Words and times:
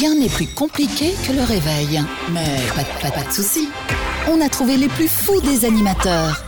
Rien 0.00 0.14
n'est 0.14 0.30
plus 0.30 0.46
compliqué 0.46 1.12
que 1.26 1.32
le 1.34 1.42
réveil. 1.42 2.02
Mais 2.32 2.46
pas, 2.74 3.10
de- 3.10 3.32
soucis. 3.32 3.68
On 4.30 4.40
a 4.40 4.48
trouvé 4.48 4.78
les 4.78 4.88
plus 4.88 5.06
fous 5.06 5.38
des 5.42 5.66
animateurs. 5.66 6.42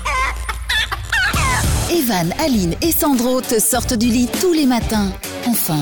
Evan, 1.91 2.33
Aline 2.43 2.75
et 2.81 2.91
Sandro 2.91 3.43
te 3.43 3.59
sortent 3.61 3.93
du 3.93 4.07
lit 4.07 4.29
tous 4.41 4.55
les 4.55 4.65
matins. 4.65 5.13
Enfin, 5.47 5.81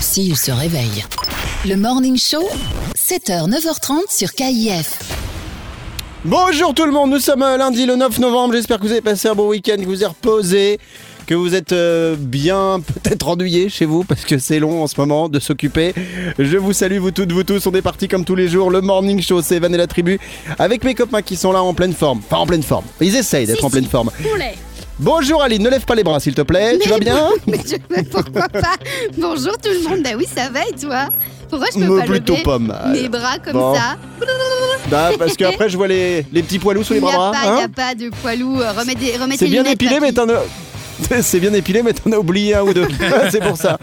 s'ils 0.00 0.36
se 0.36 0.50
réveillent. 0.50 1.04
Le 1.64 1.76
Morning 1.76 2.18
Show, 2.18 2.48
7h, 2.96 3.48
9h30 3.48 4.12
sur 4.12 4.32
KIF. 4.32 4.98
Bonjour 6.24 6.74
tout 6.74 6.86
le 6.86 6.90
monde, 6.90 7.10
nous 7.10 7.20
sommes 7.20 7.40
lundi 7.40 7.86
le 7.86 7.94
9 7.94 8.18
novembre, 8.18 8.54
j'espère 8.54 8.78
que 8.78 8.82
vous 8.82 8.90
avez 8.90 9.00
passé 9.00 9.28
un 9.28 9.36
bon 9.36 9.46
week-end, 9.48 9.76
que 9.76 9.84
vous 9.86 10.02
êtes 10.02 10.08
reposé, 10.08 10.80
que 11.28 11.34
vous 11.34 11.54
êtes 11.54 11.72
euh, 11.72 12.16
bien 12.18 12.80
peut-être 13.02 13.28
ennuyé 13.28 13.68
chez 13.68 13.84
vous 13.84 14.02
parce 14.02 14.24
que 14.24 14.38
c'est 14.38 14.58
long 14.58 14.82
en 14.82 14.86
ce 14.86 14.98
moment 14.98 15.28
de 15.28 15.38
s'occuper. 15.38 15.92
Je 16.38 16.56
vous 16.56 16.72
salue 16.72 16.96
vous 16.98 17.10
toutes, 17.10 17.30
vous 17.32 17.44
tous, 17.44 17.66
on 17.66 17.72
est 17.72 17.82
parti 17.82 18.08
comme 18.08 18.24
tous 18.24 18.34
les 18.34 18.48
jours, 18.48 18.70
le 18.70 18.80
morning 18.80 19.20
show, 19.20 19.42
c'est 19.42 19.56
Evan 19.56 19.74
et 19.74 19.76
la 19.78 19.86
tribu, 19.86 20.18
avec 20.58 20.84
mes 20.84 20.94
copains 20.94 21.20
qui 21.20 21.36
sont 21.36 21.52
là 21.52 21.62
en 21.62 21.74
pleine 21.74 21.92
forme, 21.92 22.20
pas 22.22 22.38
en 22.38 22.46
pleine 22.46 22.62
forme, 22.62 22.84
ils 23.02 23.14
essayent 23.14 23.46
d'être 23.46 23.62
en 23.64 23.68
pleine 23.70 23.84
forme. 23.84 24.10
Bonjour 25.00 25.42
Aline, 25.42 25.62
ne 25.62 25.68
lève 25.68 25.84
pas 25.84 25.94
les 25.94 26.02
bras 26.02 26.18
s'il 26.18 26.34
te 26.34 26.40
plaît, 26.42 26.76
tu 26.82 26.88
vas 26.88 26.98
bien 26.98 27.28
mais, 27.46 27.58
je- 27.64 27.76
mais 27.94 28.02
pourquoi 28.02 28.48
pas 28.48 28.74
Bonjour 29.16 29.52
tout 29.58 29.68
le 29.70 29.88
monde, 29.88 30.02
bah 30.02 30.10
oui 30.16 30.26
ça 30.34 30.48
va 30.48 30.60
et 30.66 30.72
toi? 30.80 31.08
Pourquoi 31.48 31.68
je 31.72 31.78
peux 31.78 31.86
Me 31.86 31.98
pas 32.00 32.04
plutôt 32.04 32.32
lever 32.32 32.42
pas 32.42 32.58
mal. 32.58 32.90
mes 32.92 33.08
bras 33.08 33.38
comme 33.38 33.52
Bon. 33.52 33.74
ça? 33.76 33.96
Bah 34.90 35.10
parce 35.18 35.36
que 35.36 35.44
après 35.44 35.68
je 35.68 35.76
vois 35.76 35.86
les, 35.88 36.26
les 36.32 36.42
petits 36.42 36.58
poilous 36.58 36.82
sous 36.82 36.94
les 36.94 36.98
Il 36.98 37.04
n'y 37.04 37.10
a, 37.10 37.14
bras. 37.14 37.32
hein 37.44 37.60
a 37.64 37.68
pas 37.68 37.94
de 37.94 38.08
poilou, 38.22 38.60
euh, 38.60 38.72
remets, 38.72 38.94
des, 38.96 39.16
remets 39.16 39.36
C'est 39.38 39.46
bien 39.46 39.64
épilé, 39.64 39.98
mais 40.00 40.12
papy. 40.12 40.32
C'est 41.22 41.40
bien 41.40 41.52
épilé, 41.54 41.82
mais 41.82 41.92
t'en 41.92 42.12
as 42.12 42.18
oublié 42.18 42.54
un 42.54 42.62
ou 42.62 42.72
deux. 42.74 42.88
c'est 43.30 43.40
pour 43.42 43.56
ça. 43.56 43.78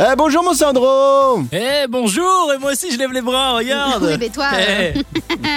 Euh, 0.00 0.14
bonjour 0.16 0.44
mon 0.44 0.54
Sandro. 0.54 1.42
Eh 1.52 1.86
bonjour 1.88 2.52
Et 2.54 2.58
moi 2.58 2.70
aussi 2.70 2.92
je 2.92 2.96
lève 2.98 3.10
les 3.12 3.20
bras, 3.20 3.54
regarde 3.56 4.04
Oui, 4.04 4.16
mais 4.20 4.28
toi, 4.28 4.46
euh, 4.54 4.92
Eh, 4.94 5.02
Bah, 5.36 5.48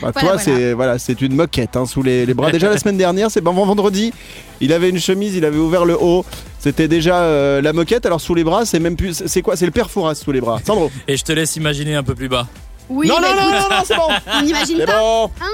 Voilà, 0.00 0.12
toi, 0.12 0.22
voilà. 0.22 0.38
c'est 0.38 0.72
voilà, 0.72 0.98
c'est 1.00 1.20
une 1.20 1.34
moquette 1.34 1.74
hein, 1.76 1.84
sous 1.84 2.02
les, 2.02 2.26
les 2.26 2.34
bras. 2.34 2.52
Déjà 2.52 2.68
la 2.70 2.78
semaine 2.78 2.96
dernière, 2.96 3.28
c'est 3.30 3.40
ben, 3.40 3.50
vendredi, 3.52 4.12
il 4.60 4.72
avait 4.72 4.88
une 4.90 5.00
chemise, 5.00 5.34
il 5.34 5.44
avait 5.44 5.58
ouvert 5.58 5.84
le 5.84 5.96
haut. 6.00 6.24
C'était 6.60 6.86
déjà 6.86 7.16
euh, 7.22 7.60
la 7.60 7.72
moquette. 7.72 8.06
Alors 8.06 8.20
sous 8.20 8.36
les 8.36 8.44
bras, 8.44 8.64
c'est 8.64 8.78
même 8.78 8.96
plus. 8.96 9.24
C'est 9.26 9.42
quoi? 9.42 9.56
C'est 9.56 9.66
le 9.66 9.72
père 9.72 9.90
Fouras 9.90 10.14
sous 10.14 10.30
les 10.30 10.40
bras. 10.40 10.60
Sandro. 10.64 10.92
Et 11.08 11.16
je 11.16 11.24
te 11.24 11.32
laisse 11.32 11.56
imaginer 11.56 11.96
un 11.96 12.04
peu 12.04 12.14
plus 12.14 12.28
bas. 12.28 12.46
oui, 12.88 13.08
non, 13.08 13.16
mais 13.20 13.30
non, 13.30 13.34
non, 13.34 13.48
écoute, 13.58 13.68
non, 13.70 13.76
non, 13.78 13.82
c'est 13.84 13.96
bon. 13.96 14.08
on 14.32 14.42
n'imagine 14.42 14.76
C'est 14.78 14.86
pas. 14.86 14.98
bon. 15.00 15.30
Hein? 15.40 15.46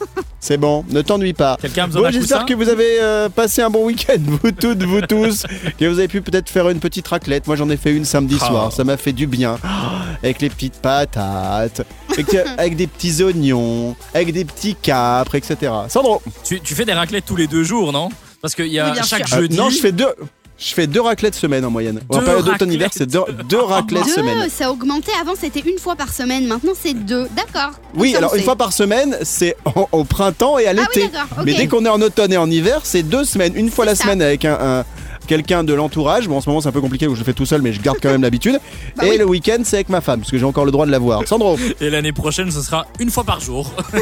C'est 0.40 0.58
bon, 0.58 0.84
ne 0.90 1.02
t'ennuie 1.02 1.32
pas. 1.32 1.56
Quelqu'un 1.60 1.88
Bon, 1.88 2.10
j'espère 2.10 2.46
que 2.46 2.54
vous 2.54 2.68
avez 2.68 3.00
euh, 3.00 3.28
passé 3.28 3.62
un 3.62 3.70
bon 3.70 3.86
week-end, 3.86 4.18
vous 4.42 4.52
toutes, 4.52 4.82
vous 4.84 5.00
tous, 5.00 5.44
que 5.78 5.84
vous 5.86 5.98
avez 5.98 6.08
pu 6.08 6.20
peut-être 6.20 6.48
faire 6.48 6.68
une 6.70 6.78
petite 6.78 7.08
raclette. 7.08 7.46
Moi, 7.46 7.56
j'en 7.56 7.68
ai 7.70 7.76
fait 7.76 7.92
une 7.92 8.04
samedi 8.04 8.38
Ah. 8.40 8.46
soir, 8.46 8.72
ça 8.72 8.84
m'a 8.84 8.96
fait 8.96 9.12
du 9.12 9.26
bien. 9.26 9.58
Avec 10.22 10.40
les 10.40 10.48
petites 10.50 10.80
patates, 10.80 11.82
avec, 12.10 12.34
avec 12.58 12.76
des 12.76 12.86
petits 12.86 13.22
oignons, 13.22 13.94
avec 14.14 14.32
des 14.32 14.44
petits 14.44 14.74
capres, 14.74 15.34
etc. 15.34 15.70
Sandro 15.88 16.22
tu, 16.42 16.60
tu 16.60 16.74
fais 16.74 16.84
des 16.84 16.94
raclettes 16.94 17.26
tous 17.26 17.36
les 17.36 17.46
deux 17.46 17.62
jours, 17.64 17.92
non? 17.92 18.08
Parce 18.40 18.54
qu'il 18.54 18.66
y 18.68 18.78
a 18.78 18.90
Oui, 18.92 18.98
chaque 19.04 19.26
sûr. 19.26 19.36
Euh, 19.36 19.40
jeudi... 19.42 19.56
Non, 19.56 19.70
je 19.70 19.78
fais 19.78 19.92
deux. 19.92 20.14
Je 20.58 20.72
fais 20.72 20.86
deux 20.86 21.02
raclettes 21.02 21.34
semaine 21.34 21.64
en 21.66 21.70
moyenne. 21.70 22.00
en 22.08 22.20
période 22.20 22.44
d'automne-hiver, 22.46 22.88
c'est 22.90 23.04
deux, 23.06 23.20
deux 23.48 23.60
raclettes 23.60 24.04
Deux, 24.04 24.10
semaine. 24.12 24.48
ça 24.48 24.68
a 24.68 24.70
augmenté. 24.70 25.12
Avant, 25.20 25.34
c'était 25.38 25.60
une 25.60 25.78
fois 25.78 25.96
par 25.96 26.12
semaine. 26.14 26.46
Maintenant, 26.46 26.72
c'est 26.80 26.94
deux. 26.94 27.28
D'accord. 27.36 27.72
Oui, 27.94 28.16
alors 28.16 28.34
une 28.34 28.42
fois 28.42 28.56
par 28.56 28.72
semaine, 28.72 29.18
c'est 29.22 29.54
au 29.92 30.04
printemps 30.04 30.58
et 30.58 30.66
à 30.66 30.70
Ah 30.70 30.72
oui, 30.74 30.80
l'été. 31.02 31.08
d'accord. 31.12 31.26
ok. 31.38 31.44
Mais 31.44 31.52
dès 31.54 31.66
qu'on 31.66 31.84
est 31.84 31.90
en 31.90 32.00
automne 32.00 32.32
et 32.32 32.38
en 32.38 32.50
hiver, 32.50 32.80
c'est 32.84 33.02
deux 33.02 33.24
semaines. 33.24 33.52
Une 33.54 33.70
fois 33.70 33.84
la 33.84 33.94
ça. 33.94 34.04
semaine 34.04 34.22
avec 34.22 34.46
un, 34.46 34.54
un- 34.58 34.84
quelqu'un 35.26 35.62
de 35.62 35.74
l'entourage. 35.74 36.26
Bon, 36.26 36.38
en 36.38 36.40
ce 36.40 36.48
moment, 36.48 36.62
c'est 36.62 36.68
un 36.68 36.72
peu 36.72 36.80
compliqué, 36.80 37.06
où 37.06 37.14
je 37.14 37.20
le 37.20 37.24
fais 37.26 37.34
tout 37.34 37.44
seul, 37.46 37.60
mais 37.60 37.74
je 37.74 37.80
garde 37.82 37.98
quand 38.02 38.10
même 38.10 38.22
l'habitude. 38.22 38.58
Bah 38.96 39.04
et 39.06 39.10
oui. 39.10 39.18
le 39.18 39.26
week-end, 39.26 39.58
c'est 39.62 39.76
avec 39.76 39.90
ma 39.90 40.00
femme, 40.00 40.20
parce 40.20 40.30
que 40.30 40.38
j'ai 40.38 40.44
encore 40.46 40.64
le 40.64 40.70
droit 40.70 40.86
de 40.86 40.90
la 40.90 40.98
voir. 40.98 41.20
Sandro, 41.28 41.58
Et 41.82 41.90
l'année 41.90 42.12
prochaine, 42.12 42.50
ce 42.50 42.62
sera 42.62 42.86
une 42.98 43.10
fois 43.10 43.24
par 43.24 43.40
jour. 43.40 43.70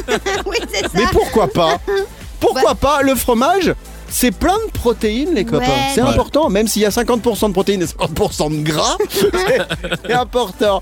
oui, 0.47 0.57
c'est 0.73 0.83
ça. 0.83 0.89
mais 0.95 1.05
pourquoi 1.11 1.49
pas? 1.49 1.79
Pourquoi 2.39 2.75
pas? 2.77 3.03
Le 3.03 3.15
fromage 3.17 3.73
c'est 4.17 4.31
plein 4.31 4.57
de 4.67 4.71
protéines, 4.71 5.35
les 5.35 5.45
copains. 5.45 5.67
Ouais, 5.67 5.91
c'est 5.93 6.01
important, 6.01 6.49
même 6.49 6.69
s'il 6.69 6.83
y 6.83 6.85
a 6.85 6.91
50% 6.91 7.49
de 7.49 7.53
protéines 7.53 7.83
et 7.83 7.87
50% 7.87 8.57
de 8.59 8.63
gras. 8.63 8.97
c'est- 9.11 10.13
important. 10.13 10.81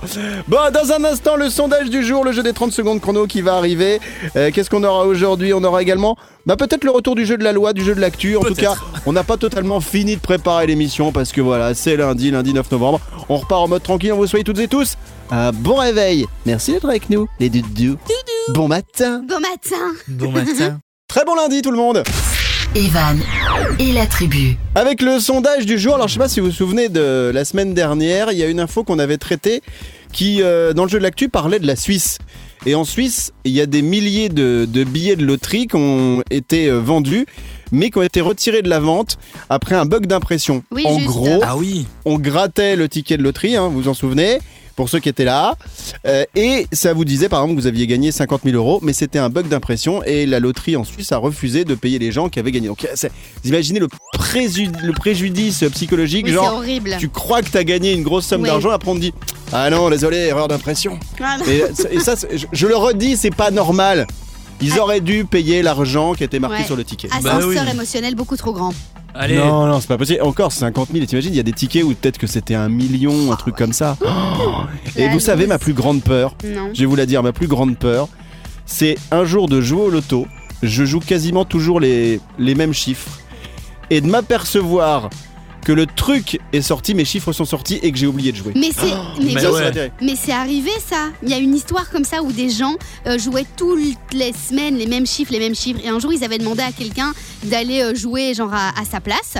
Bon, 0.48 0.58
dans 0.70 0.92
un 0.92 1.02
instant, 1.04 1.36
le 1.36 1.48
sondage 1.48 1.88
du 1.88 2.04
jour, 2.04 2.24
le 2.24 2.32
jeu 2.32 2.42
des 2.42 2.52
30 2.52 2.72
secondes 2.72 3.00
chrono 3.00 3.26
qui 3.26 3.40
va 3.40 3.54
arriver. 3.54 4.00
Euh, 4.36 4.50
Qu'est-ce 4.52 4.68
qu'on 4.68 4.84
aura 4.84 5.06
aujourd'hui? 5.06 5.54
On 5.54 5.64
aura 5.64 5.80
également 5.80 6.16
bah, 6.44 6.56
peut-être 6.56 6.84
le 6.84 6.90
retour 6.90 7.14
du 7.14 7.24
jeu 7.24 7.38
de 7.38 7.44
la 7.44 7.52
loi, 7.52 7.72
du 7.72 7.82
jeu 7.82 7.94
de 7.94 8.00
l'actu. 8.00 8.36
En 8.36 8.42
tout 8.42 8.54
cas, 8.54 8.74
on 9.06 9.12
n'a 9.14 9.24
pas 9.24 9.38
totalement 9.38 9.80
fini 9.80 10.16
de 10.16 10.20
préparer 10.20 10.66
l'émission 10.66 11.10
parce 11.10 11.32
que 11.32 11.40
voilà, 11.40 11.74
c'est 11.74 11.96
lundi, 11.96 12.30
lundi 12.30 12.52
9 12.52 12.70
novembre. 12.70 13.00
On 13.30 13.38
repart 13.38 13.62
en 13.62 13.68
mode 13.68 13.82
tranquille. 13.82 14.12
On 14.12 14.16
vous 14.18 14.26
souhaite 14.26 14.44
toutes 14.44 14.58
et 14.58 14.68
tous 14.68 14.98
un 15.30 15.52
bon 15.52 15.76
réveil. 15.76 16.26
Merci 16.44 16.72
d'être 16.72 16.86
avec 16.88 17.08
nous, 17.08 17.26
les 17.40 17.48
doudous. 17.48 17.96
Bon 18.48 18.68
matin. 18.68 19.22
Bon 19.26 19.40
matin. 19.40 19.92
Bon 20.08 20.30
matin. 20.30 20.78
Très 21.08 21.24
bon 21.24 21.34
lundi, 21.34 21.62
tout 21.62 21.70
le 21.70 21.76
monde. 21.78 22.02
Evan 22.74 23.20
et 23.78 23.92
la 23.92 24.06
tribu. 24.06 24.56
Avec 24.74 25.02
le 25.02 25.18
sondage 25.18 25.66
du 25.66 25.78
jour, 25.78 25.94
alors 25.94 26.08
je 26.08 26.14
sais 26.14 26.18
pas 26.18 26.28
si 26.28 26.40
vous 26.40 26.46
vous 26.46 26.52
souvenez 26.52 26.88
de 26.88 27.30
la 27.32 27.44
semaine 27.44 27.74
dernière, 27.74 28.32
il 28.32 28.38
y 28.38 28.42
a 28.42 28.46
une 28.48 28.60
info 28.60 28.82
qu'on 28.82 28.98
avait 28.98 29.18
traitée 29.18 29.60
qui, 30.10 30.42
euh, 30.42 30.72
dans 30.72 30.84
le 30.84 30.88
jeu 30.88 30.98
de 30.98 31.02
l'actu, 31.02 31.28
parlait 31.28 31.58
de 31.58 31.66
la 31.66 31.76
Suisse. 31.76 32.16
Et 32.64 32.74
en 32.74 32.84
Suisse, 32.84 33.32
il 33.44 33.52
y 33.52 33.60
a 33.60 33.66
des 33.66 33.82
milliers 33.82 34.30
de, 34.30 34.66
de 34.70 34.84
billets 34.84 35.16
de 35.16 35.24
loterie 35.24 35.66
qui 35.66 35.76
ont 35.76 36.22
été 36.30 36.68
euh, 36.68 36.78
vendus, 36.78 37.26
mais 37.72 37.90
qui 37.90 37.98
ont 37.98 38.02
été 38.02 38.22
retirés 38.22 38.62
de 38.62 38.70
la 38.70 38.80
vente 38.80 39.18
après 39.50 39.74
un 39.74 39.84
bug 39.84 40.06
d'impression. 40.06 40.62
Oui, 40.70 40.84
en 40.86 40.94
juste. 40.96 41.08
gros, 41.08 41.40
Ah 41.42 41.58
oui 41.58 41.86
on 42.06 42.18
grattait 42.18 42.76
le 42.76 42.88
ticket 42.88 43.18
de 43.18 43.22
loterie, 43.22 43.56
hein, 43.56 43.68
vous 43.68 43.82
vous 43.82 43.88
en 43.88 43.94
souvenez 43.94 44.38
pour 44.76 44.88
ceux 44.88 45.00
qui 45.00 45.08
étaient 45.08 45.24
là, 45.24 45.54
Euh, 46.06 46.24
et 46.34 46.66
ça 46.72 46.92
vous 46.94 47.04
disait 47.04 47.28
par 47.28 47.40
exemple 47.40 47.56
que 47.56 47.60
vous 47.62 47.66
aviez 47.68 47.86
gagné 47.86 48.10
50 48.12 48.42
000 48.44 48.56
euros, 48.56 48.80
mais 48.82 48.92
c'était 48.92 49.18
un 49.18 49.28
bug 49.28 49.46
d'impression 49.48 50.02
et 50.04 50.26
la 50.26 50.40
loterie 50.40 50.74
en 50.76 50.84
Suisse 50.84 51.12
a 51.12 51.16
refusé 51.16 51.64
de 51.64 51.74
payer 51.74 51.98
les 51.98 52.10
gens 52.10 52.28
qui 52.28 52.38
avaient 52.40 52.50
gagné. 52.50 52.68
Donc 52.68 52.86
c'est- 52.94 53.12
vous 53.42 53.48
imaginez 53.50 53.78
le, 53.78 53.88
préju- 54.18 54.70
le 54.82 54.92
préjudice 54.92 55.64
psychologique, 55.72 56.26
Oui, 56.26 56.32
genre 56.32 56.54
horrible. 56.54 56.96
tu 56.98 57.08
crois 57.08 57.42
que 57.42 57.50
tu 57.50 57.56
as 57.56 57.64
gagné 57.64 57.92
une 57.92 58.02
grosse 58.02 58.26
somme 58.26 58.42
Oui. 58.42 58.48
d'argent, 58.48 58.70
après 58.70 58.90
on 58.90 58.94
te 58.96 59.00
dit 59.00 59.14
ah 59.52 59.68
non 59.70 59.90
désolé 59.90 60.16
erreur 60.16 60.48
d'impression. 60.48 60.98
Ah, 61.20 61.36
non. 61.38 61.44
Et, 61.46 61.62
et 61.96 62.00
ça, 62.00 62.14
je 62.52 62.66
le 62.66 62.74
redis, 62.76 63.16
c'est 63.16 63.34
pas 63.34 63.50
normal. 63.50 64.06
Ils 64.62 64.78
auraient 64.78 65.00
dû 65.00 65.24
payer 65.24 65.62
l'argent 65.62 66.12
qui 66.14 66.24
était 66.24 66.38
marqué 66.38 66.58
Ouais. 66.58 66.64
sur 66.64 66.76
le 66.76 66.84
ticket. 66.84 67.08
Bah 67.08 67.16
Ascenseur 67.36 67.64
oui. 67.64 67.70
émotionnel 67.70 68.14
beaucoup 68.14 68.36
trop 68.36 68.52
grand. 68.52 68.72
Allez 69.14 69.36
Non, 69.36 69.66
non, 69.66 69.80
c'est 69.80 69.88
pas 69.88 69.98
possible. 69.98 70.22
Encore 70.22 70.52
50 70.52 70.88
000, 70.92 71.04
et 71.04 71.06
t'imagines, 71.06 71.32
il 71.32 71.36
y 71.36 71.40
a 71.40 71.42
des 71.42 71.52
tickets 71.52 71.82
où 71.84 71.88
peut-être 71.94 72.16
que 72.18 72.26
c'était 72.26 72.54
un 72.54 72.68
million, 72.68 73.30
un 73.32 73.36
truc 73.36 73.56
comme 73.56 73.72
ça. 73.74 73.96
Oh 74.00 74.08
et 74.96 75.06
La 75.06 75.12
vous 75.12 75.20
savez, 75.20 75.46
ma 75.46 75.58
plus 75.58 75.74
grande 75.74 76.02
peur, 76.02 76.34
Non. 76.44 76.70
je 76.72 76.80
vais 76.80 76.86
vous 76.86 76.96
la 76.96 77.04
dire, 77.06 77.22
ma 77.22 77.32
plus 77.32 77.46
grande 77.46 77.76
peur, 77.76 78.08
c'est 78.64 78.96
un 79.10 79.24
jour 79.24 79.48
de 79.48 79.60
jouer 79.60 79.82
au 79.82 79.90
loto. 79.90 80.26
Je 80.62 80.84
joue 80.84 81.00
quasiment 81.00 81.44
toujours 81.44 81.80
les, 81.80 82.20
les 82.38 82.54
mêmes 82.54 82.72
chiffres. 82.72 83.18
Et 83.90 84.00
de 84.00 84.06
m'apercevoir 84.06 85.10
que 85.64 85.72
le 85.72 85.86
truc 85.86 86.38
est 86.52 86.60
sorti, 86.62 86.94
mes 86.94 87.04
chiffres 87.04 87.32
sont 87.32 87.44
sortis 87.44 87.78
et 87.82 87.92
que 87.92 87.98
j'ai 87.98 88.06
oublié 88.06 88.32
de 88.32 88.36
jouer. 88.36 88.52
Mais 88.56 88.70
c'est 88.74 88.86
mais, 89.22 89.34
Mais 89.34 89.46
ouais. 89.46 89.92
mais 90.00 90.14
c'est 90.16 90.32
arrivé 90.32 90.70
ça. 90.84 91.10
Il 91.22 91.28
y 91.30 91.34
a 91.34 91.38
une 91.38 91.54
histoire 91.54 91.88
comme 91.90 92.04
ça 92.04 92.22
où 92.22 92.32
des 92.32 92.50
gens 92.50 92.74
euh, 93.06 93.18
jouaient 93.18 93.46
toutes 93.56 93.78
les 94.12 94.32
semaines 94.32 94.76
les 94.76 94.86
mêmes 94.86 95.06
chiffres, 95.06 95.32
les 95.32 95.38
mêmes 95.38 95.54
chiffres. 95.54 95.80
Et 95.84 95.88
un 95.88 95.98
jour, 95.98 96.12
ils 96.12 96.24
avaient 96.24 96.38
demandé 96.38 96.62
à 96.62 96.72
quelqu'un 96.72 97.12
d'aller 97.44 97.80
euh, 97.82 97.94
jouer 97.94 98.34
genre 98.34 98.52
à, 98.52 98.70
à 98.80 98.84
sa 98.84 99.00
place. 99.00 99.34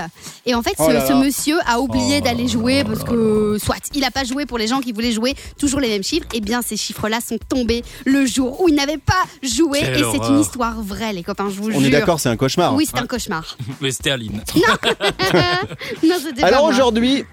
Et 0.45 0.55
en 0.55 0.61
fait, 0.61 0.73
Oh 0.79 0.85
ce, 0.87 0.93
là 0.93 1.05
ce 1.05 1.11
là. 1.13 1.19
monsieur 1.19 1.57
a 1.65 1.79
oublié 1.79 2.17
Oh 2.21 2.23
d'aller 2.23 2.47
jouer 2.47 2.83
parce 2.83 3.03
que 3.03 3.57
soit 3.63 3.77
il 3.93 4.03
a 4.03 4.11
pas 4.11 4.23
joué 4.23 4.45
pour 4.45 4.57
les 4.57 4.67
gens 4.67 4.79
qui 4.81 4.91
voulaient 4.91 5.11
jouer 5.11 5.35
toujours 5.59 5.79
les 5.79 5.87
mêmes 5.89 6.03
chiffres. 6.03 6.27
Et 6.33 6.41
bien, 6.41 6.61
ces 6.61 6.77
chiffres-là 6.77 7.19
sont 7.25 7.37
tombés 7.49 7.83
le 8.05 8.25
jour 8.25 8.61
où 8.61 8.69
il 8.69 8.75
n'avait 8.75 8.97
pas 8.97 9.13
joué. 9.41 9.79
Quelle 9.79 9.99
et 9.99 10.03
c'est 10.11 10.27
une 10.29 10.39
histoire 10.39 10.81
vraie, 10.81 11.13
les 11.13 11.23
copains. 11.23 11.49
Je 11.49 11.55
vous 11.61 11.69
On 11.69 11.79
jure. 11.79 11.85
est 11.85 11.89
d'accord, 11.89 12.19
c'est 12.19 12.29
un 12.29 12.37
cauchemar. 12.37 12.75
Oui, 12.75 12.87
c'est 12.89 12.99
un 12.99 13.07
cauchemar. 13.07 13.57
Mais 13.81 13.91
c'était 13.91 14.11
Aline. 14.11 14.41
non, 14.55 16.12
pas 16.12 16.12
Alors 16.41 16.63
aujourd'hui, 16.65 17.25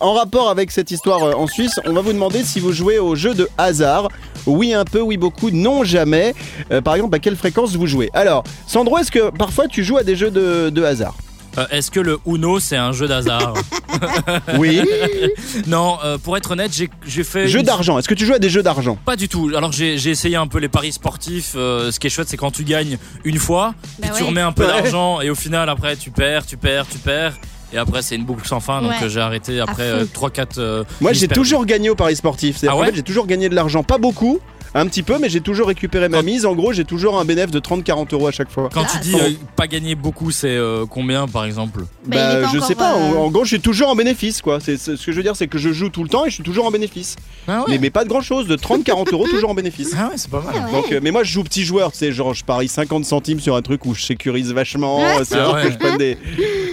en 0.00 0.14
rapport 0.14 0.48
avec 0.50 0.70
cette 0.70 0.90
histoire 0.90 1.22
euh, 1.22 1.32
en 1.34 1.46
Suisse, 1.46 1.78
on 1.86 1.92
va 1.92 2.00
vous 2.00 2.12
demander 2.12 2.42
si 2.42 2.60
vous 2.60 2.72
jouez 2.72 2.98
au 2.98 3.14
jeu 3.14 3.34
de 3.34 3.48
hasard. 3.58 4.08
Oui 4.46 4.74
un 4.74 4.84
peu, 4.84 5.00
oui 5.00 5.16
beaucoup, 5.16 5.50
non 5.50 5.84
jamais. 5.84 6.34
Euh, 6.72 6.80
par 6.80 6.94
exemple, 6.96 7.14
à 7.14 7.18
quelle 7.20 7.36
fréquence 7.36 7.74
vous 7.76 7.86
jouez? 7.86 8.10
Alors, 8.12 8.42
Sandro, 8.66 8.98
est-ce 8.98 9.10
que 9.12 9.30
parfois 9.30 9.68
tu 9.68 9.84
joues 9.84 9.98
à 9.98 10.02
des 10.02 10.16
jeux 10.16 10.30
de, 10.32 10.70
de 10.70 10.82
hasard? 10.82 11.14
Euh, 11.58 11.66
Est-ce 11.70 11.90
que 11.90 12.00
le 12.00 12.18
Uno 12.26 12.58
c'est 12.60 12.78
un 12.78 12.92
jeu 12.92 13.06
d'hasard? 13.06 13.52
Oui. 14.58 14.80
Non, 15.66 15.98
euh, 16.02 16.16
pour 16.18 16.36
être 16.38 16.52
honnête, 16.52 16.72
j'ai 16.74 16.88
j'ai 17.06 17.24
fait. 17.24 17.46
jeux 17.46 17.60
une- 17.60 17.66
d'argent. 17.66 17.98
Est-ce 17.98 18.08
que 18.08 18.14
tu 18.14 18.24
joues 18.26 18.32
à 18.34 18.38
des 18.38 18.48
jeux 18.48 18.62
d'argent? 18.62 18.96
Pas 19.04 19.16
du 19.16 19.28
tout. 19.28 19.50
Alors 19.54 19.70
j'ai 19.70 19.98
j'ai 19.98 20.10
essayé 20.10 20.36
un 20.36 20.46
peu 20.46 20.58
les 20.58 20.68
paris 20.70 20.92
sportifs. 20.92 21.52
euh, 21.54 21.92
ce 21.92 22.00
qui 22.00 22.06
est 22.06 22.10
chouette, 22.10 22.28
c'est 22.28 22.36
quand 22.38 22.50
tu 22.50 22.64
gagnes 22.64 22.96
une 23.24 23.38
fois, 23.38 23.74
Bah 23.98 24.08
puis 24.08 24.10
tu 24.16 24.22
ouais. 24.22 24.28
remets 24.30 24.40
un 24.40 24.52
peu 24.52 24.62
Ouais. 24.64 24.68
d'argent 24.72 25.20
et 25.20 25.28
au 25.30 25.34
final 25.34 25.68
après 25.68 25.96
tu 25.96 26.10
perds, 26.10 26.46
tu 26.46 26.56
perds, 26.56 26.86
tu 26.90 26.98
perds. 26.98 27.34
Et 27.72 27.78
après 27.78 28.02
c'est 28.02 28.16
une 28.16 28.24
boucle 28.24 28.46
sans 28.46 28.60
fin. 28.60 28.82
Donc 28.82 28.90
Ouais. 28.90 28.96
euh, 29.02 29.08
j'ai 29.08 29.20
arrêté 29.20 29.60
après 29.60 29.90
fond. 29.90 29.96
euh, 29.98 30.28
3-4 30.28 30.84
Moi, 31.00 31.12
j'ai 31.12 31.28
toujours 31.28 31.64
gagné 31.64 31.90
au 31.90 31.94
paris 31.94 32.16
sportif. 32.16 32.56
C'est-à-dire 32.58 32.76
Ah 32.78 32.80
ouais 32.80 32.86
fait, 32.90 32.96
j'ai 32.96 33.02
toujours 33.02 33.26
gagné 33.26 33.48
de 33.48 33.54
l'argent. 33.54 33.82
Pas 33.82 33.98
beaucoup, 33.98 34.40
Un 34.74 34.86
petit 34.86 35.02
peu, 35.02 35.18
mais 35.18 35.28
j'ai 35.28 35.42
toujours 35.42 35.66
récupéré 35.68 36.08
ma 36.08 36.22
mise. 36.22 36.46
En 36.46 36.54
gros, 36.54 36.72
j'ai 36.72 36.84
toujours 36.86 37.18
un 37.18 37.26
bénéfice 37.26 37.50
de 37.50 37.60
30-40 37.60 38.14
euros 38.14 38.26
à 38.28 38.30
chaque 38.32 38.50
fois. 38.50 38.70
Quand 38.72 38.84
tu 38.84 38.92
Classe. 38.92 39.00
dis 39.02 39.14
euh, 39.14 39.30
pas 39.54 39.66
gagner 39.66 39.94
beaucoup, 39.94 40.30
c'est 40.30 40.48
euh, 40.48 40.86
combien 40.88 41.28
par 41.28 41.44
exemple 41.44 41.84
Bah, 42.06 42.16
il 42.16 42.38
est 42.38 42.42
pas 42.42 42.48
je 42.52 42.56
encore, 42.56 42.68
sais 42.68 42.74
pas. 42.74 42.94
En, 42.94 43.12
euh, 43.12 43.16
en 43.18 43.30
gros, 43.30 43.44
je 43.44 43.48
suis 43.50 43.60
toujours 43.60 43.88
en 43.90 43.94
bénéfice, 43.94 44.40
quoi. 44.40 44.60
C'est 44.60 44.78
c'est- 44.78 44.96
ce 44.96 45.04
que 45.04 45.12
je 45.12 45.16
veux 45.18 45.22
dire, 45.22 45.36
c'est 45.36 45.46
que 45.46 45.58
je 45.58 45.72
joue 45.72 45.90
tout 45.90 46.02
le 46.02 46.08
temps 46.08 46.24
et 46.24 46.30
je 46.30 46.34
suis 46.36 46.42
toujours 46.42 46.64
en 46.64 46.70
bénéfice. 46.70 47.16
Ah 47.46 47.64
Mais, 47.68 47.76
mais 47.78 47.90
pas 47.90 48.04
de 48.04 48.08
grand 48.08 48.22
chose, 48.22 48.46
de 48.46 48.56
30-40 48.56 49.12
euros 49.12 49.26
toujours 49.28 49.50
en 49.50 49.54
bénéfice. 49.54 49.90
Ah 49.98 50.06
ouais, 50.08 50.14
c'est 50.16 50.30
pas 50.30 50.40
mal. 50.40 50.54
Ah 50.56 50.64
ouais. 50.66 50.72
Donc, 50.72 50.90
euh, 50.92 51.00
mais 51.02 51.10
moi 51.10 51.22
je 51.22 51.32
joue 51.32 51.44
petit 51.44 51.64
joueur, 51.64 51.92
tu 51.92 51.98
sais, 51.98 52.10
genre 52.12 52.32
je 52.32 52.42
parie 52.44 52.68
50 52.68 53.04
centimes 53.04 53.40
sur 53.40 53.54
un 53.56 53.62
truc 53.62 53.84
où 53.84 53.94
je 53.94 54.02
sécurise 54.02 54.52
vachement, 54.52 54.98
Ouais. 55.00 55.20
euh, 55.20 55.24
c'est 55.24 55.36
Ah 55.38 55.52
ouais. 55.52 55.64
que 55.66 55.72
je 55.72 55.76
prenne 55.76 55.98
des, 55.98 56.16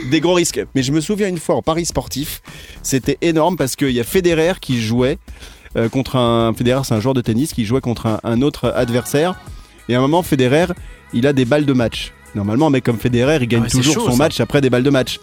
des 0.10 0.19
gros 0.22 0.34
risques. 0.36 0.62
Mais 0.74 0.84
je 0.84 0.92
me 0.94 1.02
souviens 1.02 1.28
une 1.28 1.38
fois 1.38 1.56
en 1.56 1.62
paris 1.62 1.86
sportif, 1.86 2.42
c'était 2.81 3.18
énorme 3.22 3.57
parce 3.57 3.75
qu'il 3.75 3.92
y 3.92 4.00
a 4.00 4.04
Federer 4.06 4.54
qui 4.62 4.81
jouait 4.81 5.18
euh, 5.77 5.89
contre 5.89 6.16
un. 6.16 6.54
Federer, 6.54 6.81
c'est 6.83 6.94
un 6.94 7.00
joueur 7.00 7.13
de 7.13 7.21
tennis 7.21 7.54
qui 7.54 7.66
jouait 7.66 7.81
contre 7.81 8.06
un, 8.07 8.19
un 8.24 8.42
autre 8.42 8.71
adversaire. 8.75 9.36
Et 9.88 9.95
à 9.95 9.98
un 9.98 10.01
moment, 10.01 10.21
Federer, 10.24 10.68
il 11.13 11.25
a 11.27 11.33
des 11.33 11.45
balles 11.45 11.66
de 11.66 11.74
match. 11.74 12.12
Normalement, 12.36 12.68
un 12.68 12.69
mec 12.71 12.83
comme 12.83 13.00
Federer, 13.00 13.39
il 13.42 13.48
gagne 13.48 13.62
Ah 13.62 13.63
ouais, 13.66 13.69
toujours 13.69 13.94
chaud, 13.95 14.06
son 14.06 14.12
ça. 14.12 14.18
match 14.18 14.39
après 14.39 14.62
des 14.62 14.69
balles 14.69 14.83
de 14.83 14.89
match. 14.89 15.19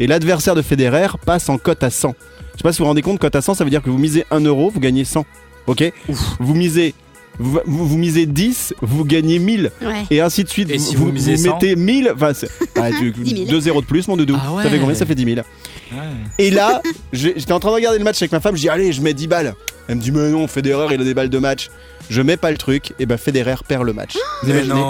Et 0.00 0.06
l'adversaire 0.06 0.54
de 0.54 0.62
Federer 0.62 1.08
passe 1.26 1.48
en 1.48 1.58
cote 1.58 1.82
à 1.82 1.90
100. 1.90 2.14
Je 2.52 2.58
sais 2.58 2.62
pas 2.62 2.72
si 2.72 2.78
vous 2.78 2.84
vous 2.84 2.88
rendez 2.88 3.02
compte, 3.02 3.18
cote 3.18 3.34
à 3.36 3.42
100, 3.42 3.54
ça 3.54 3.64
veut 3.64 3.70
dire 3.70 3.82
que 3.82 3.90
vous 3.90 3.98
misez 3.98 4.24
1 4.30 4.40
euro, 4.40 4.70
vous 4.70 4.80
gagnez 4.80 5.04
100. 5.04 5.26
Ok 5.66 5.92
Vous 6.40 6.54
misez. 6.54 6.94
Vous, 7.40 7.60
vous- 7.66 7.86
vous 7.86 7.98
misez 7.98 8.26
10, 8.26 8.74
vous 8.82 9.04
gagnez 9.04 9.38
1000 9.38 9.70
Ouais. 9.80 10.04
et 10.10 10.20
ainsi 10.20 10.42
de 10.42 10.48
suite. 10.48 10.70
Et 10.70 10.78
si 10.78 10.96
vous 10.96 11.12
misez 11.12 11.36
100? 11.36 11.52
mettez 11.54 11.76
1000, 11.76 12.10
enfin, 12.14 12.32
ah, 12.76 12.88
tu- 12.98 13.12
10 13.12 13.30
000. 13.36 13.50
deux 13.50 13.60
zéros 13.60 13.80
de 13.80 13.86
plus, 13.86 14.08
mon 14.08 14.16
doudou. 14.16 14.36
Ah 14.42 14.54
ouais. 14.54 14.62
Ça 14.64 14.70
fait 14.70 14.78
combien 14.78 14.94
Ça 14.96 15.06
fait 15.06 15.14
10 15.14 15.24
000. 15.34 15.46
Et 16.38 16.50
là, 16.50 16.82
j'étais 17.12 17.52
en 17.52 17.60
train 17.60 17.70
de 17.70 17.74
regarder 17.76 17.98
le 17.98 18.04
match 18.04 18.20
avec 18.22 18.32
ma 18.32 18.40
femme, 18.40 18.56
je 18.56 18.62
dis 18.62 18.68
allez, 18.68 18.92
je 18.92 19.00
mets 19.02 19.14
10 19.14 19.26
balles. 19.26 19.54
Elle 19.88 19.96
me 19.96 20.00
dit 20.00 20.12
mais 20.12 20.30
non, 20.30 20.46
Federer, 20.46 20.94
il 20.94 21.00
a 21.00 21.04
des 21.04 21.14
balles 21.14 21.30
de 21.30 21.38
match. 21.38 21.70
Je 22.10 22.22
mets 22.22 22.38
pas 22.38 22.50
le 22.50 22.56
truc, 22.56 22.94
et 22.98 23.04
ben 23.04 23.18
Federer 23.18 23.56
perd 23.66 23.84
le 23.84 23.92
match. 23.92 24.16
Vous 24.42 24.50
imaginez. 24.50 24.80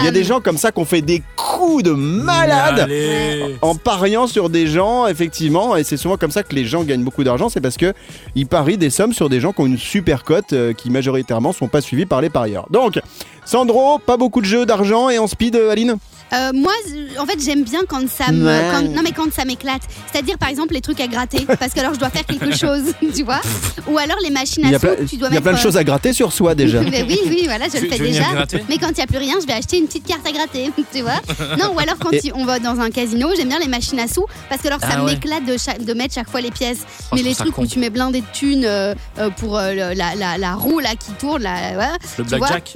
Il 0.00 0.04
y 0.04 0.08
a 0.08 0.12
des 0.12 0.22
gens 0.22 0.40
comme 0.40 0.58
ça 0.58 0.70
qui 0.70 0.78
ont 0.78 0.84
fait 0.84 1.02
des 1.02 1.22
coups 1.36 1.82
de 1.82 1.90
malade 1.90 2.80
Allez. 2.80 3.56
en 3.62 3.74
pariant 3.74 4.28
sur 4.28 4.48
des 4.48 4.68
gens, 4.68 5.06
effectivement, 5.08 5.76
et 5.76 5.82
c'est 5.82 5.96
souvent 5.96 6.16
comme 6.16 6.30
ça 6.30 6.44
que 6.44 6.54
les 6.54 6.64
gens 6.64 6.84
gagnent 6.84 7.02
beaucoup 7.02 7.24
d'argent, 7.24 7.48
c'est 7.48 7.60
parce 7.60 7.76
que 7.76 7.92
ils 8.36 8.46
parient 8.46 8.78
des 8.78 8.90
sommes 8.90 9.12
sur 9.12 9.28
des 9.28 9.40
gens 9.40 9.52
qui 9.52 9.60
ont 9.62 9.66
une 9.66 9.78
super 9.78 10.22
cote, 10.22 10.52
euh, 10.52 10.72
qui 10.72 10.90
majoritairement 10.90 11.52
sont 11.52 11.68
pas 11.68 11.80
suivis 11.80 12.06
par 12.06 12.20
les 12.20 12.30
parieurs. 12.30 12.66
Donc, 12.70 13.00
Sandro, 13.44 13.98
pas 13.98 14.16
beaucoup 14.16 14.40
de 14.40 14.46
jeux 14.46 14.66
d'argent 14.66 15.08
et 15.08 15.18
en 15.18 15.26
speed, 15.26 15.56
euh, 15.56 15.70
Aline? 15.70 15.96
Euh, 16.32 16.50
moi, 16.54 16.72
en 17.18 17.26
fait, 17.26 17.38
j'aime 17.42 17.62
bien 17.64 17.80
quand 17.88 18.08
ça 18.08 18.30
me, 18.32 18.44
Ouais. 18.46 18.68
quand- 18.72 18.82
non 18.82 19.02
mais 19.02 19.12
quand 19.12 19.32
ça 19.32 19.44
m'éclate. 19.44 19.82
C'est-à-dire, 20.12 20.36
par 20.38 20.48
exemple, 20.48 20.74
les 20.74 20.80
trucs 20.80 21.00
à 21.00 21.06
gratter, 21.06 21.46
parce 21.58 21.72
que 21.72 21.80
alors 21.80 21.94
je 21.94 21.98
dois 21.98 22.10
faire 22.10 22.24
quelque 22.26 22.54
chose, 22.56 22.82
tu 23.14 23.22
vois. 23.24 23.40
Ou 23.88 23.96
alors 23.98 24.18
les 24.22 24.30
machines 24.30 24.62
Il 24.64 24.70
y 24.70 24.74
à 24.74 24.78
sous, 24.78 24.88
tu 25.08 25.16
dois 25.16 25.28
il 25.30 25.34
y 25.34 25.38
a 25.38 25.40
plein 25.40 25.52
de 25.52 25.56
euh, 25.56 25.60
choses 25.60 25.76
à 25.76 25.84
gratter 25.84 26.12
sur 26.12 26.32
soi 26.32 26.54
déjà. 26.54 26.80
Mais 26.90 27.02
oui, 27.08 27.18
oui, 27.26 27.42
voilà, 27.46 27.66
je 27.66 27.78
Tu- 27.78 27.84
le 27.84 27.90
fais 27.90 27.98
déjà. 27.98 28.24
Mais 28.68 28.76
quand 28.78 28.88
il 28.90 28.94
n'y 28.96 29.02
a 29.02 29.06
plus 29.06 29.18
rien, 29.18 29.36
je 29.40 29.46
vais 29.46 29.54
acheter 29.54 29.78
une 29.78 29.86
petite 29.86 30.06
carte 30.06 30.26
à 30.26 30.32
gratter, 30.32 30.70
tu 30.92 31.00
vois. 31.02 31.20
Non, 31.58 31.72
ou 31.74 31.78
alors 31.78 31.96
quand 31.98 32.12
Et- 32.12 32.32
on 32.34 32.44
va 32.44 32.58
dans 32.58 32.78
un 32.80 32.90
casino, 32.90 33.28
j'aime 33.36 33.48
bien 33.48 33.58
les 33.58 33.68
machines 33.68 33.98
à 34.00 34.08
sous, 34.08 34.26
parce 34.48 34.60
que 34.62 34.66
alors 34.68 34.80
ça 34.80 34.88
Ah 34.92 35.04
ouais. 35.04 35.12
m'éclate 35.14 35.44
de, 35.44 35.94
mettre 35.94 36.14
chaque 36.14 36.28
fois 36.30 36.40
les 36.40 36.50
pièces. 36.50 36.80
Oh, 37.10 37.16
Mais 37.16 37.22
les 37.22 37.34
trucs 37.34 37.56
où 37.56 37.66
tu 37.66 37.78
mets 37.78 37.90
blindé 37.90 38.20
de 38.20 38.26
thunes 38.32 38.64
euh, 38.66 38.94
euh, 39.18 39.30
pour 39.30 39.56
euh, 39.56 39.72
la, 39.94 40.14
la, 40.14 40.36
la 40.38 40.54
roue 40.54 40.78
là 40.78 40.90
qui 40.90 41.12
tourne, 41.12 41.42
là. 41.42 41.96
Le 42.18 42.24
blackjack? 42.24 42.72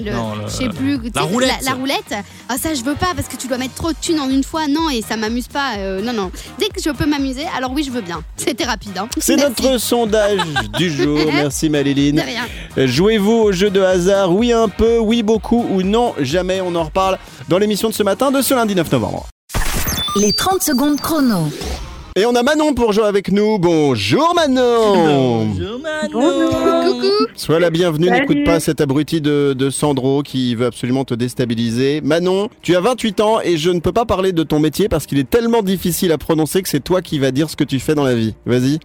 je 0.47 0.51
sais 0.51 0.69
plus. 0.69 0.99
sais, 1.15 1.21
roulette. 1.23 1.51
La, 1.63 1.71
la 1.71 1.77
roulette. 1.77 2.15
Ah 2.49 2.57
ça 2.59 2.75
je 2.75 2.83
veux 2.83 2.95
pas 2.95 3.13
parce 3.15 3.29
que 3.29 3.37
tu 3.43 3.49
dois 3.49 3.59
mettre 3.59 3.75
trop 3.75 3.91
de 3.91 3.97
thunes 4.01 4.21
en 4.21 4.31
une 4.31 4.45
fois. 4.45 4.69
Non 4.69 4.89
et 4.89 5.03
ça 5.03 5.17
m'amuse 5.17 5.49
pas. 5.49 5.75
euh, 5.79 6.01
non 6.01 6.13
non. 6.13 6.31
Dès 6.59 6.69
que 6.69 6.81
je 6.83 6.91
peux 6.91 7.07
m'amuser, 7.07 7.45
alors 7.57 7.73
oui 7.73 7.83
je 7.85 7.91
veux 7.91 8.01
bien. 8.01 8.23
C'était 8.37 8.65
rapide. 8.65 8.97
Hein. 8.97 9.09
C'est 9.19 9.37
notre 9.37 9.79
sondage 9.79 10.41
du 10.79 10.91
jour. 10.91 11.19
Merci 11.27 11.67
De 11.67 11.73
Maléline. 11.73 12.21
rien. 12.21 12.87
Jouez-vous 12.87 13.33
au 13.33 13.53
jeu 13.53 13.69
de 13.71 13.81
hasard? 13.81 14.33
Oui 14.33 14.53
un 14.53 14.69
peu, 14.69 14.99
oui 14.99 15.23
beaucoup 15.23 15.67
ou 15.71 15.83
non? 15.83 16.15
Jamais 16.21 16.61
On 16.61 16.75
en 16.77 16.85
reparle 16.85 17.19
dans 17.49 17.59
l'émission 17.59 17.89
de 17.89 17.95
ce 17.95 18.03
matin 18.03 18.31
de 18.31 18.41
ce 18.43 18.55
lundi 18.55 18.75
9 18.75 18.93
novembre. 18.93 19.27
Les 20.17 20.33
30 20.33 20.63
secondes 20.63 21.01
chrono. 21.01 21.49
Et 22.15 22.27
on 22.27 22.35
a 22.35 22.43
Manon 22.43 22.75
pour 22.75 22.93
jouer 22.93 23.05
avec 23.07 23.33
nous. 23.33 23.59
Bonjour 23.59 24.35
Manon 24.35 25.55
Coucou. 26.13 27.09
Sois 27.35 27.59
la 27.59 27.71
bienvenue, 27.71 28.09
Salut. 28.09 28.21
n'écoute 28.21 28.45
pas 28.45 28.61
cet 28.61 28.83
abruti 28.83 29.23
de, 29.23 29.55
de 29.57 29.71
Sandro 29.71 30.23
qui 30.23 30.55
veut 30.55 30.67
absolument 30.67 31.07
te 31.07 31.15
déstabiliser. 31.15 32.03
Manon, 32.03 32.51
tu 32.61 32.77
as 32.77 32.81
28 32.81 33.21
ans 33.21 33.41
et 33.43 33.57
je 33.57 33.71
ne 33.71 33.81
peux 33.81 33.93
pas 33.93 34.05
parler 34.05 34.33
de 34.33 34.43
ton 34.43 34.59
métier 34.61 34.91
parce 34.91 35.07
qu'il 35.07 35.19
est 35.19 35.29
tellement 35.31 35.63
difficile 35.63 36.13
à 36.13 36.19
prononcer 36.19 36.61
que 36.61 36.69
c'est 36.69 36.81
toi 36.85 37.01
qui 37.01 37.19
vas 37.19 37.31
dire 37.31 37.49
ce 37.49 37.57
que 37.57 37.65
tu 37.65 37.79
fais 37.81 37.95
dans 37.95 38.05
la 38.05 38.15
vie. 38.15 38.35
Vas-y. 38.45 38.79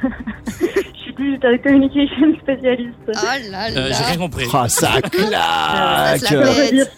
Je 1.20 1.24
suis 1.24 1.30
digital 1.32 1.60
communication 1.62 2.34
spécialiste. 2.42 2.94
Oh 3.08 3.12
là 3.50 3.68
Euh, 3.70 3.88
là. 3.88 3.92
J'ai 3.96 4.04
rien 4.04 4.16
compris. 4.16 4.46
Ah, 4.52 4.68
ça 4.68 4.88
Ça 4.92 5.00
claque 6.20 6.20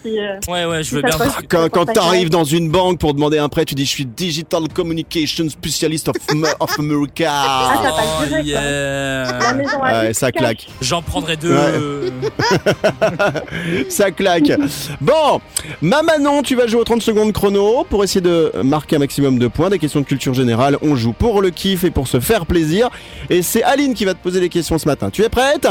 si. 0.03 0.19
euh, 0.19 0.39
Ouais, 0.49 0.65
ouais, 0.65 0.83
je 0.85 0.95
veux 0.97 1.03
Ça 1.03 1.17
bien. 1.19 1.27
que- 1.33 1.47
Quand, 1.49 1.69
quand 1.71 1.85
t'arrives 1.87 2.31
dans 2.31 2.45
une 2.45 2.71
banque 2.71 2.99
pour 3.01 3.15
demander 3.15 3.39
un 3.39 3.49
prêt, 3.49 3.65
tu 3.65 3.75
dis 3.75 3.85
je 3.85 3.91
suis 3.91 4.07
Digital 4.07 4.63
Communication 4.73 5.49
Specialist 5.49 6.09
of, 6.09 6.17
of 6.61 6.79
America. 6.79 7.29
Ah, 7.31 7.73
ça 7.83 7.91
passe 7.91 8.05
Oh, 8.23 8.27
direct, 8.27 8.47
yeah. 8.47 9.39
La 9.41 9.55
maison 9.55 9.83
à 9.83 10.03
Ouais, 10.05 10.15
ça 10.15 10.31
claque. 10.33 10.67
J'en 10.81 11.03
prendrai 11.03 11.37
deux. 11.37 11.55
Ouais. 11.55 12.13
Ça 13.89 14.11
claque. 14.11 14.53
Bon, 15.01 15.41
ma 15.81 16.03
Manon, 16.03 16.43
tu 16.43 16.55
vas 16.55 16.67
jouer 16.67 16.81
aux 16.81 16.85
30 16.85 17.03
secondes 17.03 17.33
chrono 17.33 17.85
pour 17.89 18.05
essayer 18.05 18.21
de 18.21 18.53
marquer 18.63 18.97
un 18.97 19.01
maximum 19.01 19.39
de 19.39 19.49
points. 19.49 19.71
Des 19.71 19.79
questions 19.79 20.01
de 20.01 20.07
culture 20.07 20.35
générale, 20.35 20.77
on 20.83 20.95
joue 20.97 21.13
pour 21.13 21.43
le 21.43 21.51
kiff 21.51 21.85
et 21.85 21.91
pour 21.91 22.07
se 22.09 22.21
faire 22.21 22.47
plaisir. 22.47 22.89
Et 23.31 23.43
c'est 23.43 23.63
Aline 23.63 23.95
qui 23.95 24.05
va 24.05 24.12
te 24.15 24.23
poser 24.23 24.41
les 24.41 24.49
questions 24.49 24.79
ce 24.79 24.87
matin. 24.87 25.11
Tu 25.11 25.23
es 25.23 25.29
prête? 25.29 25.67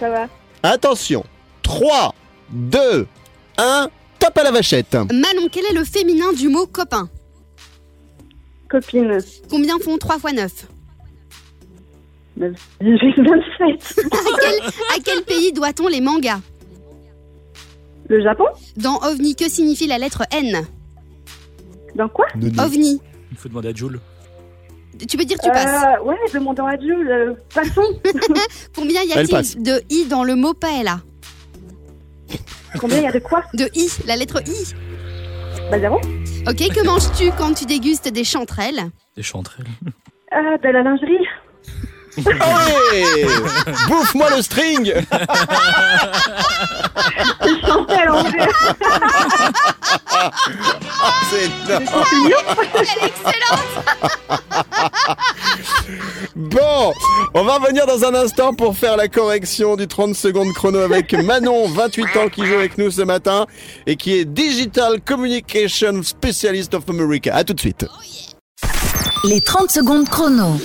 Ça 0.00 0.10
va. 0.10 0.28
Attention. 0.62 1.24
3, 1.62 2.14
2, 2.50 3.06
1, 3.58 3.88
tape 4.18 4.38
à 4.38 4.42
la 4.44 4.50
vachette. 4.50 4.94
Manon, 4.94 5.48
quel 5.50 5.64
est 5.66 5.74
le 5.74 5.84
féminin 5.84 6.32
du 6.32 6.48
mot 6.48 6.66
copain? 6.66 7.08
Copine. 8.68 9.18
Combien 9.50 9.78
font 9.78 9.96
3 9.98 10.16
x 10.32 10.66
9 12.36 12.52
18, 12.80 13.14
27. 13.16 13.98
à 14.12 14.18
quel, 14.40 14.62
à 14.62 15.00
quel 15.04 15.22
pays 15.24 15.52
doit-on 15.52 15.88
les 15.88 16.00
mangas? 16.00 16.40
Le 18.08 18.22
Japon 18.22 18.44
Dans 18.76 18.98
OVNI, 19.00 19.34
que 19.34 19.48
signifie 19.48 19.86
la 19.86 19.98
lettre 19.98 20.22
N? 20.30 20.64
Dans 21.94 22.08
quoi? 22.08 22.26
OVNI. 22.36 23.00
Il 23.30 23.36
faut 23.36 23.48
demander 23.48 23.68
à 23.68 23.74
Jules. 23.74 24.00
Tu 25.06 25.16
peux 25.16 25.24
dire 25.24 25.38
tu 25.42 25.50
passes. 25.50 25.84
euh, 26.00 26.04
Ouais, 26.04 26.16
demandons 26.32 26.66
à 26.66 26.76
Dieu. 26.76 26.96
Euh, 27.10 27.34
passons. 27.54 27.82
Combien 28.74 29.02
y 29.02 29.12
a-t-il 29.12 29.62
de 29.62 29.82
I 29.90 30.06
dans 30.06 30.24
le 30.24 30.34
mot 30.34 30.54
paella 30.54 31.00
Combien 32.80 32.98
il 32.98 33.04
y 33.04 33.06
a 33.06 33.12
de 33.12 33.18
quoi 33.18 33.42
De 33.54 33.68
I, 33.74 33.88
la 34.06 34.16
lettre 34.16 34.42
I. 34.46 34.74
Bah, 35.70 35.78
zéro. 35.78 35.96
Ok, 36.46 36.56
que 36.74 36.84
manges-tu 36.84 37.30
quand 37.38 37.54
tu 37.54 37.64
dégustes 37.66 38.08
des 38.08 38.24
chanterelles 38.24 38.90
Des 39.16 39.22
chanterelles. 39.22 39.66
Ah, 40.30 40.56
de 40.62 40.68
la 40.68 40.82
lingerie. 40.82 41.26
Allez 42.26 43.26
Bouffe-moi 43.88 44.28
le 44.36 44.42
string 44.42 44.94
Chantel 47.66 48.10
en 48.10 48.22
vrai. 48.22 48.48
C'est 51.30 51.44
énorme. 51.44 51.84
Elle 52.74 52.80
est 52.82 53.06
excellente 53.06 53.62
Bon, 56.36 56.92
on 57.34 57.44
va 57.44 57.54
revenir 57.56 57.86
dans 57.86 58.04
un 58.04 58.14
instant 58.14 58.54
pour 58.54 58.76
faire 58.76 58.96
la 58.96 59.08
correction 59.08 59.76
du 59.76 59.86
30 59.86 60.14
secondes 60.14 60.52
chrono 60.52 60.78
avec 60.80 61.12
Manon, 61.12 61.68
28 61.68 62.16
ans, 62.16 62.28
qui 62.28 62.46
joue 62.46 62.54
avec 62.54 62.78
nous 62.78 62.90
ce 62.90 63.02
matin 63.02 63.46
et 63.86 63.96
qui 63.96 64.14
est 64.18 64.24
Digital 64.24 65.00
Communication 65.00 66.02
Specialist 66.02 66.74
of 66.74 66.84
America. 66.88 67.34
À 67.34 67.44
tout 67.44 67.54
de 67.54 67.60
suite. 67.60 67.86
Les 69.24 69.40
30 69.40 69.70
secondes 69.70 70.08
chrono. 70.08 70.58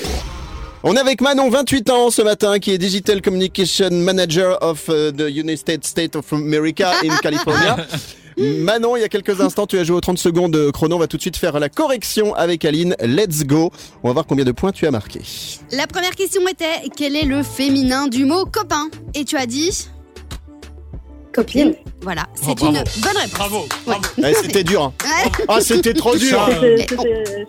On 0.86 0.98
est 0.98 1.00
avec 1.00 1.22
Manon, 1.22 1.50
28 1.50 1.90
ans 1.92 2.12
ce 2.12 2.22
matin, 2.22 2.60
qui 2.60 2.72
est 2.72 2.78
Digital 2.78 3.22
Communication 3.22 3.90
Manager 3.90 4.62
of 4.62 4.90
uh, 4.90 5.14
the 5.14 5.30
United 5.30 5.86
States 5.86 6.14
of 6.14 6.34
America 6.34 6.92
in 7.06 7.16
California. 7.22 7.78
Manon, 8.38 8.98
il 8.98 9.00
y 9.00 9.04
a 9.06 9.08
quelques 9.08 9.40
instants, 9.40 9.66
tu 9.66 9.80
as 9.80 9.86
joué 9.86 9.96
aux 9.96 10.02
30 10.02 10.18
secondes 10.18 10.72
chrono. 10.74 10.98
On 10.98 11.00
va 11.00 11.08
tout 11.08 11.16
de 11.16 11.22
suite 11.22 11.38
faire 11.38 11.58
la 11.58 11.70
correction 11.70 12.36
avec 12.36 12.66
Aline. 12.66 12.98
Let's 13.00 13.46
go. 13.46 13.72
On 14.04 14.10
va 14.10 14.14
voir 14.14 14.26
combien 14.26 14.44
de 14.44 14.52
points 14.52 14.74
tu 14.74 14.86
as 14.86 14.92
marqué. 14.92 15.22
La 15.72 15.88
première 15.88 16.16
question 16.16 16.46
était 16.50 16.90
quel 16.98 17.16
est 17.16 17.24
le 17.26 17.44
féminin 17.44 18.10
du 18.10 18.26
mot 18.26 18.44
copain? 18.46 18.90
Et 19.14 19.24
tu 19.24 19.38
as 19.38 19.46
dit 19.46 19.88
Copine. 21.34 21.74
Voilà, 22.02 22.24
Oh, 22.30 22.36
c'est 22.36 22.56
bravo. 22.56 22.68
une 22.78 22.84
bonne 23.02 23.18
réponse. 23.18 23.32
Bravo. 23.38 23.66
Ouais. 23.88 23.96
Eh, 24.20 24.34
c'était 24.36 24.64
dur. 24.64 24.84
hein. 24.84 24.94
Ouais. 25.04 25.32
Ah, 25.48 25.60
c'était 25.62 25.94
trop 25.94 26.16
dur. 26.16 26.38
Ça, 26.40 26.60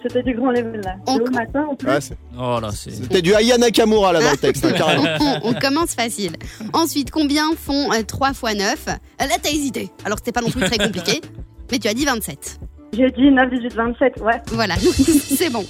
C'était- 0.03 0.23
du 0.23 0.35
grand 0.35 0.51
level 0.51 0.81
là. 0.83 0.95
On- 1.07 1.19
Le 1.19 1.31
matin 1.31 1.67
en 1.71 1.75
plus. 1.75 1.91
C'est- 2.01 2.17
Oh 2.39 2.59
là, 2.61 2.71
c'est. 2.75 2.91
C'était 2.93 3.21
du 3.23 3.35
Aya 3.35 3.59
Nakamura 3.59 4.13
là 4.13 4.21
dans 4.23 4.31
le 4.31 4.37
texte, 4.37 4.65
hein, 4.65 4.73
carrément. 4.77 5.05
on, 5.21 5.51
on 5.51 5.55
commence 5.55 5.95
facile. 5.95 6.33
Ensuite, 6.73 7.11
combien 7.11 7.51
font 7.57 7.93
euh, 7.93 8.03
3 8.03 8.31
x 8.31 8.43
9 8.57 8.87
Là, 8.87 9.27
t'as 9.43 9.51
hésité. 9.51 9.91
Alors, 10.05 10.19
c'était 10.19 10.33
pas 10.33 10.41
non 10.41 10.51
plus 10.51 10.63
très 10.63 10.79
compliqué. 10.79 11.21
Mais 11.73 11.79
tu 11.79 11.89
as 11.89 11.95
dit 11.95 12.05
27. 12.05 12.61
J'ai 12.97 13.11
dit 13.11 13.31
9, 13.31 13.51
18, 13.51 13.75
27. 13.75 14.21
Ouais. 14.21 14.41
Voilà, 14.53 14.77
c'est 14.77 15.51
bon. 15.51 15.65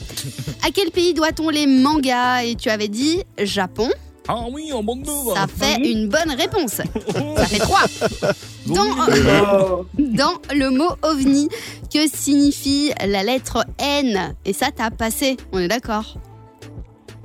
À 0.66 0.70
quel 0.74 0.90
pays 0.90 1.14
doit-on 1.14 1.48
les 1.48 1.66
mangas? 1.66 2.42
Et 2.44 2.54
tu 2.54 2.68
avais 2.68 2.88
dit 2.88 3.22
Japon. 3.38 3.88
Ah 4.28 4.44
oui, 4.52 4.72
en 4.72 4.82
bande 4.82 5.02
de. 5.02 5.08
Ça 5.34 5.46
fait 5.46 5.76
une 5.90 6.08
bonne 6.08 6.30
réponse. 6.36 6.72
Ça 7.36 7.46
fait 7.46 7.58
3. 7.58 7.80
Dans, 8.66 8.74
Oh. 9.52 9.86
dans 9.98 10.32
le 10.54 10.70
mot 10.70 10.88
ovni, 11.02 11.48
que 11.92 12.08
signifie 12.08 12.92
la 13.06 13.22
lettre 13.22 13.64
N? 13.78 14.34
Et 14.46 14.52
ça, 14.54 14.68
t'as 14.74 14.90
passé, 14.90 15.36
on 15.52 15.58
est 15.58 15.68
d'accord 15.68 16.16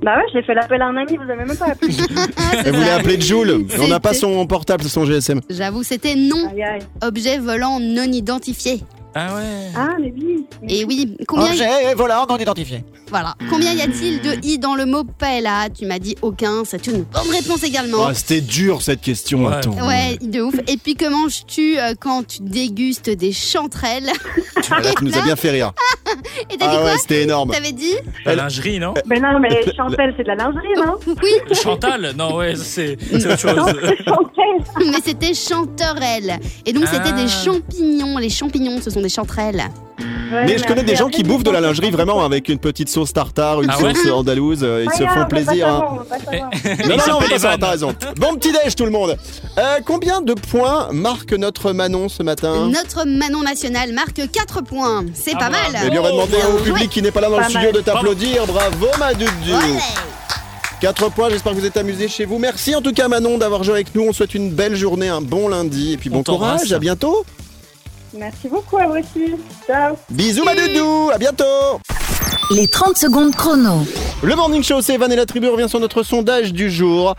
Bah 0.02 0.16
ouais, 0.18 0.24
j'ai 0.34 0.42
fait 0.42 0.52
l'appel 0.54 0.82
à 0.82 0.86
un 0.88 0.96
ami, 0.96 1.16
vous 1.16 1.22
avez 1.30 1.44
même 1.44 1.56
pas 1.56 1.68
appelé. 1.70 1.94
Ah, 2.36 2.50
c'est 2.52 2.68
Elle 2.68 2.74
voulait 2.74 2.90
appeler 2.90 3.20
Joule. 3.20 3.66
On 3.80 3.88
n'a 3.88 4.00
pas 4.00 4.12
son 4.12 4.46
portable, 4.46 4.84
son 4.84 5.06
GSM. 5.06 5.40
J'avoue, 5.48 5.82
c'était 5.82 6.14
non. 6.16 6.48
Aïe 6.52 6.62
aïe. 6.62 6.80
Objet 7.02 7.38
volant 7.38 7.80
non 7.80 8.04
identifié. 8.12 8.82
Ah 9.14 9.34
ouais. 9.34 9.70
Ah, 9.76 9.88
mais 10.00 10.12
oui. 10.16 10.46
Et 10.68 10.84
oui, 10.84 11.16
combien, 11.26 11.50
voilà, 11.96 12.24
non 12.28 12.36
identifié. 12.38 12.84
voilà. 13.08 13.34
combien 13.48 13.72
y 13.72 13.80
a-t-il 13.80 14.20
de 14.22 14.36
i 14.44 14.58
dans 14.58 14.74
le 14.74 14.86
mot 14.86 15.02
paella? 15.04 15.68
Tu 15.70 15.86
m'as 15.86 15.98
dit 15.98 16.16
aucun, 16.22 16.64
c'est 16.64 16.86
une 16.86 17.02
bonne 17.02 17.30
réponse 17.30 17.64
également. 17.64 18.06
Oh, 18.08 18.14
C'était 18.14 18.40
dur 18.40 18.82
cette 18.82 19.00
question. 19.00 19.46
Ouais. 19.46 19.54
Attends. 19.54 19.86
Ouais, 19.86 20.16
de 20.20 20.40
ouf. 20.42 20.54
Et 20.68 20.76
puis 20.76 20.94
que 20.94 21.06
manges-tu 21.06 21.78
euh, 21.78 21.94
quand 21.98 22.26
tu 22.26 22.38
dégustes 22.42 23.10
des 23.10 23.32
chanterelles? 23.32 24.10
Là, 24.70 24.92
tu 24.96 25.04
nous 25.04 25.16
as 25.18 25.22
bien 25.22 25.36
fait 25.36 25.50
rire. 25.50 25.72
Et 26.52 26.56
t'as 26.56 26.66
dit 26.68 26.74
Ah 26.74 26.80
quoi 26.80 26.84
ouais, 26.92 26.98
c'était 26.98 27.22
énorme. 27.22 27.50
T'avais 27.50 27.72
dit 27.72 27.94
La 28.24 28.34
lingerie, 28.34 28.78
non 28.80 28.94
Mais 29.06 29.20
non, 29.20 29.38
mais 29.40 29.62
Chantel, 29.76 30.14
c'est 30.16 30.22
de 30.24 30.28
la 30.28 30.34
lingerie, 30.36 30.74
non 30.76 30.94
Oui, 31.22 31.54
Chantal 31.54 32.12
Non, 32.16 32.36
ouais, 32.36 32.54
c'est 32.56 32.96
c'est 33.00 33.32
autre 33.32 33.54
Non, 33.56 33.66
chose. 33.66 33.80
mais 34.78 34.98
c'était 35.04 35.34
chanterelles. 35.34 36.38
Et 36.66 36.72
donc 36.72 36.86
c'était 36.86 37.10
Ah. 37.14 37.22
des 37.22 37.28
champignons. 37.28 38.18
Les 38.18 38.30
champignons, 38.30 38.80
ce 38.80 38.90
sont 38.90 39.00
des 39.00 39.08
chanterelles. 39.08 39.62
Mais 40.30 40.58
je 40.58 40.64
connais 40.64 40.82
des 40.84 40.96
gens 40.96 41.08
qui 41.08 41.22
bouffent 41.22 41.42
de 41.44 41.50
la 41.50 41.60
lingerie 41.60 41.90
vraiment 41.90 42.24
avec 42.24 42.48
une 42.48 42.58
petite 42.58 42.88
sauce 42.88 43.12
tartare, 43.12 43.62
une 43.62 43.70
Ah 43.70 43.80
ouais 43.82 43.94
sauce 43.94 44.10
andalouse. 44.12 44.60
euh, 44.62 44.84
Ils 44.84 44.90
Ah, 44.92 44.96
se 44.98 45.02
on 45.04 45.08
font 45.08 45.24
plaisir. 45.26 45.66
hein. 45.68 45.80
savoir, 45.80 45.92
on 45.92 45.96
va 45.96 46.04
pas 46.04 46.18
savoir. 46.18 46.50
Non, 46.50 46.88
non, 46.88 46.88
non, 46.88 46.94
on 46.96 46.98
s'appelle 46.98 47.20
va 47.20 47.20
pas 47.20 47.38
savoir, 47.38 47.52
Evan. 47.54 47.58
t'as 47.60 47.70
raison. 47.70 47.94
Bon 48.16 48.34
petit 48.36 48.52
déj 48.52 48.74
tout 48.76 48.84
le 48.84 48.90
monde. 48.90 49.16
Euh, 49.58 49.78
combien 49.84 50.20
de 50.20 50.34
points 50.34 50.88
marque 50.92 51.32
notre 51.32 51.72
Manon 51.72 52.08
ce 52.08 52.22
matin 52.22 52.68
Notre 52.68 53.04
Manon 53.06 53.42
national 53.42 53.92
marque 53.92 54.20
4 54.30 54.62
points. 54.62 55.04
C'est 55.14 55.32
Ah 55.36 55.38
pas 55.38 55.50
bah, 55.50 55.56
mal. 55.72 55.82
Eh 55.86 55.90
bien, 55.90 56.00
on 56.00 56.04
va 56.04 56.10
demander 56.10 56.36
au 56.54 56.62
public 56.62 56.90
qui 56.90 57.02
n'est 57.02 57.10
pas 57.10 57.20
là 57.20 57.28
dans 57.30 57.38
le 57.38 57.44
studio 57.44 57.60
mal. 57.60 57.72
de 57.72 57.80
t'applaudir. 57.80 58.46
Bravo 58.46 58.86
Madudu. 58.98 59.52
Ouais. 59.52 59.80
4 60.80 61.10
points, 61.10 61.28
j'espère 61.28 61.52
que 61.52 61.58
vous 61.58 61.66
êtes 61.66 61.76
amusés 61.76 62.08
chez 62.08 62.24
vous. 62.24 62.38
Merci 62.38 62.74
en 62.74 62.80
tout 62.80 62.92
cas 62.92 63.06
Manon 63.06 63.36
d'avoir 63.36 63.62
joué 63.64 63.74
avec 63.74 63.94
nous. 63.94 64.02
On 64.08 64.12
souhaite 64.14 64.34
une 64.34 64.50
belle 64.50 64.76
journée, 64.76 65.08
un 65.08 65.20
bon 65.20 65.48
lundi 65.48 65.92
et 65.92 65.96
puis 65.98 66.08
On 66.10 66.16
bon 66.16 66.22
courage, 66.22 66.72
à 66.72 66.78
bientôt. 66.78 67.24
Merci 68.12 68.48
beaucoup 68.48 68.76
à 68.78 68.86
vous 68.86 68.94
aussi. 68.94 69.34
Ciao. 69.66 69.96
Bisous 70.10 70.44
Madoudou, 70.44 71.10
à 71.12 71.18
bientôt 71.18 71.80
Les 72.50 72.66
30 72.66 72.96
secondes 72.96 73.34
chrono. 73.34 73.86
Le 74.22 74.34
Morning 74.34 74.62
Show, 74.62 74.82
c'est 74.82 74.94
Evan 74.94 75.12
et 75.12 75.16
la 75.16 75.26
tribu, 75.26 75.48
revient 75.48 75.68
sur 75.68 75.80
notre 75.80 76.02
sondage 76.02 76.52
du 76.52 76.70
jour. 76.70 77.14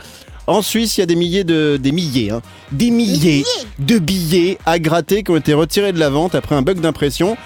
En 0.47 0.61
Suisse, 0.61 0.97
il 0.97 1.01
y 1.01 1.03
a 1.03 1.05
des 1.05 1.15
milliers 1.15 1.43
de... 1.43 1.77
des 1.81 1.91
milliers, 1.91 2.31
hein, 2.31 2.41
des 2.71 2.91
milliers 2.91 3.45
de 3.79 3.99
billets 3.99 4.57
à 4.65 4.79
gratter 4.79 5.23
qui 5.23 5.31
ont 5.31 5.37
été 5.37 5.53
retirés 5.53 5.93
de 5.93 5.99
la 5.99 6.09
vente 6.09 6.35
après 6.35 6.55
un 6.55 6.61
bug 6.61 6.81
d'impression. 6.81 7.37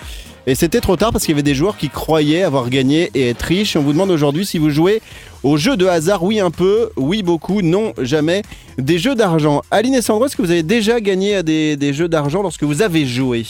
Et 0.47 0.55
c'était 0.55 0.81
trop 0.81 0.95
tard 0.95 1.11
parce 1.11 1.25
qu'il 1.25 1.33
y 1.33 1.35
avait 1.35 1.43
des 1.43 1.55
joueurs 1.55 1.77
qui 1.77 1.89
croyaient 1.89 2.43
avoir 2.43 2.69
gagné 2.69 3.09
et 3.15 3.29
être 3.29 3.41
riches. 3.41 3.75
On 3.75 3.81
vous 3.81 3.93
demande 3.93 4.11
aujourd'hui 4.11 4.45
si 4.45 4.57
vous 4.57 4.69
jouez 4.69 5.01
aux 5.45 5.57
jeux 5.57 5.77
de 5.77 5.85
hasard. 5.85 6.23
Oui, 6.23 6.39
un 6.39 6.51
peu. 6.51 6.89
Oui, 6.97 7.21
beaucoup. 7.21 7.61
Non, 7.61 7.93
jamais. 7.99 8.41
Des 8.79 8.97
jeux 8.97 9.15
d'argent. 9.15 9.61
Aline 9.69 9.93
et 9.93 10.01
Sandro, 10.01 10.25
est-ce 10.25 10.35
que 10.35 10.41
vous 10.41 10.51
avez 10.51 10.63
déjà 10.63 10.99
gagné 10.99 11.35
à 11.35 11.43
des, 11.43 11.93
jeux 11.93 12.09
d'argent 12.09 12.41
lorsque 12.41 12.63
vous 12.63 12.81
avez 12.81 13.05
joué? 13.05 13.45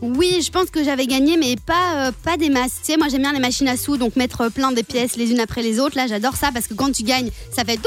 Oui, 0.00 0.40
je 0.44 0.50
pense 0.50 0.70
que 0.70 0.82
j'avais 0.82 1.06
gagné, 1.06 1.36
mais 1.36 1.56
pas, 1.56 2.08
euh, 2.08 2.12
pas 2.24 2.36
des 2.36 2.48
masses. 2.48 2.80
Moi 2.98 3.08
j'aime 3.08 3.22
bien 3.22 3.32
les 3.32 3.40
machines 3.40 3.68
à 3.68 3.76
sous, 3.76 3.96
donc 3.96 4.16
mettre 4.16 4.42
euh, 4.42 4.50
plein 4.50 4.72
des 4.72 4.82
pièces 4.82 5.16
les 5.16 5.30
unes 5.30 5.40
après 5.40 5.62
les 5.62 5.80
autres. 5.80 5.96
Là, 5.96 6.06
j'adore 6.06 6.36
ça 6.36 6.50
parce 6.52 6.66
que 6.66 6.74
quand 6.74 6.90
tu 6.90 7.02
gagnes, 7.02 7.30
ça 7.54 7.64
fait. 7.64 7.78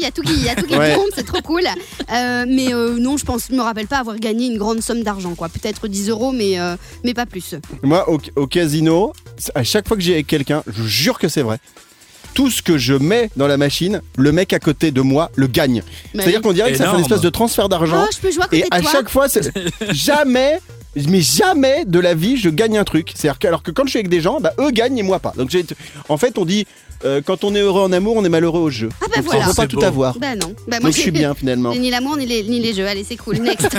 Il 0.00 0.02
y 0.02 0.06
a 0.06 0.10
tout 0.10 0.22
qui, 0.22 0.32
y 0.32 0.50
c'est 1.14 1.24
trop 1.24 1.40
cool. 1.42 1.62
Mais 2.10 2.70
non, 2.98 3.16
je 3.16 3.24
pense, 3.24 3.50
me 3.50 3.62
rappelle 3.62 3.86
pas 3.86 3.98
avoir 3.98 4.18
gagné 4.18 4.48
une 4.48 4.58
grande 4.58 4.80
somme 4.80 5.04
d'argent, 5.04 5.36
quoi. 5.36 5.48
Peut-être 5.48 5.86
10 5.86 6.10
euros, 6.10 6.32
mais, 6.32 6.56
mais 7.04 7.14
pas 7.14 7.26
plus. 7.26 7.54
Moi, 7.84 8.10
au, 8.10 8.18
au 8.34 8.48
casino, 8.48 9.12
à 9.54 9.62
chaque 9.62 9.86
fois 9.86 9.96
que 9.96 10.02
j'ai 10.02 10.14
avec 10.14 10.26
quelqu'un, 10.26 10.64
je 10.66 10.82
vous 10.82 10.88
jure 10.88 11.18
que 11.20 11.28
c'est 11.28 11.42
vrai. 11.42 11.60
Tout 12.32 12.50
ce 12.50 12.62
que 12.62 12.78
je 12.78 12.94
mets 12.94 13.30
dans 13.36 13.46
la 13.46 13.56
machine, 13.56 14.00
le 14.16 14.32
mec 14.32 14.52
à 14.52 14.58
côté 14.58 14.90
de 14.90 15.00
moi 15.00 15.30
le 15.36 15.46
gagne. 15.46 15.82
C'est-à-dire 16.14 16.40
qu'on 16.42 16.52
dirait 16.52 16.72
que 16.72 16.78
ça 16.78 16.88
fait 16.90 16.96
une 16.96 17.02
espèce 17.02 17.20
de 17.20 17.30
transfert 17.30 17.68
d'argent. 17.68 18.04
Oh, 18.04 18.08
je 18.12 18.18
peux 18.18 18.30
jouer 18.32 18.42
à 18.42 18.46
côté 18.46 18.58
Et 18.58 18.62
de 18.62 18.66
à 18.70 18.80
toi. 18.80 18.90
chaque 18.90 19.08
fois, 19.08 19.28
c'est- 19.28 19.52
jamais, 19.92 20.58
mais 21.08 21.20
jamais 21.20 21.84
de 21.84 21.98
la 22.00 22.14
vie, 22.14 22.36
je 22.36 22.48
gagne 22.48 22.78
un 22.78 22.84
truc. 22.84 23.12
C'est-à-dire 23.14 23.38
que, 23.38 23.46
alors 23.46 23.62
que 23.62 23.70
quand 23.70 23.84
je 23.84 23.90
suis 23.90 23.98
avec 23.98 24.08
des 24.08 24.20
gens, 24.20 24.40
bah, 24.40 24.52
eux 24.58 24.70
gagnent 24.70 24.98
et 24.98 25.02
moi 25.02 25.18
pas. 25.20 25.32
Donc, 25.36 25.50
en 26.08 26.16
fait, 26.16 26.38
on 26.38 26.44
dit, 26.44 26.66
euh, 27.04 27.20
quand 27.24 27.44
on 27.44 27.54
est 27.54 27.60
heureux 27.60 27.82
en 27.82 27.92
amour, 27.92 28.16
on 28.16 28.24
est 28.24 28.28
malheureux 28.28 28.60
au 28.60 28.70
jeu. 28.70 28.88
Ah 29.00 29.06
bah 29.08 29.16
Donc, 29.16 29.24
voilà. 29.26 29.44
on 29.44 29.48
peut 29.48 29.54
pas 29.54 29.66
tout 29.66 29.76
beau. 29.76 29.84
avoir. 29.84 30.18
Bah 30.18 30.34
non. 30.34 30.48
Bah, 30.68 30.78
moi, 30.80 30.80
Donc, 30.80 30.92
je 30.92 31.00
suis 31.00 31.10
bien 31.10 31.34
finalement. 31.34 31.74
Ni 31.74 31.90
l'amour, 31.90 32.16
ni 32.16 32.26
les, 32.26 32.42
ni 32.44 32.60
les 32.60 32.72
jeux. 32.74 32.86
Allez, 32.86 33.04
c'est 33.04 33.16
cool. 33.16 33.38
Next. 33.38 33.68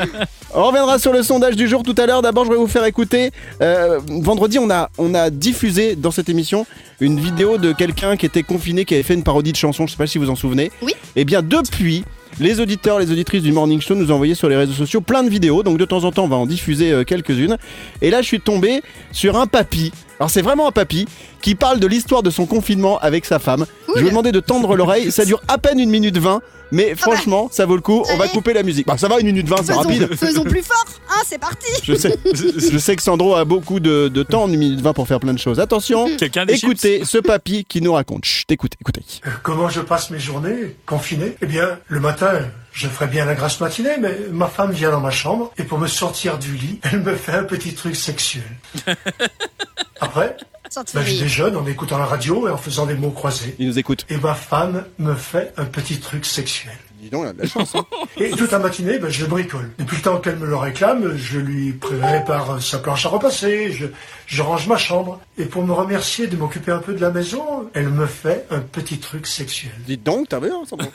On 0.54 0.64
reviendra 0.64 0.98
sur 0.98 1.12
le 1.12 1.22
sondage 1.22 1.56
du 1.56 1.68
jour 1.68 1.82
tout 1.82 1.94
à 1.98 2.06
l'heure. 2.06 2.22
D'abord, 2.22 2.44
je 2.44 2.50
vais 2.50 2.56
vous 2.56 2.66
faire 2.66 2.84
écouter. 2.84 3.30
euh, 3.62 4.00
vendredi, 4.08 4.58
on 4.58 4.70
a, 4.70 4.90
on 4.98 5.14
a 5.14 5.30
diffusé 5.30 5.96
dans 5.96 6.10
cette 6.10 6.28
émission 6.28 6.66
une 7.00 7.20
vidéo 7.20 7.58
de 7.58 7.72
quelqu'un 7.72 8.16
qui 8.16 8.26
était 8.26 8.42
confiné, 8.42 8.84
qui 8.84 8.94
avait 8.94 9.02
fait 9.02 9.14
une 9.14 9.22
parodie 9.24 9.52
de 9.52 9.56
chanson. 9.56 9.86
Je 9.86 9.92
sais 9.92 9.98
pas 9.98 10.06
si 10.06 10.18
vous 10.18 10.30
en 10.30 10.36
souvenez. 10.36 10.70
Oui. 10.82 10.94
Et 11.14 11.24
bien, 11.24 11.42
depuis, 11.42 12.04
les 12.38 12.60
auditeurs, 12.60 12.98
les 12.98 13.10
auditrices 13.10 13.42
du 13.42 13.52
Morning 13.52 13.80
Show 13.80 13.94
nous 13.94 14.10
ont 14.10 14.14
envoyé 14.14 14.34
sur 14.34 14.48
les 14.48 14.56
réseaux 14.56 14.72
sociaux 14.72 15.00
plein 15.00 15.22
de 15.22 15.30
vidéos. 15.30 15.62
Donc, 15.62 15.78
de 15.78 15.84
temps 15.84 16.04
en 16.04 16.12
temps, 16.12 16.24
on 16.24 16.28
va 16.28 16.36
en 16.36 16.46
diffuser 16.46 16.92
euh, 16.92 17.04
quelques-unes. 17.04 17.56
Et 18.02 18.10
là, 18.10 18.22
je 18.22 18.26
suis 18.26 18.40
tombé 18.40 18.82
sur 19.12 19.38
un 19.38 19.46
papy. 19.46 19.92
Alors, 20.18 20.30
c'est 20.30 20.42
vraiment 20.42 20.68
un 20.68 20.72
papy 20.72 21.06
qui 21.40 21.54
parle 21.54 21.80
de 21.80 21.86
l'histoire 21.86 22.22
de 22.22 22.30
son 22.30 22.46
confinement 22.46 22.98
avec 22.98 23.24
sa 23.24 23.38
femme. 23.38 23.66
Je 23.94 24.02
vous 24.02 24.08
demander 24.08 24.32
de 24.32 24.40
tendre 24.40 24.76
l'oreille. 24.76 25.10
Ça 25.10 25.24
dure 25.24 25.40
à 25.48 25.58
peine 25.58 25.78
une 25.78 25.90
minute 25.90 26.18
20. 26.18 26.42
Mais 26.72 26.94
franchement, 26.94 27.48
ça 27.50 27.66
vaut 27.66 27.76
le 27.76 27.82
coup. 27.82 28.04
On 28.12 28.16
va 28.16 28.28
couper 28.28 28.52
la 28.52 28.62
musique. 28.62 28.86
Bah, 28.86 28.96
ça 28.98 29.08
va, 29.08 29.20
une 29.20 29.26
minute 29.26 29.48
20, 29.48 29.56
c'est 29.58 29.64
faisons, 29.66 29.80
rapide. 29.80 30.14
faisons 30.16 30.44
plus 30.44 30.62
fort. 30.62 30.84
Hein, 31.10 31.22
c'est 31.24 31.38
parti. 31.38 31.66
Je 31.82 31.94
sais, 31.94 32.18
je 32.34 32.78
sais 32.78 32.96
que 32.96 33.02
Sandro 33.02 33.34
a 33.34 33.44
beaucoup 33.44 33.80
de, 33.80 34.08
de 34.08 34.22
temps 34.22 34.44
en 34.44 34.48
1 34.48 34.56
minute 34.56 34.80
20 34.80 34.92
pour 34.92 35.06
faire 35.06 35.20
plein 35.20 35.32
de 35.34 35.38
choses. 35.38 35.60
Attention, 35.60 36.08
écoutez 36.48 37.04
ce 37.04 37.18
papy 37.18 37.64
qui 37.64 37.80
nous 37.80 37.92
raconte. 37.92 38.24
Chut, 38.24 38.50
écoutez, 38.50 38.76
écoutez. 38.80 39.02
Euh, 39.26 39.30
Comment 39.42 39.68
je 39.68 39.80
passe 39.80 40.10
mes 40.10 40.18
journées 40.18 40.76
confinées? 40.86 41.36
Eh 41.40 41.46
bien, 41.46 41.78
le 41.88 42.00
matin, 42.00 42.32
je 42.72 42.88
ferai 42.88 43.06
bien 43.06 43.24
la 43.24 43.34
grasse 43.34 43.60
matinée, 43.60 43.96
mais 44.00 44.16
ma 44.32 44.48
femme 44.48 44.72
vient 44.72 44.90
dans 44.90 45.00
ma 45.00 45.10
chambre 45.10 45.52
et 45.58 45.62
pour 45.62 45.78
me 45.78 45.86
sortir 45.86 46.38
du 46.38 46.54
lit, 46.56 46.80
elle 46.92 47.00
me 47.00 47.14
fait 47.14 47.32
un 47.32 47.44
petit 47.44 47.74
truc 47.74 47.96
sexuel. 47.96 48.42
Après, 50.00 50.36
Sorti 50.70 50.94
ben, 50.96 51.02
je 51.02 51.10
rire. 51.10 51.22
déjeune 51.22 51.56
en 51.56 51.66
écoutant 51.66 51.98
la 51.98 52.06
radio 52.06 52.48
et 52.48 52.50
en 52.50 52.56
faisant 52.56 52.86
des 52.86 52.94
mots 52.94 53.10
croisés. 53.10 53.54
Il 53.58 53.68
nous 53.68 53.78
écoute. 53.78 54.04
Et 54.08 54.16
ma 54.18 54.34
femme 54.34 54.84
me 54.98 55.14
fait 55.14 55.52
un 55.56 55.64
petit 55.64 55.98
truc 55.98 56.26
sexuel. 56.26 56.74
Dis 57.00 57.10
donc, 57.10 57.24
il 57.24 57.28
a 57.28 57.32
de 57.34 57.42
la 57.42 57.46
chance. 57.46 57.74
hein. 57.74 57.84
Et 58.16 58.30
toute 58.30 58.50
la 58.50 58.58
matinée, 58.58 58.98
ben, 58.98 59.10
je 59.10 59.26
bricole. 59.26 59.70
Depuis 59.78 59.96
le 59.96 60.02
temps 60.02 60.16
qu'elle 60.18 60.36
me 60.36 60.46
le 60.46 60.56
réclame, 60.56 61.14
je 61.16 61.38
lui 61.38 61.72
prépare 61.72 62.60
sa 62.62 62.78
planche 62.78 63.04
à 63.06 63.10
repasser, 63.10 63.70
je, 63.72 63.86
je 64.26 64.42
range 64.42 64.66
ma 64.66 64.76
chambre. 64.78 65.20
Et 65.38 65.44
pour 65.44 65.64
me 65.64 65.72
remercier 65.72 66.26
de 66.26 66.36
m'occuper 66.36 66.72
un 66.72 66.78
peu 66.78 66.94
de 66.94 67.00
la 67.00 67.10
maison, 67.10 67.68
elle 67.74 67.90
me 67.90 68.06
fait 68.06 68.46
un 68.50 68.60
petit 68.60 68.98
truc 68.98 69.26
sexuel. 69.26 69.72
Dites 69.86 70.02
donc, 70.02 70.28
t'as 70.30 70.40
vu, 70.40 70.50
hein, 70.50 70.62
Sandro 70.68 70.88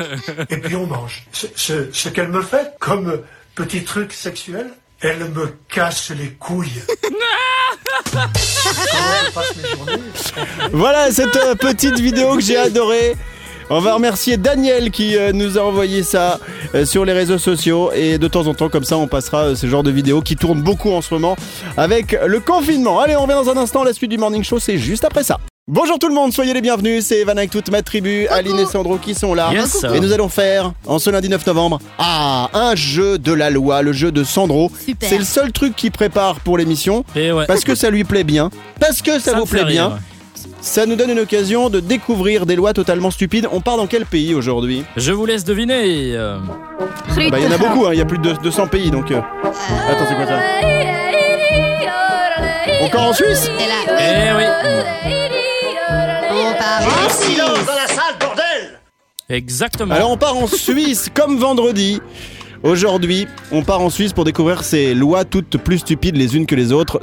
Et 0.49 0.57
puis 0.57 0.75
on 0.75 0.87
mange. 0.87 1.23
Ce, 1.31 1.47
ce- 1.55 1.91
ce 1.93 2.09
qu'elle 2.09 2.29
me 2.29 2.41
fait, 2.41 2.73
comme 2.79 3.21
petit 3.55 3.83
truc 3.83 4.11
sexuel, 4.11 4.71
elle 5.01 5.29
me 5.29 5.53
casse 5.67 6.11
les 6.11 6.31
couilles. 6.31 6.81
Voilà 10.71 11.11
cette 11.11 11.35
euh, 11.35 11.55
petite 11.55 11.99
vidéo 11.99 12.35
que 12.35 12.41
j'ai 12.41 12.57
adorée. 12.57 13.15
On 13.69 13.79
va 13.79 13.93
remercier 13.93 14.37
Daniel 14.37 14.91
qui 14.91 15.17
euh, 15.17 15.31
nous 15.31 15.57
a 15.57 15.61
envoyé 15.61 16.03
ça 16.03 16.39
euh, 16.75 16.85
sur 16.85 17.05
les 17.05 17.13
réseaux 17.13 17.37
sociaux 17.37 17.91
et 17.93 18.17
de 18.17 18.27
temps 18.27 18.47
en 18.47 18.53
temps 18.53 18.69
comme 18.69 18.83
ça 18.83 18.97
on 18.97 19.07
passera 19.07 19.55
ce 19.55 19.67
genre 19.67 19.83
de 19.83 19.91
vidéos 19.91 20.21
qui 20.21 20.35
tournent 20.35 20.61
beaucoup 20.61 20.91
en 20.91 21.01
ce 21.01 21.13
moment 21.13 21.35
avec 21.77 22.11
le 22.25 22.39
confinement. 22.39 22.99
Allez 22.99 23.15
on 23.15 23.23
revient 23.23 23.33
dans 23.45 23.49
un 23.49 23.57
instant, 23.57 23.83
la 23.83 23.93
suite 23.93 24.11
du 24.11 24.17
Morning 24.17 24.43
Show 24.43 24.59
c'est 24.59 24.77
juste 24.77 25.05
après 25.05 25.23
ça. 25.23 25.39
Bonjour 25.73 25.97
tout 25.99 26.09
le 26.09 26.13
monde, 26.13 26.33
soyez 26.33 26.53
les 26.53 26.59
bienvenus, 26.59 27.05
c'est 27.05 27.19
Evan 27.19 27.37
avec 27.37 27.49
toute 27.49 27.71
ma 27.71 27.81
tribu, 27.81 28.27
Aline 28.27 28.59
et 28.59 28.65
Sandro 28.65 28.97
qui 28.97 29.15
sont 29.15 29.33
là. 29.33 29.51
Yes. 29.53 29.85
Et 29.95 30.01
nous 30.01 30.11
allons 30.11 30.27
faire, 30.27 30.73
en 30.85 30.99
ce 30.99 31.09
lundi 31.09 31.29
9 31.29 31.47
novembre, 31.47 31.79
ah, 31.97 32.49
un 32.53 32.75
jeu 32.75 33.17
de 33.17 33.31
la 33.31 33.49
loi, 33.49 33.81
le 33.81 33.93
jeu 33.93 34.11
de 34.11 34.25
Sandro. 34.25 34.69
Super. 34.85 35.07
C'est 35.07 35.17
le 35.17 35.23
seul 35.23 35.53
truc 35.53 35.73
qu'il 35.77 35.91
prépare 35.91 36.41
pour 36.41 36.57
l'émission, 36.57 37.05
Et 37.15 37.31
ouais. 37.31 37.45
parce 37.45 37.63
que 37.63 37.73
ça 37.73 37.89
lui 37.89 38.03
plaît 38.03 38.25
bien, 38.25 38.49
parce 38.81 39.01
que 39.01 39.17
ça, 39.17 39.33
me 39.33 39.39
vous 39.39 39.45
fait 39.45 39.61
plaît 39.61 39.71
bien. 39.71 39.97
Ça 40.59 40.85
nous 40.85 40.95
donne 40.97 41.11
une 41.11 41.19
occasion 41.21 41.69
de 41.69 41.79
découvrir 41.79 42.45
des 42.45 42.57
lois 42.57 42.73
totalement 42.73 43.09
stupides. 43.09 43.47
On 43.53 43.61
part 43.61 43.77
dans 43.77 43.87
quel 43.87 44.05
pays 44.05 44.33
aujourd'hui? 44.35 44.83
Je 44.97 45.13
vous 45.13 45.25
laisse 45.25 45.45
deviner. 45.45 46.11
euh, 46.17 46.37
Bah 47.29 47.37
il 47.39 47.45
y 47.45 47.47
en 47.47 47.51
a 47.51 47.57
beaucoup, 47.57 47.85
hein, 47.85 47.91
il 47.93 47.97
y 47.97 48.01
a 48.01 48.05
plus 48.05 48.17
de 48.19 48.33
200 48.43 48.67
pays 48.67 48.91
donc... 48.91 49.09
euh, 49.11 49.19
Attends, 49.89 50.05
c'est 50.09 50.15
quoi 50.15 50.27
ça? 50.27 50.39
Encore 52.83 53.03
en 53.03 53.13
Suisse? 53.13 53.49
Et 53.57 53.67
là, 53.67 53.75
oui, 53.87 54.03
Eh 54.03 55.07
oui. 55.07 55.13
On 56.41 56.53
part 56.53 56.81
en 56.81 57.09
Suisse. 57.09 57.41
Exactement. 59.29 59.93
Alors 59.93 60.11
on 60.11 60.17
part 60.17 60.35
en 60.35 60.47
Suisse 60.47 61.09
comme 61.13 61.37
vendredi. 61.37 62.01
Aujourd'hui, 62.63 63.27
on 63.51 63.63
part 63.63 63.81
en 63.81 63.89
Suisse 63.89 64.13
pour 64.13 64.23
découvrir 64.23 64.63
ces 64.63 64.93
lois 64.93 65.25
toutes 65.25 65.57
plus 65.57 65.79
stupides 65.79 66.15
les 66.15 66.35
unes 66.35 66.45
que 66.45 66.55
les 66.55 66.71
autres. 66.71 66.99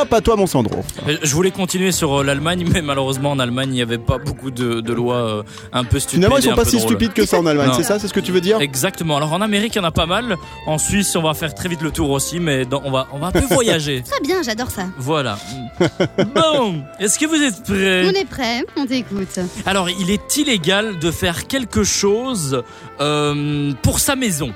Top 0.00 0.12
à 0.14 0.20
toi, 0.20 0.36
mon 0.36 0.46
Sandro. 0.46 0.82
Euh, 1.08 1.16
Je 1.22 1.34
voulais 1.34 1.50
continuer 1.50 1.92
sur 1.92 2.20
euh, 2.20 2.24
l'Allemagne, 2.24 2.66
mais 2.72 2.82
malheureusement 2.82 3.30
en 3.32 3.38
Allemagne 3.38 3.68
il 3.70 3.74
n'y 3.74 3.82
avait 3.82 3.98
pas 3.98 4.18
beaucoup 4.18 4.50
de, 4.50 4.80
de 4.80 4.92
lois 4.92 5.16
euh, 5.16 5.42
un 5.72 5.84
peu 5.84 5.98
stupides. 5.98 6.16
Finalement, 6.24 6.36
ils 6.38 6.42
sont 6.42 6.54
pas 6.54 6.64
si 6.64 6.76
drôles. 6.76 6.88
stupides 6.90 7.12
que 7.12 7.26
ça 7.26 7.38
en 7.38 7.46
Allemagne, 7.46 7.70
c'est 7.76 7.82
ça 7.82 7.98
C'est 7.98 8.08
ce 8.08 8.14
que 8.14 8.20
tu 8.20 8.32
veux 8.32 8.40
dire 8.40 8.60
Exactement. 8.60 9.16
Alors 9.16 9.32
en 9.32 9.40
Amérique 9.40 9.74
il 9.74 9.78
y 9.78 9.80
en 9.80 9.84
a 9.84 9.90
pas 9.92 10.06
mal. 10.06 10.36
En 10.66 10.78
Suisse 10.78 11.14
on 11.16 11.22
va 11.22 11.34
faire 11.34 11.54
très 11.54 11.68
vite 11.68 11.82
le 11.82 11.90
tour 11.90 12.10
aussi, 12.10 12.40
mais 12.40 12.64
dans- 12.64 12.82
on 12.84 12.90
va 12.90 13.08
on 13.12 13.18
va 13.18 13.28
un 13.28 13.32
peu 13.32 13.40
voyager. 13.50 14.02
Très 14.08 14.20
bien, 14.20 14.42
j'adore 14.42 14.70
ça. 14.70 14.86
Voilà. 14.98 15.38
Bon, 16.34 16.82
est-ce 16.98 17.18
que 17.18 17.26
vous 17.26 17.42
êtes 17.42 17.62
prêts 17.64 18.04
On 18.06 18.10
est 18.20 18.24
prêt, 18.28 18.64
on 18.76 18.86
t'écoute. 18.86 19.38
Alors, 19.66 19.88
il 19.90 20.10
est 20.10 20.36
illégal 20.36 20.98
de 20.98 21.10
faire 21.10 21.46
quelque 21.46 21.82
chose 21.84 22.62
euh, 23.00 23.72
pour 23.82 23.98
sa 23.98 24.16
maison. 24.16 24.52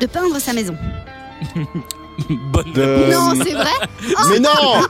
De 0.00 0.06
peindre 0.06 0.38
sa 0.38 0.52
maison. 0.52 0.76
Bonne 2.28 2.72
De-. 2.72 3.12
Non, 3.12 3.32
c'est 3.44 3.54
vrai 3.54 3.70
Mais 4.30 4.38
non 4.40 4.50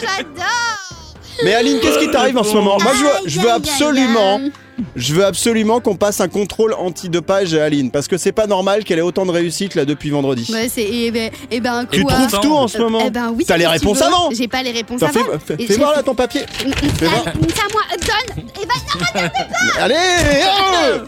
J'adore 0.00 1.16
Mais 1.44 1.54
Aline, 1.54 1.80
qu'est-ce 1.80 1.98
qui 1.98 2.10
t'arrive 2.10 2.38
en 2.38 2.44
ce 2.44 2.54
moment 2.54 2.78
Moi, 2.80 2.92
je 2.94 3.02
veux, 3.02 3.28
je 3.28 3.40
veux 3.40 3.46
Aïe, 3.48 3.52
aïe, 3.52 3.60
aïe, 3.60 3.72
absolument, 3.72 4.36
aïe. 4.36 4.52
Je 4.96 5.14
veux 5.14 5.24
absolument 5.24 5.80
qu'on 5.80 5.96
passe 5.96 6.20
un 6.20 6.28
contrôle 6.28 6.74
antidopage 6.74 7.54
à 7.54 7.64
Aline, 7.64 7.90
parce 7.90 8.08
que 8.08 8.16
c'est 8.18 8.32
pas 8.32 8.46
normal 8.46 8.84
qu'elle 8.84 8.98
ait 8.98 9.02
autant 9.02 9.26
de 9.26 9.30
réussite 9.30 9.74
là 9.74 9.84
depuis 9.84 10.10
vendredi. 10.10 10.50
Ouais, 10.52 10.68
c'est. 10.68 10.86
Eh 10.90 11.10
ben, 11.10 11.30
eh 11.50 11.60
ben 11.60 11.82
Et 11.92 11.96
Tu 11.98 12.04
trouves 12.04 12.40
tout 12.40 12.54
en 12.54 12.68
ce 12.68 12.78
Euh, 12.78 12.82
moment 12.82 13.02
Eh 13.06 13.10
ben 13.10 13.32
oui. 13.36 13.44
T'as 13.46 13.56
les 13.56 13.66
réponses 13.66 14.00
avant 14.02 14.30
J'ai 14.32 14.48
pas 14.48 14.62
les 14.62 14.70
réponses 14.72 15.02
avant. 15.02 15.12
fais, 15.44 15.56
fais- 15.56 15.66
fais 15.66 15.76
voir 15.76 15.92
là 15.94 16.02
ton 16.02 16.14
papier. 16.14 16.42
Fais 16.98 17.06
voir. 17.06 17.24
Euh, 17.26 17.30
C'est 17.48 17.60
à 17.60 17.68
moi, 17.72 17.82
donne 18.36 18.44
Eh 18.60 18.66
ben, 18.66 19.30
Allez 19.80 19.94
oh 20.44 21.04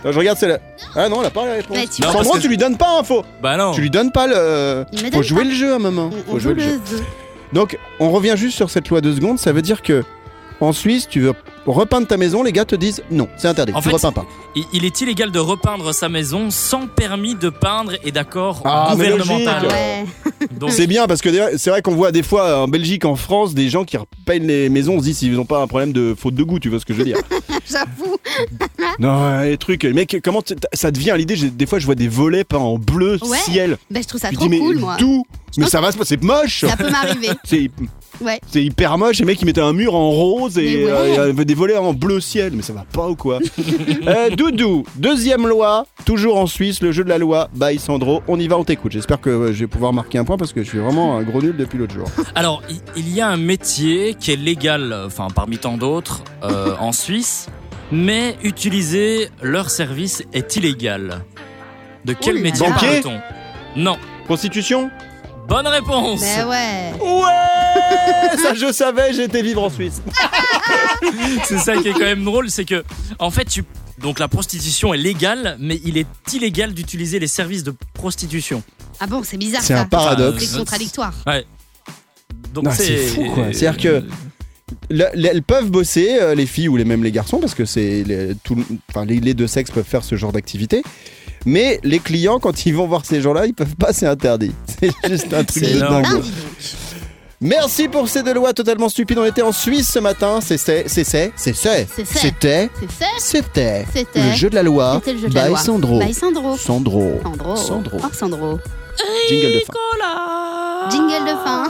Attends, 0.00 0.12
Je 0.12 0.18
regarde 0.18 0.38
celle-là. 0.38 0.58
Ah 0.96 1.08
non, 1.08 1.20
elle 1.20 1.26
a 1.26 1.30
pas 1.30 1.46
la 1.46 1.52
réponse. 1.54 1.76
Ouais, 1.76 1.86
tu- 1.86 2.02
Non, 2.02 2.08
Sandro, 2.08 2.22
parce 2.24 2.36
que- 2.38 2.42
tu 2.42 2.48
lui 2.48 2.56
donnes 2.56 2.76
pas 2.76 2.98
info. 2.98 3.22
Bah 3.42 3.56
non. 3.56 3.72
Tu 3.72 3.80
lui 3.80 3.90
donnes 3.90 4.10
pas 4.12 4.26
le. 4.26 4.84
Faut 5.12 5.22
jouer 5.22 5.42
pas. 5.42 5.48
le 5.48 5.54
jeu 5.54 5.72
à 5.72 5.76
un 5.76 5.78
moment. 5.78 6.10
on, 6.12 6.30
Faut 6.30 6.36
on 6.36 6.38
jouer 6.38 6.52
joue 6.54 6.56
le 6.58 6.62
jeu. 6.62 6.80
le 6.92 6.98
jeu. 6.98 7.04
Donc, 7.52 7.78
on 7.98 8.10
revient 8.10 8.34
juste 8.36 8.56
sur 8.56 8.70
cette 8.70 8.88
loi 8.88 9.00
de 9.00 9.12
secondes. 9.12 9.38
Ça 9.38 9.52
veut 9.52 9.62
dire 9.62 9.82
que 9.82 10.02
en 10.60 10.72
Suisse, 10.72 11.08
tu 11.08 11.20
veux 11.20 11.32
repeindre 11.66 12.06
ta 12.06 12.16
maison, 12.16 12.42
les 12.42 12.52
gars 12.52 12.64
te 12.64 12.74
disent 12.74 13.02
non, 13.10 13.28
c'est 13.36 13.48
interdit. 13.48 13.72
En 13.72 13.80
tu 13.80 13.88
fait, 13.88 13.94
repeins 13.94 14.12
pas. 14.12 14.26
Il 14.56 14.64
il 14.72 14.84
est 14.84 15.00
illégal 15.00 15.30
de 15.30 15.38
repeindre 15.38 15.92
sa 15.94 16.08
maison 16.08 16.50
sans 16.50 16.86
permis 16.86 17.34
de 17.34 17.48
peindre 17.50 17.92
et 18.04 18.10
d'accord 18.12 18.62
Ah, 18.64 18.94
mais 18.96 19.10
gouvernemental. 19.10 19.66
Ouais. 19.68 20.04
C'est 20.70 20.86
bien 20.86 21.06
parce 21.06 21.20
que 21.22 21.56
c'est 21.58 21.70
vrai 21.70 21.82
qu'on 21.82 21.94
voit 21.94 22.12
des 22.12 22.22
fois 22.22 22.62
en 22.62 22.68
Belgique, 22.68 23.04
en 23.04 23.14
France, 23.16 23.54
des 23.54 23.68
gens 23.70 23.84
qui 23.84 23.96
repeignent 23.96 24.46
les 24.46 24.68
maisons. 24.68 24.94
On 24.96 24.98
se 24.98 25.04
dit 25.04 25.14
s'ils 25.14 25.32
n'ont 25.32 25.44
pas 25.44 25.62
un 25.62 25.66
problème 25.66 25.92
de 25.92 26.14
faute 26.18 26.34
de 26.34 26.42
goût, 26.42 26.58
tu 26.58 26.68
vois 26.68 26.80
ce 26.80 26.84
que 26.86 26.92
je 26.94 26.98
veux 26.98 27.04
dire 27.04 27.18
J'avoue. 27.70 28.16
Non, 28.98 29.40
les 29.42 29.56
trucs, 29.56 29.84
mec, 29.84 30.16
comment 30.22 30.42
ça 30.74 30.90
devient 30.90 31.14
l'idée 31.16 31.36
Des 31.36 31.66
fois, 31.66 31.78
je 31.78 31.86
vois 31.86 31.94
des 31.94 32.08
volets 32.08 32.44
peints 32.44 32.58
en 32.58 32.76
bleu 32.78 33.18
Ouais. 33.22 33.38
ciel. 33.38 33.78
Ben, 33.90 34.02
je 34.02 34.08
trouve 34.08 34.20
ça 34.20 34.28
Je 34.30 34.34
trop 34.36 34.44
dis 34.44 34.50
mais 34.50 34.58
cool, 34.58 34.78
moi. 34.78 34.96
d'où? 34.98 35.24
Mais 35.56 35.66
ça 35.66 35.80
va 35.80 35.92
se 35.92 35.96
passer, 35.98 36.16
c'est 36.20 36.22
moche. 36.22 36.64
Ça 36.66 36.76
peut 36.76 36.90
m'arriver. 36.90 37.28
C'est 38.20 38.24
Ouais. 38.26 38.40
c'est 38.46 38.62
hyper 38.62 38.98
moche. 38.98 39.18
Les 39.18 39.24
mecs, 39.24 39.40
ils 39.40 39.46
mettaient 39.46 39.60
un 39.62 39.72
mur 39.72 39.94
en 39.94 40.10
rose 40.10 40.58
et 40.58 40.84
Mais 40.84 40.92
ouais. 40.92 41.18
euh, 41.18 41.32
des 41.32 41.54
volets 41.54 41.76
en 41.78 41.92
bleu 41.94 42.20
ciel. 42.20 42.52
Mais 42.54 42.62
ça 42.62 42.72
va 42.74 42.84
pas 42.92 43.08
ou 43.08 43.16
quoi 43.16 43.38
Euh, 44.06 44.30
Doudou, 44.30 44.84
deuxième 44.96 45.46
loi, 45.48 45.86
toujours 46.04 46.36
en 46.38 46.46
Suisse, 46.46 46.80
le 46.82 46.92
jeu 46.92 47.02
de 47.04 47.08
la 47.08 47.18
loi, 47.18 47.48
by 47.54 47.78
Sandro. 47.78 48.22
On 48.28 48.38
y 48.38 48.46
va, 48.48 48.58
on 48.58 48.64
t'écoute. 48.64 48.92
J'espère 48.92 49.20
que 49.20 49.30
euh, 49.30 49.52
je 49.52 49.60
vais 49.60 49.66
pouvoir 49.66 49.92
marquer 49.92 50.18
un 50.18 50.24
point 50.24 50.36
parce 50.36 50.52
que 50.52 50.62
je 50.62 50.68
suis 50.68 50.78
vraiment 50.78 51.16
un 51.16 51.22
gros 51.22 51.40
nul 51.40 51.56
depuis 51.56 51.78
l'autre 51.78 51.94
jour. 51.94 52.06
Alors, 52.34 52.62
il- 52.96 53.08
y 53.14 53.20
a 53.20 53.28
un 53.28 53.36
métier 53.38 54.14
qui 54.18 54.30
est 54.32 54.36
légal, 54.36 54.94
enfin 55.06 55.28
parmi 55.34 55.58
tant 55.58 55.76
d'autres, 55.76 56.22
euh, 56.44 56.74
en 56.78 56.92
Suisse, 56.92 57.48
mais 57.90 58.36
utiliser 58.44 59.28
leur 59.42 59.70
service 59.70 60.22
est 60.32 60.56
illégal. 60.56 61.24
De 62.04 62.12
quel 62.12 62.36
Ouh 62.36 62.40
métier 62.40 62.66
parle-t-on? 62.66 63.20
Non. 63.80 63.96
Prostitution 64.26 64.90
Bonne 65.48 65.66
réponse. 65.66 66.20
Ben 66.20 66.46
ouais. 66.46 66.92
Ouais 67.02 67.89
Ça, 68.42 68.54
je 68.54 68.72
savais, 68.72 69.12
j'étais 69.12 69.42
vivre 69.42 69.62
en 69.62 69.70
Suisse. 69.70 70.00
C'est 71.44 71.58
ça 71.58 71.76
qui 71.76 71.88
est 71.88 71.92
quand 71.92 72.00
même 72.00 72.24
drôle, 72.24 72.50
c'est 72.50 72.64
que 72.64 72.84
en 73.18 73.30
fait, 73.30 73.44
tu 73.46 73.64
donc 73.98 74.18
la 74.18 74.28
prostitution 74.28 74.94
est 74.94 74.98
légale, 74.98 75.56
mais 75.60 75.80
il 75.84 75.98
est 75.98 76.06
illégal 76.32 76.72
d'utiliser 76.72 77.18
les 77.18 77.26
services 77.26 77.64
de 77.64 77.74
prostitution. 77.94 78.62
Ah 78.98 79.06
bon, 79.06 79.22
c'est 79.24 79.36
bizarre 79.36 79.62
C'est 79.62 79.74
un 79.74 79.84
paradoxe. 79.84 80.44
C'est 80.46 80.58
contradictoire. 80.58 81.12
Donc 82.54 82.64
Non, 82.64 82.70
c'est 82.74 82.96
fou, 82.96 83.24
quoi. 83.34 83.46
C'est-à-dire 83.52 83.76
que- 83.80 84.04
Le- 84.88 85.06
le- 85.14 85.26
elles 85.28 85.42
peuvent 85.42 85.70
bosser, 85.70 86.18
euh, 86.20 86.34
les 86.34 86.46
filles 86.46 86.68
ou 86.68 86.76
les, 86.76 86.84
même 86.84 87.02
les 87.04 87.10
garçons, 87.12 87.38
parce 87.40 87.54
que 87.54 87.64
c'est 87.64 88.02
les, 88.04 88.34
tout 88.44 88.54
le- 88.54 88.64
enfin, 88.88 89.04
les, 89.04 89.18
les 89.20 89.34
deux 89.34 89.46
sexes 89.48 89.70
peuvent 89.70 89.84
faire 89.84 90.04
ce 90.04 90.14
genre 90.16 90.32
d'activité. 90.32 90.82
Mais 91.44 91.80
les 91.82 91.98
clients, 91.98 92.38
quand 92.38 92.66
ils 92.66 92.74
vont 92.74 92.86
voir 92.86 93.04
ces 93.04 93.20
gens-là, 93.20 93.46
ils 93.46 93.54
peuvent 93.54 93.76
pas, 93.76 93.92
c'est 93.92 94.06
interdit. 94.06 94.52
C'est 94.80 94.92
juste 95.08 95.32
un 95.34 95.42
truc 95.44 95.62
de 95.64 95.68
énorme. 95.70 96.02
dingue. 96.02 96.22
Merci 97.42 97.88
pour 97.88 98.06
ces 98.06 98.22
deux 98.22 98.34
lois 98.34 98.52
totalement 98.52 98.90
stupides. 98.90 99.16
On 99.18 99.24
était 99.24 99.40
en 99.40 99.50
Suisse 99.52 99.90
ce 99.90 99.98
matin. 99.98 100.40
C'est 100.42 100.58
c'est 100.58 100.84
c'est 100.88 101.04
c'est 101.04 101.32
c'est 101.36 101.54
c'est 101.54 101.86
C'est 101.88 102.04
c'est. 102.04 102.18
c'était 102.18 102.70
c'était 103.18 103.86
C'était. 103.94 104.22
le 104.22 104.32
jeu 104.32 104.50
de 104.50 104.54
la 104.56 104.62
loi. 104.62 104.96
C'était 104.96 105.12
le 105.14 105.18
jeu 105.20 105.28
de 105.28 105.34
la 105.34 105.42
by 105.44 105.48
loi. 105.48 105.58
Sandro. 105.58 105.98
By 106.00 106.12
Sandro. 106.12 106.56
Sandro. 106.58 107.20
Sandro. 107.24 107.56
Sandro. 107.56 107.98
Oh, 108.02 108.08
Sandro. 108.12 108.58
Jingle 109.30 109.52
de 109.52 109.60
fin. 109.60 109.72
Jingle 110.90 111.24
de 111.24 111.34
fin. 111.42 111.64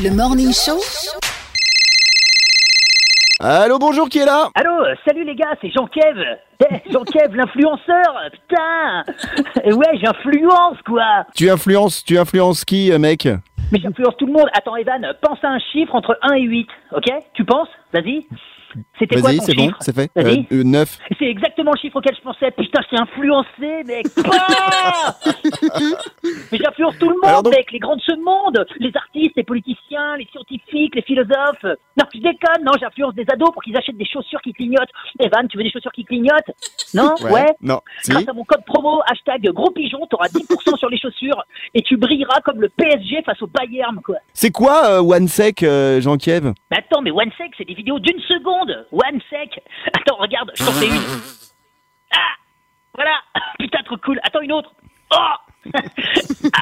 Le 0.02 0.10
Morning 0.10 0.52
Show, 0.52 0.80
Allô, 3.46 3.78
bonjour, 3.78 4.08
qui 4.08 4.20
est 4.20 4.24
là 4.24 4.48
Allô, 4.54 4.86
salut 5.06 5.22
les 5.22 5.34
gars, 5.34 5.54
c'est 5.60 5.70
Jean-Kev. 5.70 6.18
Eh, 6.60 6.90
Jean-Kev, 6.90 7.36
l'influenceur, 7.36 8.18
putain. 8.32 9.04
Ouais, 9.66 9.98
j'influence 10.02 10.78
quoi. 10.86 11.26
Tu 11.36 11.50
influences, 11.50 12.02
tu 12.02 12.16
influences 12.16 12.64
qui, 12.64 12.90
euh, 12.90 12.98
mec 12.98 13.28
Mais 13.70 13.80
j'influence 13.80 14.16
tout 14.16 14.24
le 14.24 14.32
monde. 14.32 14.48
Attends, 14.54 14.76
Evan, 14.76 15.06
pense 15.20 15.44
à 15.44 15.48
un 15.48 15.58
chiffre 15.58 15.94
entre 15.94 16.18
1 16.22 16.36
et 16.36 16.40
8, 16.40 16.68
ok? 16.96 17.12
Tu 17.34 17.44
penses? 17.44 17.68
Vas-y. 17.92 18.26
C'était 18.98 19.20
quoi 19.20 19.32
ton 19.34 19.42
c'est 19.42 19.54
bon, 19.54 19.62
chiffre 19.64 19.76
c'est 19.80 19.94
fait. 19.94 20.10
Vas-y. 20.14 20.46
Euh, 20.52 20.64
euh. 20.64 20.84
C'est 21.18 21.26
exactement 21.26 21.72
le 21.72 21.78
chiffre 21.78 21.96
auquel 21.96 22.14
je 22.16 22.22
pensais. 22.22 22.50
Putain, 22.50 22.80
je 22.82 22.96
t'ai 22.96 23.02
influencé, 23.02 23.84
mec. 23.86 24.06
Ah 24.86 25.14
Mais 26.52 26.58
j'influence 26.58 26.98
tout 26.98 27.08
le 27.08 27.16
monde, 27.22 27.44
donc- 27.44 27.54
mec. 27.54 27.70
Les 27.72 27.78
grands 27.78 27.96
de 27.96 28.02
ce 28.02 28.14
monde. 28.16 28.64
Les 28.78 28.90
artistes, 28.94 29.32
les 29.36 29.42
politiciens, 29.44 30.16
les 30.16 30.26
scientifiques, 30.26 30.94
les 30.94 31.02
philosophes. 31.02 31.62
Non, 31.64 32.04
je 32.14 32.18
déconne. 32.20 32.64
Non, 32.64 32.72
j'influence 32.80 33.14
des 33.14 33.24
ados 33.32 33.50
pour 33.52 33.62
qu'ils 33.62 33.76
achètent 33.76 33.96
des 33.96 34.06
chaussures 34.06 34.40
qui 34.42 34.52
clignotent. 34.52 34.90
Evan, 35.20 35.46
tu 35.48 35.56
veux 35.56 35.64
des 35.64 35.70
chaussures 35.70 35.92
qui 35.92 36.04
clignotent? 36.04 36.50
Non? 36.94 37.14
Ouais. 37.30 37.46
Non. 37.60 37.80
Si. 38.02 38.10
Grâce 38.10 38.28
à 38.28 38.32
mon 38.32 38.44
code 38.44 38.64
promo, 38.66 39.00
hashtag 39.10 39.42
gros 39.52 39.70
pigeon, 39.70 40.06
t'auras 40.08 40.28
10% 40.28 40.76
sur 40.78 40.88
les 40.88 40.98
chaussures 40.98 41.42
et 41.74 41.82
tu 41.82 41.96
brilleras 41.96 42.40
comme 42.40 42.60
le 42.60 42.68
PSG 42.68 43.22
face 43.24 43.40
au 43.42 43.46
Bayern, 43.46 44.00
quoi. 44.04 44.16
C'est 44.32 44.50
quoi 44.50 44.88
euh, 44.88 45.00
OneSec, 45.00 45.62
euh, 45.62 46.00
Jean-Kiev? 46.00 46.52
Mais 46.70 46.78
attends, 46.78 47.02
mais 47.02 47.10
OneSec, 47.10 47.52
c'est 47.56 47.64
des 47.66 47.74
vidéos 47.74 47.98
d'une 47.98 48.20
seconde. 48.20 48.63
OneSec. 48.92 49.60
Attends, 49.92 50.16
regarde, 50.16 50.52
je 50.54 50.64
t'en 50.64 50.72
fais 50.72 50.88
une. 50.88 51.02
Ah 52.12 52.34
Voilà 52.94 53.16
Putain, 53.58 53.82
trop 53.84 53.96
cool. 53.98 54.20
Attends, 54.22 54.40
une 54.40 54.52
autre. 54.52 54.72
Oh 55.12 55.34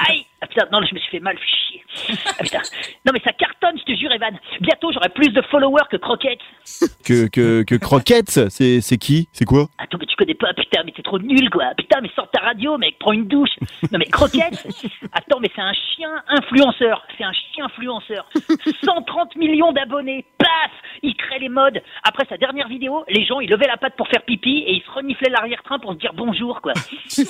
Aïe 0.07 0.25
ah, 0.41 0.47
Putain, 0.47 0.67
non, 0.71 0.81
je 0.85 0.93
me 0.93 0.99
suis 0.99 1.11
fait 1.11 1.19
mal, 1.19 1.37
chier. 1.37 1.83
Ah, 2.39 2.43
putain. 2.43 2.61
Non, 3.05 3.11
mais 3.13 3.21
ça 3.23 3.31
cartonne, 3.33 3.77
je 3.77 3.83
te 3.83 3.97
jure, 3.97 4.11
Evan. 4.11 4.37
Bientôt, 4.61 4.91
j'aurai 4.91 5.09
plus 5.09 5.29
de 5.29 5.41
followers 5.43 5.87
que 5.89 5.97
Croquettes. 5.97 6.39
que, 7.05 7.27
que, 7.27 7.63
que 7.63 7.75
Croquettes, 7.75 8.49
c'est 8.49 8.81
c'est 8.81 8.97
qui? 8.97 9.29
C'est 9.31 9.45
quoi? 9.45 9.67
Attends, 9.77 9.97
mais 9.99 10.05
tu 10.05 10.15
connais 10.15 10.33
pas, 10.33 10.53
putain, 10.53 10.81
mais 10.85 10.91
t'es 10.91 11.01
trop 11.01 11.19
nul, 11.19 11.49
quoi. 11.49 11.73
Putain, 11.77 12.01
mais 12.01 12.09
sors 12.15 12.29
ta 12.31 12.41
radio, 12.41 12.77
mec, 12.77 12.97
prends 12.99 13.13
une 13.13 13.27
douche. 13.27 13.51
Non, 13.91 13.99
mais 13.99 14.05
Croquette 14.05 14.65
Attends, 15.13 15.39
mais 15.39 15.49
c'est 15.55 15.61
un 15.61 15.73
chien 15.73 16.09
influenceur. 16.27 17.05
C'est 17.17 17.23
un 17.23 17.33
chien 17.33 17.65
influenceur. 17.65 18.27
130 18.83 19.35
millions 19.35 19.71
d'abonnés. 19.71 20.25
Paf 20.37 20.71
Il 21.01 21.15
crée 21.15 21.39
les 21.39 21.49
modes. 21.49 21.81
Après 22.03 22.25
sa 22.27 22.37
dernière 22.37 22.67
vidéo, 22.67 23.03
les 23.07 23.25
gens, 23.25 23.39
ils 23.39 23.49
levaient 23.49 23.67
la 23.67 23.77
patte 23.77 23.95
pour 23.95 24.07
faire 24.07 24.23
pipi 24.23 24.63
et 24.67 24.73
ils 24.73 24.81
se 24.81 24.91
reniflaient 24.91 25.29
l'arrière-train 25.29 25.79
pour 25.79 25.93
se 25.93 25.97
dire 25.97 26.13
bonjour, 26.13 26.61
quoi. 26.61 26.73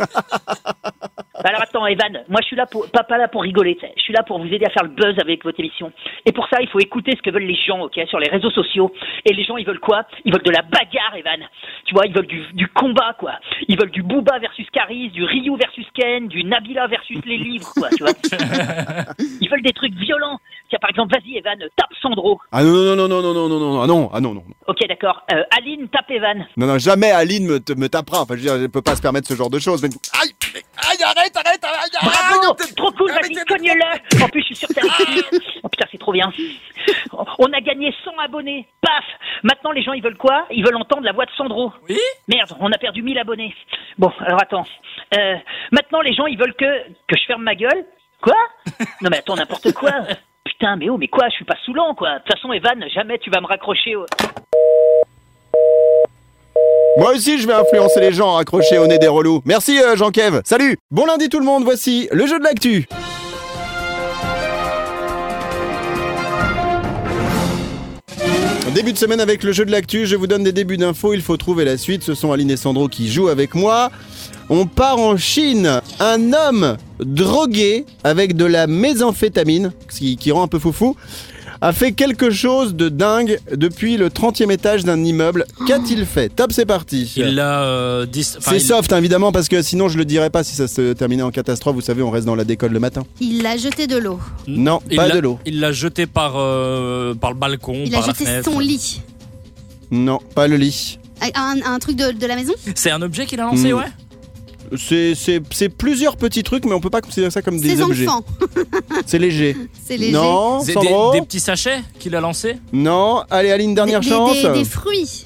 Alors 1.44 1.63
attends, 1.64 1.86
Evan, 1.88 2.24
moi 2.30 2.40
je 2.42 2.48
suis 2.48 2.56
là 2.56 2.66
pour, 2.66 2.90
pas, 2.90 3.04
pas 3.04 3.18
là 3.18 3.28
pour 3.28 3.42
rigoler, 3.42 3.78
je 3.98 4.02
suis 4.02 4.14
là 4.14 4.24
pour 4.24 4.40
vous 4.40 4.48
aider 4.48 4.66
à 4.66 4.70
faire 4.70 4.84
le 4.84 4.90
buzz 4.90 5.16
avec 5.20 5.44
votre 5.44 5.60
émission. 5.60 5.92
Et 6.26 6.32
pour 6.32 6.48
ça, 6.48 6.62
il 6.62 6.70
faut 6.70 6.80
écouter 6.80 7.14
ce 7.18 7.22
que 7.22 7.30
veulent 7.30 7.44
les 7.44 7.56
gens, 7.56 7.82
ok, 7.82 8.00
sur 8.08 8.20
les 8.20 8.30
réseaux 8.30 8.52
sociaux. 8.52 8.94
Et 9.26 9.34
les 9.34 9.44
gens, 9.44 9.58
ils 9.58 9.66
veulent 9.66 9.80
quoi? 9.80 10.06
Ils 10.26 10.34
veulent 10.34 10.44
de 10.44 10.52
la 10.52 10.62
bagarre, 10.62 11.16
Evan. 11.16 11.40
Tu 11.86 11.94
vois, 11.94 12.06
ils 12.06 12.14
veulent 12.14 12.28
du, 12.28 12.44
du 12.54 12.68
combat, 12.68 13.16
quoi. 13.20 13.34
Ils 13.68 13.80
veulent 13.80 13.92
du 13.92 14.04
Booba 14.04 14.40
versus 14.40 14.68
Caris, 14.72 15.10
du 15.10 15.24
Ryu 15.24 15.56
versus 15.58 15.86
Ken, 15.94 16.28
du 16.28 16.44
Nabila 16.44 16.88
versus 16.88 17.20
les 17.26 17.38
livres, 17.38 17.72
quoi, 17.76 17.90
tu 17.90 18.04
vois. 18.04 18.14
Ils 19.42 19.50
veulent 19.50 19.62
des 19.62 19.74
trucs 19.74 19.94
violents. 19.96 20.40
Tiens, 20.70 20.80
par 20.82 20.90
exemple, 20.90 21.14
vas-y, 21.14 21.38
Evan, 21.38 21.58
tape 21.76 21.94
Sandro. 22.02 22.40
Ah 22.52 22.64
non, 22.64 22.72
non, 22.72 22.96
non, 22.96 23.08
non, 23.08 23.22
non, 23.22 23.34
non, 23.34 23.50
non, 23.50 23.60
non, 23.60 23.82
ah 23.82 23.88
non, 23.88 24.10
ah 24.14 24.22
non, 24.22 24.34
non. 24.34 24.44
Ok, 24.68 24.80
d'accord. 24.88 25.24
Euh, 25.32 25.44
Aline, 25.58 25.88
tape 25.90 26.12
Evan. 26.12 26.46
Non, 26.58 26.68
non, 26.68 26.78
jamais 26.78 27.12
Aline 27.12 27.46
me, 27.46 27.76
me 27.76 27.88
tapera. 27.88 28.22
Enfin, 28.22 28.36
je 28.36 28.40
veux 28.40 28.46
dire, 28.46 28.56
elle 28.56 28.70
peut 28.70 28.82
pas 28.82 28.96
se 28.96 29.02
permettre 29.02 29.28
ce 29.28 29.36
genre 29.36 29.50
de 29.50 29.60
choses. 29.60 29.84
Aïe 29.84 30.34
Aïe, 30.78 31.04
arrête, 31.04 31.36
arrête, 31.36 31.53
arrête 31.62 31.92
Bravo 32.02 32.46
arrête, 32.46 32.76
Trop 32.76 32.92
cool, 32.92 33.12
vas-y, 33.12 33.36
cogne-le 33.46 34.24
En 34.24 34.30
plus, 34.30 34.42
je 34.42 34.46
suis 34.48 34.56
sûr 34.56 34.68
que 34.70 34.74
t'as 34.74 34.82
réussi. 34.82 35.60
Oh 35.64 35.70
putain, 35.70 35.86
c'est 35.92 36.00
trop 36.00 36.12
bien. 36.12 36.32
On 37.40 37.52
a 37.54 37.62
gagné 37.62 37.94
100 38.04 38.12
abonnés. 38.20 38.68
Paf 38.82 39.04
Maintenant, 39.44 39.72
les 39.72 39.84
gens, 39.84 39.94
ils 39.94 40.04
veulent 40.04 40.18
quoi? 40.18 40.46
Ils 40.52 40.66
veulent 40.66 40.76
entendre 40.76 41.04
la 41.04 41.12
voix 41.12 41.26
de 41.26 41.32
Sandro. 41.32 41.74
Oui 41.90 42.00
Merde, 42.28 42.56
on 42.60 42.72
a 42.72 42.78
perdu 42.78 43.02
1000 43.02 43.18
abonnés. 43.20 43.56
Bon, 43.98 44.12
alors 44.20 44.42
attends. 44.42 44.66
Euh, 45.18 45.36
maintenant, 45.72 46.02
les 46.02 46.14
gens, 46.14 46.26
ils 46.26 46.38
veulent 46.38 46.56
que, 46.56 46.88
que 47.08 47.18
je 47.18 47.26
ferme 47.26 47.44
ma 47.44 47.56
gueule. 47.56 47.86
Quoi? 48.22 48.36
Non, 49.02 49.10
mais 49.12 49.18
attends, 49.18 49.36
n'importe 49.36 49.74
quoi. 49.74 49.92
Putain, 50.46 50.76
mais 50.78 50.90
oh, 50.90 50.98
mais 50.98 51.08
quoi? 51.08 51.28
Je 51.30 51.36
suis 51.36 51.46
pas 51.46 51.58
saoulant, 51.66 51.94
quoi. 51.96 52.14
De 52.14 52.18
toute 52.20 52.34
façon, 52.34 52.54
Evan, 52.54 52.84
jamais 52.90 53.18
tu 53.20 53.30
vas 53.30 53.42
me 53.42 53.48
raccrocher 53.48 53.96
au... 53.96 54.06
Moi 56.96 57.14
aussi, 57.14 57.40
je 57.40 57.48
vais 57.48 57.54
influencer 57.54 58.00
les 58.00 58.14
gens 58.14 58.36
à 58.36 58.42
accrocher 58.42 58.78
au 58.78 58.86
nez 58.86 59.00
des 59.00 59.08
relous. 59.08 59.42
Merci 59.46 59.80
euh, 59.82 59.96
Jean-Kev. 59.96 60.42
Salut. 60.46 60.78
Bon 60.92 61.08
lundi 61.08 61.28
tout 61.28 61.40
le 61.40 61.46
monde, 61.46 61.64
voici 61.64 62.08
le 62.12 62.28
jeu 62.28 62.38
de 62.38 62.44
l'actu. 62.44 62.86
Début 68.76 68.94
de 68.94 68.98
semaine 68.98 69.22
avec 69.22 69.44
le 69.44 69.52
jeu 69.52 69.66
de 69.66 69.72
l'actu, 69.72 70.08
je 70.08 70.16
vous 70.16 70.26
donne 70.26 70.44
des 70.44 70.52
débuts 70.52 70.78
d'infos, 70.78 71.14
il 71.14 71.22
faut 71.22 71.38
trouver 71.38 71.64
la 71.64 71.78
suite. 71.78 72.04
Ce 72.04 72.16
sont 72.16 72.32
Aline 72.32 72.50
et 72.50 72.58
Sandro 72.58 72.88
qui 72.88 73.12
jouent 73.12 73.28
avec 73.28 73.54
moi. 73.56 73.92
On 74.50 74.66
part 74.66 74.98
en 74.98 75.18
Chine. 75.18 75.82
Un 76.00 76.34
homme 76.34 76.78
drogué 77.00 77.86
avec 78.04 78.36
de 78.36 78.46
la 78.46 78.68
mésamphétamine, 78.68 79.72
ce 79.90 80.00
qui, 80.00 80.18
qui 80.18 80.32
rend 80.32 80.44
un 80.44 80.48
peu 80.48 80.60
foufou, 80.60 80.96
a 81.66 81.72
fait 81.72 81.94
quelque 81.94 82.30
chose 82.30 82.76
de 82.76 82.90
dingue 82.90 83.40
depuis 83.56 83.96
le 83.96 84.10
30e 84.10 84.52
étage 84.52 84.84
d'un 84.84 85.02
immeuble. 85.04 85.46
Qu'a-t-il 85.66 86.06
fait 86.06 86.28
Top, 86.28 86.52
c'est 86.52 86.66
parti. 86.66 87.12
Il 87.16 87.36
l'a 87.36 87.64
euh, 87.64 88.06
dis- 88.06 88.28
enfin, 88.38 88.52
C'est 88.52 88.58
il- 88.58 88.62
soft 88.62 88.92
hein, 88.92 88.98
évidemment 88.98 89.32
parce 89.32 89.48
que 89.48 89.62
sinon 89.62 89.88
je 89.88 89.98
le 89.98 90.04
dirais 90.06 90.30
pas 90.30 90.44
si 90.44 90.56
ça 90.56 90.68
se 90.68 90.92
terminait 90.94 91.24
en 91.24 91.32
catastrophe. 91.32 91.76
Vous 91.76 91.82
savez, 91.82 92.02
on 92.02 92.12
reste 92.12 92.26
dans 92.26 92.36
la 92.36 92.44
décolle 92.44 92.74
le 92.74 92.80
matin. 92.82 93.04
Il 93.22 93.46
a 93.46 93.56
jeté 93.56 93.88
de 93.88 93.96
l'eau. 93.98 94.20
Non, 94.48 94.82
il 94.92 94.98
pas 94.98 95.08
l'a- 95.08 95.16
de 95.16 95.20
l'eau. 95.20 95.40
Il 95.46 95.62
l'a 95.62 95.72
jeté 95.72 96.06
par, 96.06 96.34
euh, 96.36 97.14
par 97.14 97.32
le 97.32 97.38
balcon, 97.38 97.82
Il 97.86 97.96
a 97.96 98.00
par 98.00 98.08
la 98.08 98.14
jeté 98.14 98.44
son 98.44 98.60
lit. 98.60 99.02
Non, 99.90 100.20
pas 100.36 100.48
le 100.48 100.58
lit. 100.58 101.00
Un, 101.36 101.56
un 101.66 101.80
truc 101.80 101.96
de, 101.96 102.12
de 102.12 102.26
la 102.26 102.36
maison? 102.36 102.54
C'est 102.76 102.92
un 102.92 103.02
objet 103.02 103.26
qu'il 103.26 103.40
a 103.40 103.44
lancé, 103.44 103.72
Mm. 103.72 103.78
ouais? 103.78 103.86
C'est 104.78 105.14
c'est- 105.16 105.42
c'est 105.52 105.70
plusieurs 105.70 106.18
petits 106.18 106.44
trucs, 106.44 106.66
mais 106.66 106.74
on 106.74 106.80
peut 106.82 106.90
pas 106.90 107.02
considérer 107.02 107.32
ça 107.32 107.42
comme 107.42 107.60
des 107.60 107.82
objets. 107.82 108.08
enfants. 108.08 108.24
C'est 109.06 109.20
léger. 109.20 109.56
C'est 109.86 109.98
léger. 109.98 110.12
Non, 110.14 110.60
C'est 110.62 110.74
des, 110.80 110.88
des 111.14 111.22
petits 111.26 111.40
sachets 111.40 111.82
qu'il 112.00 112.16
a 112.16 112.22
lancés 112.22 112.58
Non, 112.72 113.24
allez 113.30 113.52
Aline, 113.52 113.76
dernière 113.76 114.00
des, 114.02 114.10
chance. 114.10 114.42
Des, 114.42 114.50
des 114.50 114.66
fruits. 114.66 115.26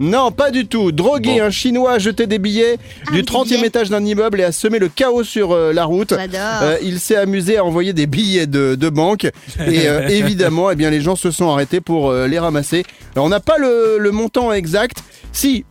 Non, 0.00 0.32
pas 0.32 0.50
du 0.50 0.66
tout. 0.66 0.90
Drogué, 0.90 1.38
Bon. 1.38 1.44
un 1.44 1.50
Chinois 1.50 1.92
a 1.92 1.98
jeté 2.00 2.26
des 2.26 2.38
billets 2.40 2.78
Ah, 3.06 3.12
du 3.12 3.22
des 3.22 3.22
30e 3.22 3.44
billets. 3.56 3.66
étage 3.68 3.90
d'un 3.90 4.04
immeuble 4.04 4.40
et 4.40 4.44
a 4.44 4.50
semé 4.50 4.78
le 4.80 4.88
chaos 4.88 5.22
sur 5.22 5.52
euh, 5.52 5.72
la 5.72 5.84
route. 5.84 6.12
Euh, 6.12 6.76
il 6.82 6.98
s'est 6.98 7.14
amusé 7.16 7.58
à 7.58 7.64
envoyer 7.64 7.92
des 7.92 8.06
billets 8.06 8.48
de, 8.48 8.74
de 8.74 8.88
banque 8.88 9.24
et 9.24 9.86
euh, 9.88 10.08
évidemment, 10.08 10.70
eh 10.70 10.74
bien, 10.74 10.90
les 10.90 11.00
gens 11.00 11.14
se 11.16 11.30
sont 11.30 11.48
arrêtés 11.48 11.80
pour 11.80 12.10
euh, 12.10 12.26
les 12.26 12.40
ramasser. 12.40 12.82
Alors, 13.14 13.26
on 13.26 13.28
n'a 13.28 13.38
pas 13.40 13.56
le, 13.58 13.98
le 14.00 14.10
montant 14.10 14.52
exact. 14.52 14.98
Si, 15.32 15.64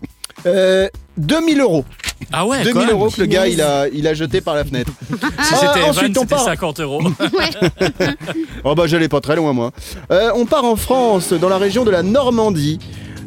euh, 0.46 0.88
2000 1.18 1.60
euros. 1.60 1.84
Ah 2.32 2.46
ouais, 2.46 2.58
quand 2.60 2.64
2000 2.66 2.80
même. 2.82 2.90
euros 2.92 3.10
que 3.10 3.20
le 3.22 3.26
gars 3.28 3.48
il 3.48 3.62
a, 3.62 3.88
il 3.90 4.08
a 4.08 4.14
jeté 4.14 4.42
par 4.42 4.56
la 4.56 4.64
fenêtre. 4.64 4.92
Si 5.12 5.18
Ah, 5.38 5.44
c'était 5.56 5.80
Evan, 5.80 5.90
ensuite, 5.90 6.18
on 6.18 6.26
part. 6.26 6.44
50 6.46 6.80
euros. 6.80 7.02
Ouais. 7.20 7.90
Oh 8.64 8.76
bah 8.76 8.88
j'allais 8.88 9.10
pas 9.10 9.20
très 9.22 9.36
loin 9.36 9.54
moi. 9.54 9.72
Euh, 10.12 10.32
on 10.36 10.46
part 10.46 10.64
en 10.66 10.76
France, 10.76 11.34
dans 11.34 11.50
la 11.50 11.58
région 11.58 11.84
de 11.84 11.92
la 11.92 12.02
Normandie, 12.04 12.80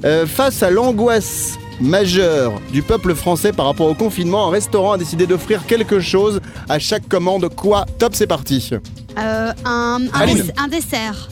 euh, 0.05 0.27
face 0.27 0.63
à 0.63 0.71
l'angoisse 0.71 1.59
majeure 1.81 2.55
du 2.73 2.83
peuple 2.83 3.15
français 3.15 3.53
par 3.53 3.67
rapport 3.67 3.87
au 3.89 3.95
confinement. 3.95 4.49
Un 4.49 4.51
restaurant 4.51 4.93
a 4.93 4.99
décidé 4.99 5.27
d'offrir 5.27 5.67
quelque 5.67 6.01
chose 6.01 6.41
à 6.71 6.79
chaque 6.79 7.07
commande. 7.09 7.49
Quoi? 7.55 7.85
Top, 7.99 8.15
c'est 8.15 8.27
parti. 8.27 8.71
Euh, 9.19 9.53
un, 9.65 9.99
un, 10.13 10.21
Aline. 10.21 10.39
dess- 10.39 10.53
un 10.57 10.69
dessert. 10.69 11.29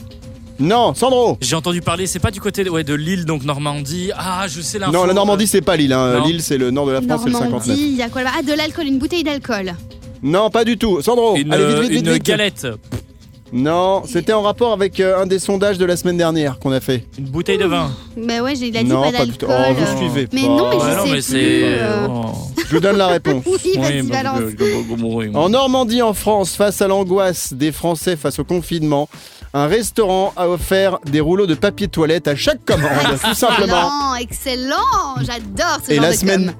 Non, 0.57 0.93
Sandro. 0.93 1.37
J'ai 1.41 1.55
entendu 1.55 1.81
parler, 1.81 2.07
c'est 2.07 2.19
pas 2.19 2.31
du 2.31 2.39
côté 2.39 2.63
de, 2.63 2.69
ouais, 2.69 2.83
de 2.85 2.93
l'île, 2.93 3.25
donc 3.25 3.43
Normandie. 3.43 4.11
Ah, 4.15 4.45
je 4.47 4.61
sais 4.61 4.79
l'info. 4.79 4.91
Non, 4.93 5.03
la 5.05 5.13
Normandie 5.13 5.47
c'est 5.47 5.61
pas 5.61 5.75
l'île. 5.75 5.91
hein. 5.93 6.23
L'île 6.25 6.41
c'est 6.41 6.57
le 6.57 6.71
nord 6.71 6.85
de 6.87 6.93
la 6.93 7.01
France, 7.01 7.21
c'est 7.23 7.29
le 7.29 7.33
59. 7.35 7.51
Normandie, 7.67 7.87
il 7.91 7.97
y 7.97 8.01
a 8.01 8.09
quoi 8.09 8.23
là-bas? 8.23 8.37
Ah, 8.39 8.41
de 8.43 8.53
l'alcool, 8.53 8.87
une 8.87 8.97
bouteille 8.99 9.23
d'alcool. 9.23 9.73
Non, 10.23 10.49
pas 10.49 10.63
du 10.63 10.77
tout. 10.77 11.01
Sandro, 11.01 11.35
Une, 11.35 11.51
allez 11.53 11.65
vite, 11.65 11.79
vite, 11.81 11.91
vite, 11.91 12.05
une 12.07 12.13
vite. 12.13 12.23
galette, 12.23 12.67
Non, 13.51 14.03
c'était 14.05 14.33
en 14.33 14.41
rapport 14.41 14.71
avec 14.71 14.99
euh, 15.01 15.21
un 15.21 15.25
des 15.27 15.39
sondages 15.39 15.77
de 15.77 15.85
la 15.85 15.97
semaine 15.97 16.17
dernière 16.17 16.57
qu'on 16.57 16.71
a 16.71 16.79
fait. 16.79 17.05
une 17.17 17.25
bouteille 17.25 17.57
de 17.57 17.65
vin. 17.65 17.91
Mais 18.17 18.39
ouais, 18.39 18.55
j'ai- 18.55 18.67
il 18.67 18.77
a 18.77 18.81
dit 18.83 18.89
non, 18.89 19.03
pas 19.03 19.11
pas 19.11 19.25
du 19.25 19.33
tout. 19.33 19.45
d'alcool. 19.47 19.75
Oh, 19.77 19.85
vous 19.85 19.97
suivez 19.97 20.27
Mais 20.33 20.41
pas. 20.41 20.47
non, 20.47 20.69
mais 20.69 20.79
je 20.79 20.85
Ouais, 20.85 20.95
non, 20.95 21.03
sais 21.03 21.09
mais 21.09 21.13
plus, 21.15 21.21
c'est. 21.21 21.63
euh. 21.63 22.07
Oh. 22.09 22.21
Je 22.67 22.73
vous 22.73 22.79
donne 22.81 22.97
la 22.97 23.07
réponse. 23.07 23.43
Oui, 23.45 23.77
vas-y, 23.77 24.01
Oui, 24.01 24.07
bah, 24.09 24.23
balance. 24.23 24.41
bah, 24.57 25.39
En 25.39 25.49
Normandie, 25.49 26.01
en 26.01 26.15
France, 26.15 26.55
face 26.55 26.81
à 26.81 26.87
l'angoisse 26.87 27.53
des 27.53 27.71
Français 27.71 28.15
face 28.15 28.39
au 28.39 28.43
confinement, 28.43 29.07
un 29.57 29.67
restaurant 29.67 30.33
a 30.35 30.49
offert 30.49 30.99
des 31.09 31.21
rouleaux 31.21 31.47
de 31.47 31.55
papier 31.55 31.87
toilette 31.87 32.27
à 32.27 32.35
chaque 32.35 32.63
commande, 32.65 32.89
tout 33.23 33.33
simplement. 33.33 34.13
Excellent, 34.15 34.75
excellent. 34.75 35.15
J'adore 35.21 35.79
ce 35.85 35.91
Et 35.91 35.95
genre 35.95 36.03
la 36.03 36.11
de 36.11 36.17
semaine, 36.17 36.45
com. 36.47 36.55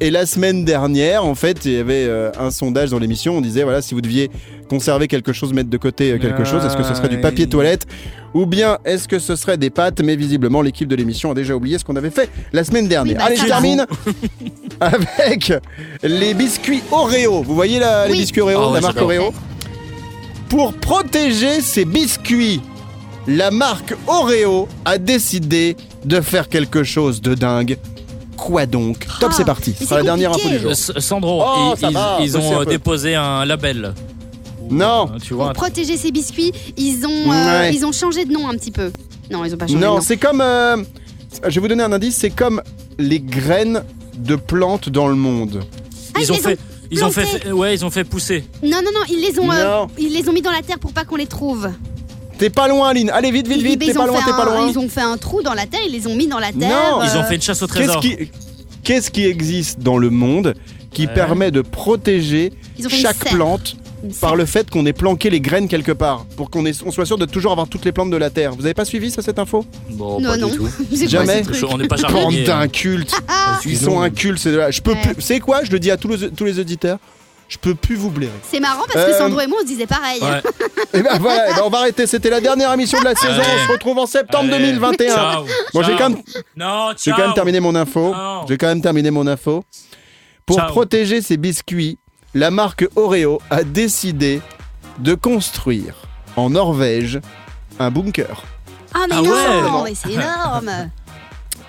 et 0.00 0.10
la 0.10 0.24
semaine 0.24 0.64
dernière, 0.64 1.24
en 1.26 1.34
fait, 1.34 1.64
il 1.66 1.72
y 1.72 1.78
avait 1.78 2.06
euh, 2.08 2.30
un 2.40 2.50
sondage 2.50 2.88
dans 2.90 2.98
l'émission. 2.98 3.36
On 3.36 3.40
disait 3.42 3.64
voilà, 3.64 3.82
si 3.82 3.92
vous 3.94 4.00
deviez 4.00 4.30
conserver 4.70 5.08
quelque 5.08 5.32
chose, 5.34 5.52
mettre 5.52 5.68
de 5.68 5.76
côté 5.76 6.12
euh, 6.12 6.18
quelque 6.18 6.44
chose, 6.44 6.64
est-ce 6.64 6.76
que 6.76 6.82
ce 6.84 6.94
serait 6.94 7.10
du 7.10 7.20
papier 7.20 7.46
toilette 7.48 7.86
ou 8.34 8.46
bien 8.46 8.78
est-ce 8.86 9.06
que 9.08 9.18
ce 9.18 9.36
serait 9.36 9.58
des 9.58 9.68
pâtes? 9.70 10.00
Mais 10.00 10.16
visiblement, 10.16 10.62
l'équipe 10.62 10.88
de 10.88 10.96
l'émission 10.96 11.32
a 11.32 11.34
déjà 11.34 11.54
oublié 11.54 11.78
ce 11.78 11.84
qu'on 11.84 11.96
avait 11.96 12.10
fait 12.10 12.30
la 12.54 12.64
semaine 12.64 12.88
dernière. 12.88 13.16
Oui, 13.16 13.18
bah, 13.18 13.24
Allez, 13.26 13.36
je 13.36 13.44
termine 13.46 13.86
avec 14.80 15.52
les 16.02 16.32
biscuits 16.34 16.82
Oreo. 16.90 17.42
Vous 17.42 17.54
voyez 17.54 17.78
là, 17.78 18.06
les 18.06 18.12
Oui. 18.12 18.18
biscuits 18.20 18.40
Oreo, 18.40 18.58
Ah 18.58 18.66
ouais, 18.68 18.74
la 18.74 18.80
marque 18.80 18.94
j'adore. 18.94 19.10
Oreo? 19.10 19.34
Pour 20.48 20.72
protéger 20.74 21.60
ces 21.60 21.84
biscuits, 21.84 22.60
la 23.26 23.50
marque 23.50 23.94
Oreo 24.06 24.68
a 24.84 24.98
décidé 24.98 25.76
de 26.04 26.20
faire 26.20 26.48
quelque 26.48 26.84
chose 26.84 27.20
de 27.20 27.34
dingue. 27.34 27.78
Quoi 28.36 28.66
donc? 28.66 29.06
Top, 29.18 29.30
Ah, 29.32 29.34
c'est 29.36 29.44
parti. 29.44 29.74
Ce 29.78 29.84
sera 29.84 29.96
la 29.96 30.00
c'est 30.02 30.06
dernière 30.06 30.30
info 30.32 30.48
du 30.48 30.58
jour. 30.58 30.70
S- 30.70 30.92
Sandro, 30.98 31.42
Oh, 31.44 31.72
ils, 31.74 31.80
ça 31.80 31.88
ils- 31.88 31.94
va, 31.94 32.18
ils 32.20 32.36
aussi 32.36 32.46
ont 32.46 32.60
un 32.60 32.64
déposé 32.64 33.14
un 33.14 33.44
label. 33.44 33.94
Non, 34.70 35.08
Tu 35.22 35.32
vois, 35.34 35.46
Pour 35.52 35.54
protéger 35.64 35.96
ces 35.96 36.10
biscuits, 36.10 36.52
ils 36.76 37.04
ont, 37.06 37.32
euh, 37.32 37.60
Ouais. 37.60 37.74
ils 37.74 37.84
ont 37.86 37.92
changé 37.92 38.24
de 38.24 38.32
nom 38.32 38.48
un 38.48 38.54
petit 38.54 38.70
peu. 38.72 38.90
Non, 39.30 39.44
ils 39.44 39.54
ont 39.54 39.56
pas 39.56 39.66
changé 39.66 39.78
de 39.78 39.84
non, 39.84 40.00
c'est 40.00 40.16
comme. 40.16 40.40
euh, 40.40 40.76
je 41.44 41.54
vais 41.54 41.60
vous 41.60 41.68
donner 41.68 41.82
un 41.84 41.92
indice. 41.92 42.16
C'est 42.16 42.30
comme 42.30 42.60
les 42.98 43.20
graines 43.20 43.82
de 44.16 44.36
plantes 44.36 44.88
dans 44.90 45.08
le 45.08 45.14
monde. 45.14 45.62
Ah, 46.14 46.18
ils 46.22 46.30
ont 46.32 46.34
fait, 46.36 46.58
ils 46.90 47.04
ont 47.04 47.10
fait, 47.10 47.50
ouais, 47.52 47.74
ils 47.74 47.84
ont 47.84 47.90
fait 47.90 48.04
pousser. 48.04 48.44
Non, 48.62 48.78
non, 48.84 48.90
non, 48.94 49.00
ils 49.08 49.20
les 49.20 49.38
ont, 49.38 49.50
euh, 49.50 49.84
ils 49.98 50.12
les 50.12 50.28
ont 50.28 50.32
mis 50.32 50.42
dans 50.42 50.50
la 50.52 50.62
terre 50.62 50.78
pour 50.78 50.92
pas 50.92 51.04
qu'on 51.04 51.16
les 51.16 51.26
trouve. 51.26 51.68
T'es 52.38 52.50
pas 52.50 52.68
loin, 52.68 52.90
Aline. 52.90 53.10
Allez, 53.10 53.30
vite, 53.30 53.48
vite, 53.48 53.62
vite. 53.62 53.78
ils 53.82 53.92
T'es 53.92 53.96
ont 53.98 54.02
pas 54.02 54.06
loin, 54.06 54.20
fait 54.20 54.26
t'es 54.30 54.36
pas 54.36 54.42
un- 54.42 54.54
loin. 54.60 54.68
Ils 54.70 54.78
ont 54.78 54.88
fait 54.88 55.00
un 55.00 55.16
trou 55.16 55.42
dans 55.42 55.54
la 55.54 55.66
terre, 55.66 55.80
ils 55.86 55.92
les 55.92 56.06
ont 56.06 56.14
mis 56.14 56.26
dans 56.26 56.38
la 56.38 56.52
terre. 56.52 56.68
Non. 56.68 57.02
Ils 57.02 57.16
ont 57.16 57.24
fait 57.24 57.36
une 57.36 57.40
chasse 57.42 57.62
au 57.62 57.66
Qu'est-ce 57.66 57.84
trésor. 57.92 58.00
qui, 58.02 58.30
qu'est-ce 58.84 59.10
qui 59.10 59.24
existe 59.24 59.80
dans 59.80 59.96
le 59.98 60.10
monde 60.10 60.54
qui 60.92 61.06
Ouais. 61.06 61.14
permet 61.14 61.50
de 61.50 61.62
protéger 61.62 62.52
chaque 62.88 63.18
plante 63.30 63.76
par 64.20 64.36
le 64.36 64.46
fait 64.46 64.70
qu'on 64.70 64.84
ait 64.86 64.92
planqué 64.92 65.30
les 65.30 65.40
graines 65.40 65.68
quelque 65.68 65.92
part 65.92 66.24
pour 66.36 66.50
qu'on 66.50 66.64
ait- 66.66 66.72
on 66.84 66.90
soit 66.90 67.06
sûr 67.06 67.18
de 67.18 67.26
toujours 67.26 67.52
avoir 67.52 67.68
toutes 67.68 67.84
les 67.84 67.92
plantes 67.92 68.10
de 68.10 68.16
la 68.16 68.30
terre. 68.30 68.52
Vous 68.54 68.64
avez 68.64 68.74
pas 68.74 68.84
suivi 68.84 69.10
ça 69.10 69.22
cette 69.22 69.38
info? 69.38 69.64
Bon, 69.90 70.20
Non, 70.20 70.30
pas 70.30 70.36
non. 70.36 70.48
du 70.48 70.56
tout. 70.56 70.68
C'est 70.92 70.98
quoi 71.00 71.08
Jamais. 71.08 71.42
ce 71.44 71.50
truc 71.50 71.64
On 71.70 71.78
n'est 71.78 71.88
pas 71.88 71.96
Bande 71.96 72.10
chargé. 72.10 72.44
d'incultes. 72.44 73.14
Ils 73.64 73.78
sont 73.78 74.00
incultes. 74.00 74.38
c'est 74.40 74.52
de 74.52 74.56
la- 74.58 74.70
Je 74.70 74.80
peux 74.80 74.92
Ouais. 74.92 75.00
plus. 75.02 75.14
C'est 75.22 75.40
quoi? 75.40 75.64
Je 75.64 75.70
le 75.70 75.78
dis 75.78 75.90
à 75.90 75.96
tous 75.96 76.08
les, 76.08 76.30
tous 76.30 76.44
les 76.44 76.58
auditeurs. 76.58 76.98
Je 77.48 77.58
peux 77.58 77.76
plus 77.76 77.94
vous 77.94 78.10
blairer. 78.10 78.32
C'est 78.50 78.58
marrant 78.58 78.82
parce 78.92 79.06
que 79.06 79.12
Euh, 79.12 79.18
Sandro 79.18 79.38
et 79.40 79.46
moi 79.46 79.58
on 79.60 79.62
se 79.62 79.68
disait 79.68 79.86
pareil. 79.86 80.20
Ouais. 80.20 80.42
Et 80.98 81.02
ben 81.02 81.16
voilà, 81.20 81.44
eh 81.50 81.54
ben 81.54 81.62
on 81.64 81.70
va 81.70 81.78
arrêter. 81.78 82.04
C'était 82.08 82.28
la 82.30 82.40
dernière 82.40 82.72
émission 82.72 82.98
de 82.98 83.04
la 83.04 83.14
saison. 83.14 83.34
Allez. 83.34 83.42
On 83.62 83.66
se 83.68 83.72
retrouve 83.72 83.98
en 83.98 84.06
septembre 84.06 84.52
Allez. 84.52 84.66
2021. 84.72 85.14
Ciao. 85.14 85.44
Bon, 85.72 85.82
j'ai 85.82 85.90
Ciao. 85.90 85.98
quand 85.98 86.10
même, 86.10 86.22
Non, 86.56 86.88
j'ai 86.96 86.96
ciao. 87.12 87.14
quand 87.16 87.24
même 87.26 87.34
terminé 87.34 87.60
mon 87.60 87.76
info. 87.76 88.12
J'ai 88.48 88.56
quand 88.58 88.66
même 88.66 88.82
terminé 88.82 89.12
mon 89.12 89.28
info. 89.28 89.62
Pour 90.44 90.56
Ciao. 90.58 90.68
protéger 90.70 91.22
ces 91.22 91.36
biscuits, 91.36 91.98
la 92.36 92.50
marque 92.50 92.86
Oreo 92.96 93.40
a 93.48 93.64
décidé 93.64 94.42
de 94.98 95.14
construire 95.14 95.94
en 96.36 96.50
Norvège 96.50 97.18
un 97.78 97.90
bunker. 97.90 98.44
Ah 98.92 99.06
mais 99.08 99.16
Ah 99.16 99.22
non, 99.22 99.82
ouais. 99.82 99.90
mais 99.90 99.94
c'est 99.94 100.12
énorme. 100.12 100.70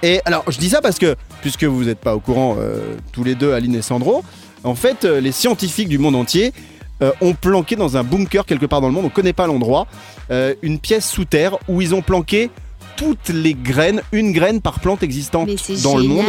Et 0.03 0.19
alors, 0.25 0.43
je 0.49 0.57
dis 0.57 0.67
ça 0.69 0.81
parce 0.81 0.99
que, 0.99 1.15
puisque 1.41 1.63
vous 1.63 1.85
n'êtes 1.85 1.99
pas 1.99 2.13
au 2.15 2.19
courant 2.19 2.57
euh, 2.59 2.97
tous 3.13 3.23
les 3.23 3.33
deux, 3.33 3.53
Aline 3.53 3.75
et 3.75 3.81
Sandro, 3.81 4.25
en 4.65 4.75
fait, 4.75 5.05
euh, 5.05 5.21
les 5.21 5.31
scientifiques 5.31 5.87
du 5.87 5.99
monde 5.99 6.17
entier 6.17 6.51
euh, 7.01 7.13
ont 7.21 7.33
planqué 7.33 7.77
dans 7.77 7.95
un 7.95 8.03
bunker 8.03 8.45
quelque 8.45 8.65
part 8.65 8.81
dans 8.81 8.87
le 8.87 8.93
monde, 8.93 9.05
on 9.05 9.07
ne 9.07 9.13
connaît 9.13 9.31
pas 9.31 9.47
l'endroit, 9.47 9.87
euh, 10.31 10.53
une 10.63 10.79
pièce 10.79 11.09
sous 11.09 11.23
terre 11.23 11.57
où 11.69 11.79
ils 11.81 11.95
ont 11.95 12.01
planqué 12.01 12.51
toutes 12.97 13.29
les 13.29 13.53
graines, 13.53 14.01
une 14.11 14.33
graine 14.33 14.59
par 14.59 14.81
plante 14.81 15.01
existante 15.01 15.49
dans 15.81 15.95
le 15.95 16.03
monde, 16.03 16.25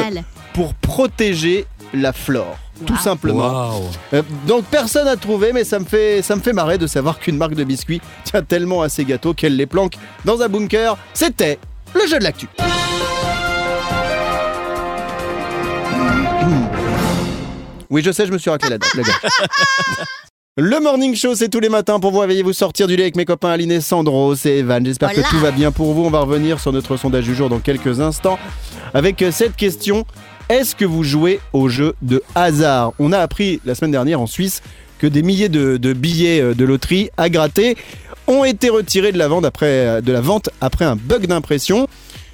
pour 0.53 0.75
protéger 0.75 1.67
la 1.93 2.13
flore. 2.13 2.57
Tout 2.87 2.97
simplement. 2.97 3.81
Euh, 4.15 4.23
donc 4.47 4.65
personne 4.65 5.05
n'a 5.07 5.17
trouvé, 5.17 5.53
mais 5.53 5.65
ça 5.65 5.79
me 5.79 5.85
fait 5.85 6.23
ça 6.23 6.37
me 6.37 6.41
fait 6.41 6.53
marrer 6.53 6.79
de 6.79 6.87
savoir 6.87 7.19
qu'une 7.19 7.37
marque 7.37 7.55
de 7.55 7.65
biscuits 7.65 8.01
tient 8.25 8.43
tellement 8.43 8.83
à 8.83 8.89
ses 8.89 9.05
gâteaux 9.05 9.35
qu'elle 9.35 9.57
les 9.57 9.67
planque 9.67 9.95
dans 10.25 10.41
un 10.43 10.49
bunker. 10.49 10.97
C'était 11.15 11.59
le 11.95 12.07
jeu 12.07 12.19
de 12.19 12.25
l'actu. 12.25 12.49
Oui, 17.91 18.03
je 18.05 18.11
sais, 18.13 18.27
je 18.27 18.33
me 18.33 18.39
suis 18.39 18.51
raté 18.51 18.69
la 18.69 18.79
date. 18.79 18.91
Le 20.61 20.81
morning 20.81 21.15
show, 21.15 21.37
c'est 21.37 21.49
tous 21.49 21.61
les 21.61 21.69
matins 21.69 22.01
pour 22.01 22.11
vous 22.11 22.19
réveiller, 22.19 22.43
vous 22.43 22.53
sortir 22.53 22.89
du 22.89 22.97
lit 22.97 23.03
avec 23.03 23.15
mes 23.17 23.25
copains 23.25 23.51
Aline 23.51 23.71
et 23.71 23.81
Sandro. 23.81 24.35
C'est 24.35 24.57
Evan. 24.57 24.85
J'espère 24.85 25.11
Voilà. 25.11 25.23
que 25.23 25.31
tout 25.31 25.39
va 25.39 25.53
bien 25.53 25.71
pour 25.71 25.95
vous. 25.95 26.05
On 26.05 26.11
va 26.11 26.19
revenir 26.21 26.59
sur 26.59 26.73
notre 26.73 26.97
sondage 26.97 27.25
du 27.27 27.35
jour 27.35 27.49
dans 27.49 27.61
quelques 27.61 28.01
instants 28.01 28.41
avec 28.93 29.23
euh, 29.23 29.31
cette 29.31 29.55
question. 29.55 30.05
Est-ce 30.49 30.75
que 30.75 30.87
vous 30.87 31.05
jouez 31.05 31.41
aux 31.53 31.69
jeux 31.69 31.95
de 32.01 32.23
hasard? 32.35 32.95
On 32.99 33.13
a 33.13 33.19
appris 33.19 33.61
la 33.67 33.75
semaine 33.75 33.91
dernière 33.91 34.19
en 34.19 34.27
Suisse 34.27 34.63
que 34.99 35.07
des 35.07 35.23
milliers 35.23 35.51
de, 35.51 35.93
billets 35.93 36.41
euh, 36.41 36.55
de 36.55 36.65
loterie 36.65 37.11
à 37.19 37.29
gratter 37.29 37.77
ont 38.27 38.45
été 38.45 38.71
retirés 38.71 39.13
de 39.13 39.19
la 39.19 39.29
vente 39.29 39.45
après, 39.45 39.67
euh, 39.67 40.01
de 40.01 40.11
la 40.11 40.23
vente 40.23 40.49
après 40.63 40.87
un 40.87 40.97
bug 40.97 41.27
d'impression. 41.27 41.87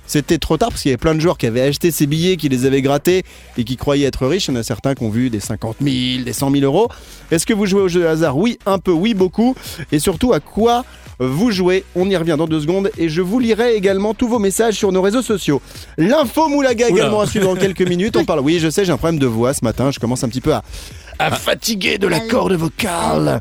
C'était 0.07 0.39
trop 0.39 0.57
tard 0.57 0.69
parce 0.71 0.83
qu'il 0.83 0.91
y 0.91 0.93
avait 0.93 0.99
plein 0.99 1.15
de 1.15 1.21
joueurs 1.21 1.39
qui 1.39 1.47
avaient 1.47 1.63
acheté 1.63 1.91
ces 1.91 2.07
billets, 2.07 2.37
qui 2.37 2.49
les 2.49 2.67
avaient 2.67 2.83
grattés 2.83 3.23
et 3.57 3.65
qui 3.65 3.77
croyaient 3.77 4.07
être 4.07 4.27
riches. 4.27 4.49
Il 4.49 4.55
y 4.55 4.57
en 4.57 4.61
a 4.61 4.63
certains 4.63 4.95
qui 4.95 5.03
ont 5.03 5.11
vu 5.11 5.31
des 5.31 5.41
50 5.41 5.77
000, 5.81 6.25
des 6.25 6.33
100 6.33 6.51
000 6.51 6.65
euros. 6.65 6.89
Est-ce 7.31 7.47
que 7.47 7.55
vous 7.55 7.67
jouez 7.67 7.81
aux 7.81 7.89
jeux 7.89 8.03
de 8.03 8.07
hasard? 8.07 8.37
Oui, 8.37 8.59
un 8.67 8.79
peu, 8.79 8.93
oui, 8.93 9.15
beaucoup. 9.15 9.55
Et 9.93 9.99
surtout, 9.99 10.33
à 10.33 10.41
quoi 10.41 10.85
vous 11.19 11.51
jouez? 11.51 11.85
On 11.95 12.09
y 12.11 12.17
revient 12.17 12.37
dans 12.37 12.47
deux 12.47 12.61
secondes 12.61 12.91
et 12.99 13.09
je 13.09 13.23
vous 13.23 13.39
lirai 13.39 13.75
également 13.77 14.15
tous 14.15 14.29
vos 14.29 14.39
messages 14.39 14.75
sur 14.75 14.93
nos 14.93 15.01
réseaux 15.01 15.23
sociaux. 15.23 15.63
L'info 15.97 16.49
Moulaga 16.49 16.87
Oula. 16.89 16.97
également 16.97 17.21
à 17.21 17.27
suivre 17.27 17.55
dans 17.55 17.61
quelques 17.61 17.83
minutes. 17.89 18.17
On 18.17 18.25
parle, 18.25 18.41
oui, 18.41 18.59
je 18.59 18.69
sais, 18.69 18.85
j'ai 18.85 18.93
un 18.93 18.97
problème 18.97 19.21
de 19.21 19.27
voix 19.27 19.55
ce 19.55 19.65
matin. 19.65 19.91
Je 19.91 19.99
commence 20.01 20.25
un 20.25 20.29
petit 20.29 20.41
peu 20.41 20.53
à, 20.53 20.63
à 21.19 21.31
fatiguer 21.31 21.99
de 21.99 22.07
la 22.07 22.21
corde 22.21 22.53
vocale. 22.55 23.41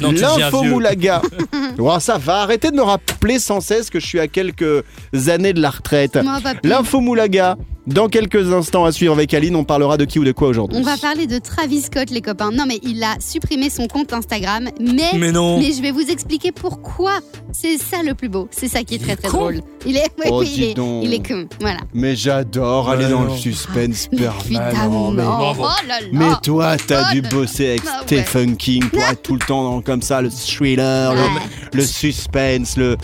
Non, 0.00 0.10
tu 0.10 0.14
deviens 0.16 0.38
L'info. 0.38 0.62
Moulaga. 0.64 1.22
Oh, 1.78 1.98
ça 2.00 2.18
va, 2.18 2.40
arrêtez 2.42 2.70
de 2.70 2.76
me 2.76 2.82
rappeler 2.82 3.38
sans 3.38 3.60
cesse 3.60 3.90
que 3.90 4.00
je 4.00 4.06
suis 4.06 4.20
à 4.20 4.26
quelques 4.28 4.84
années 5.28 5.52
de 5.52 5.60
la 5.60 5.70
retraite. 5.70 6.16
moi, 6.22 6.38
papy. 6.42 6.66
L'info 6.66 7.00
Moulaga, 7.00 7.56
dans 7.86 8.08
quelques 8.08 8.52
instants 8.52 8.84
à 8.84 8.92
suivre 8.92 9.12
avec 9.14 9.32
Aline, 9.34 9.56
on 9.56 9.64
parlera 9.64 9.96
de 9.96 10.04
qui 10.04 10.18
ou 10.18 10.24
de 10.24 10.32
quoi 10.32 10.48
aujourd'hui. 10.48 10.78
On 10.78 10.82
va 10.82 10.96
parler 10.96 11.26
de 11.26 11.38
Travis 11.38 11.82
Scott, 11.82 12.10
les 12.10 12.20
copains. 12.22 12.50
Non, 12.50 12.64
mais 12.66 12.78
il 12.82 13.02
a 13.02 13.14
supprimé 13.20 13.68
son 13.70 13.86
compte 13.88 14.12
Instagram. 14.12 14.68
Mais, 14.80 15.10
Mais 15.18 15.32
non. 15.32 15.58
mais 15.58 15.72
je 15.72 15.82
vais 15.82 15.90
vous 15.90 16.08
expliquer 16.10 16.50
pourquoi. 16.52 17.18
C'est 17.52 17.76
ça 17.78 18.02
le 18.02 18.14
plus 18.14 18.28
beau. 18.28 18.48
C'est 18.50 18.68
ça 18.68 18.82
qui 18.82 18.94
est 18.96 18.98
très 18.98 19.16
très 19.16 19.28
con. 19.28 19.36
drôle. 19.38 19.60
Il 19.86 19.96
est, 19.96 20.06
oui, 20.18 20.24
Oh, 20.30 20.40
oui, 20.40 20.48
il 20.50 20.54
dis 20.56 20.64
est, 20.70 20.74
donc. 20.74 21.04
il 21.04 21.12
est 21.14 21.26
con. 21.26 21.46
Voilà. 21.60 21.78
Mais 21.92 22.16
j'adore 22.16 22.88
aller 22.88 23.04
Ouais, 23.04 23.10
dans 23.10 23.24
le 23.24 23.36
suspense 23.36 24.08
permanent. 24.08 25.10
Mais. 25.10 25.22
Oh 25.24 25.52
là 25.86 26.00
là. 26.00 26.06
mais 26.12 26.30
toi, 26.42 26.76
t'as 26.78 27.08
Oh 27.10 27.14
dû 27.14 27.22
bosser 27.22 27.68
avec 27.70 27.82
Ah 27.86 28.00
ouais. 28.10 28.22
Stephen 28.22 28.56
King 28.56 28.88
pour 28.88 29.02
être 29.02 29.22
tout 29.22 29.34
le 29.34 29.40
temps 29.46 29.62
dans, 29.62 29.80
comme 29.82 30.00
ça, 30.02 30.22
le 30.22 30.30
thriller, 30.30 31.12
le- 31.14 31.20
Ouais. 31.20 31.28
le, 31.74 31.82
suspense, 31.82 32.76
le, 32.76 32.96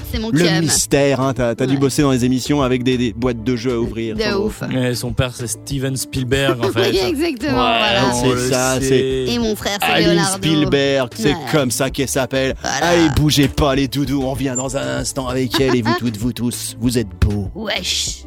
mystère. 0.61 1.21
Hein. 1.21 1.35
T'as 1.35 1.55
dû 1.67 1.75
Ouais. 1.75 1.77
bosser 1.81 2.03
dans 2.03 2.11
les 2.13 2.25
émissions 2.25 2.63
avec 2.63 2.83
des, 2.83 2.97
des 2.97 3.13
boîtes 3.13 3.45
de 3.45 3.57
jeux 3.57 3.75
à 3.75 3.79
ouvrir. 3.79 4.17
De 4.17 4.35
ouf. 4.37 4.63
Mais 4.73 4.95
son 4.95 5.13
père, 5.13 5.33
c'est 5.35 5.47
Steven 5.49 5.97
Spielberg, 5.97 6.65
en 6.65 6.69
fait. 6.73 6.91
Oui, 6.91 6.99
exactement. 7.09 7.59
Ouais, 7.59 7.79
voilà. 7.79 8.13
c'est 8.13 8.51
ça, 8.53 8.81
sait. 8.81 9.25
Et 9.29 9.39
mon 9.39 9.57
frère, 9.57 9.79
c'est 9.81 9.87
Aline 9.91 10.11
Leonardo. 10.11 10.37
Spielberg, 10.37 11.09
c'est 11.17 11.33
Voilà. 11.33 11.51
comme 11.53 11.71
ça 11.71 11.91
qu'elle 11.91 12.09
s'appelle. 12.09 12.55
Voilà. 12.61 12.87
Allez, 12.87 13.09
bougez 13.17 13.49
pas 13.49 13.75
les 13.75 13.89
doudous, 13.89 14.23
on 14.23 14.31
revient 14.33 14.55
dans 14.57 14.77
un 14.77 14.99
instant 14.99 15.27
avec 15.29 15.61
elle 15.61 15.75
et 15.77 15.83
vous 15.83 15.95
toutes, 15.99 16.17
vous 16.17 16.33
tous, 16.33 16.77
vous 16.81 16.99
êtes 16.99 17.09
beaux. 17.21 17.51
Wesh. 17.55 18.23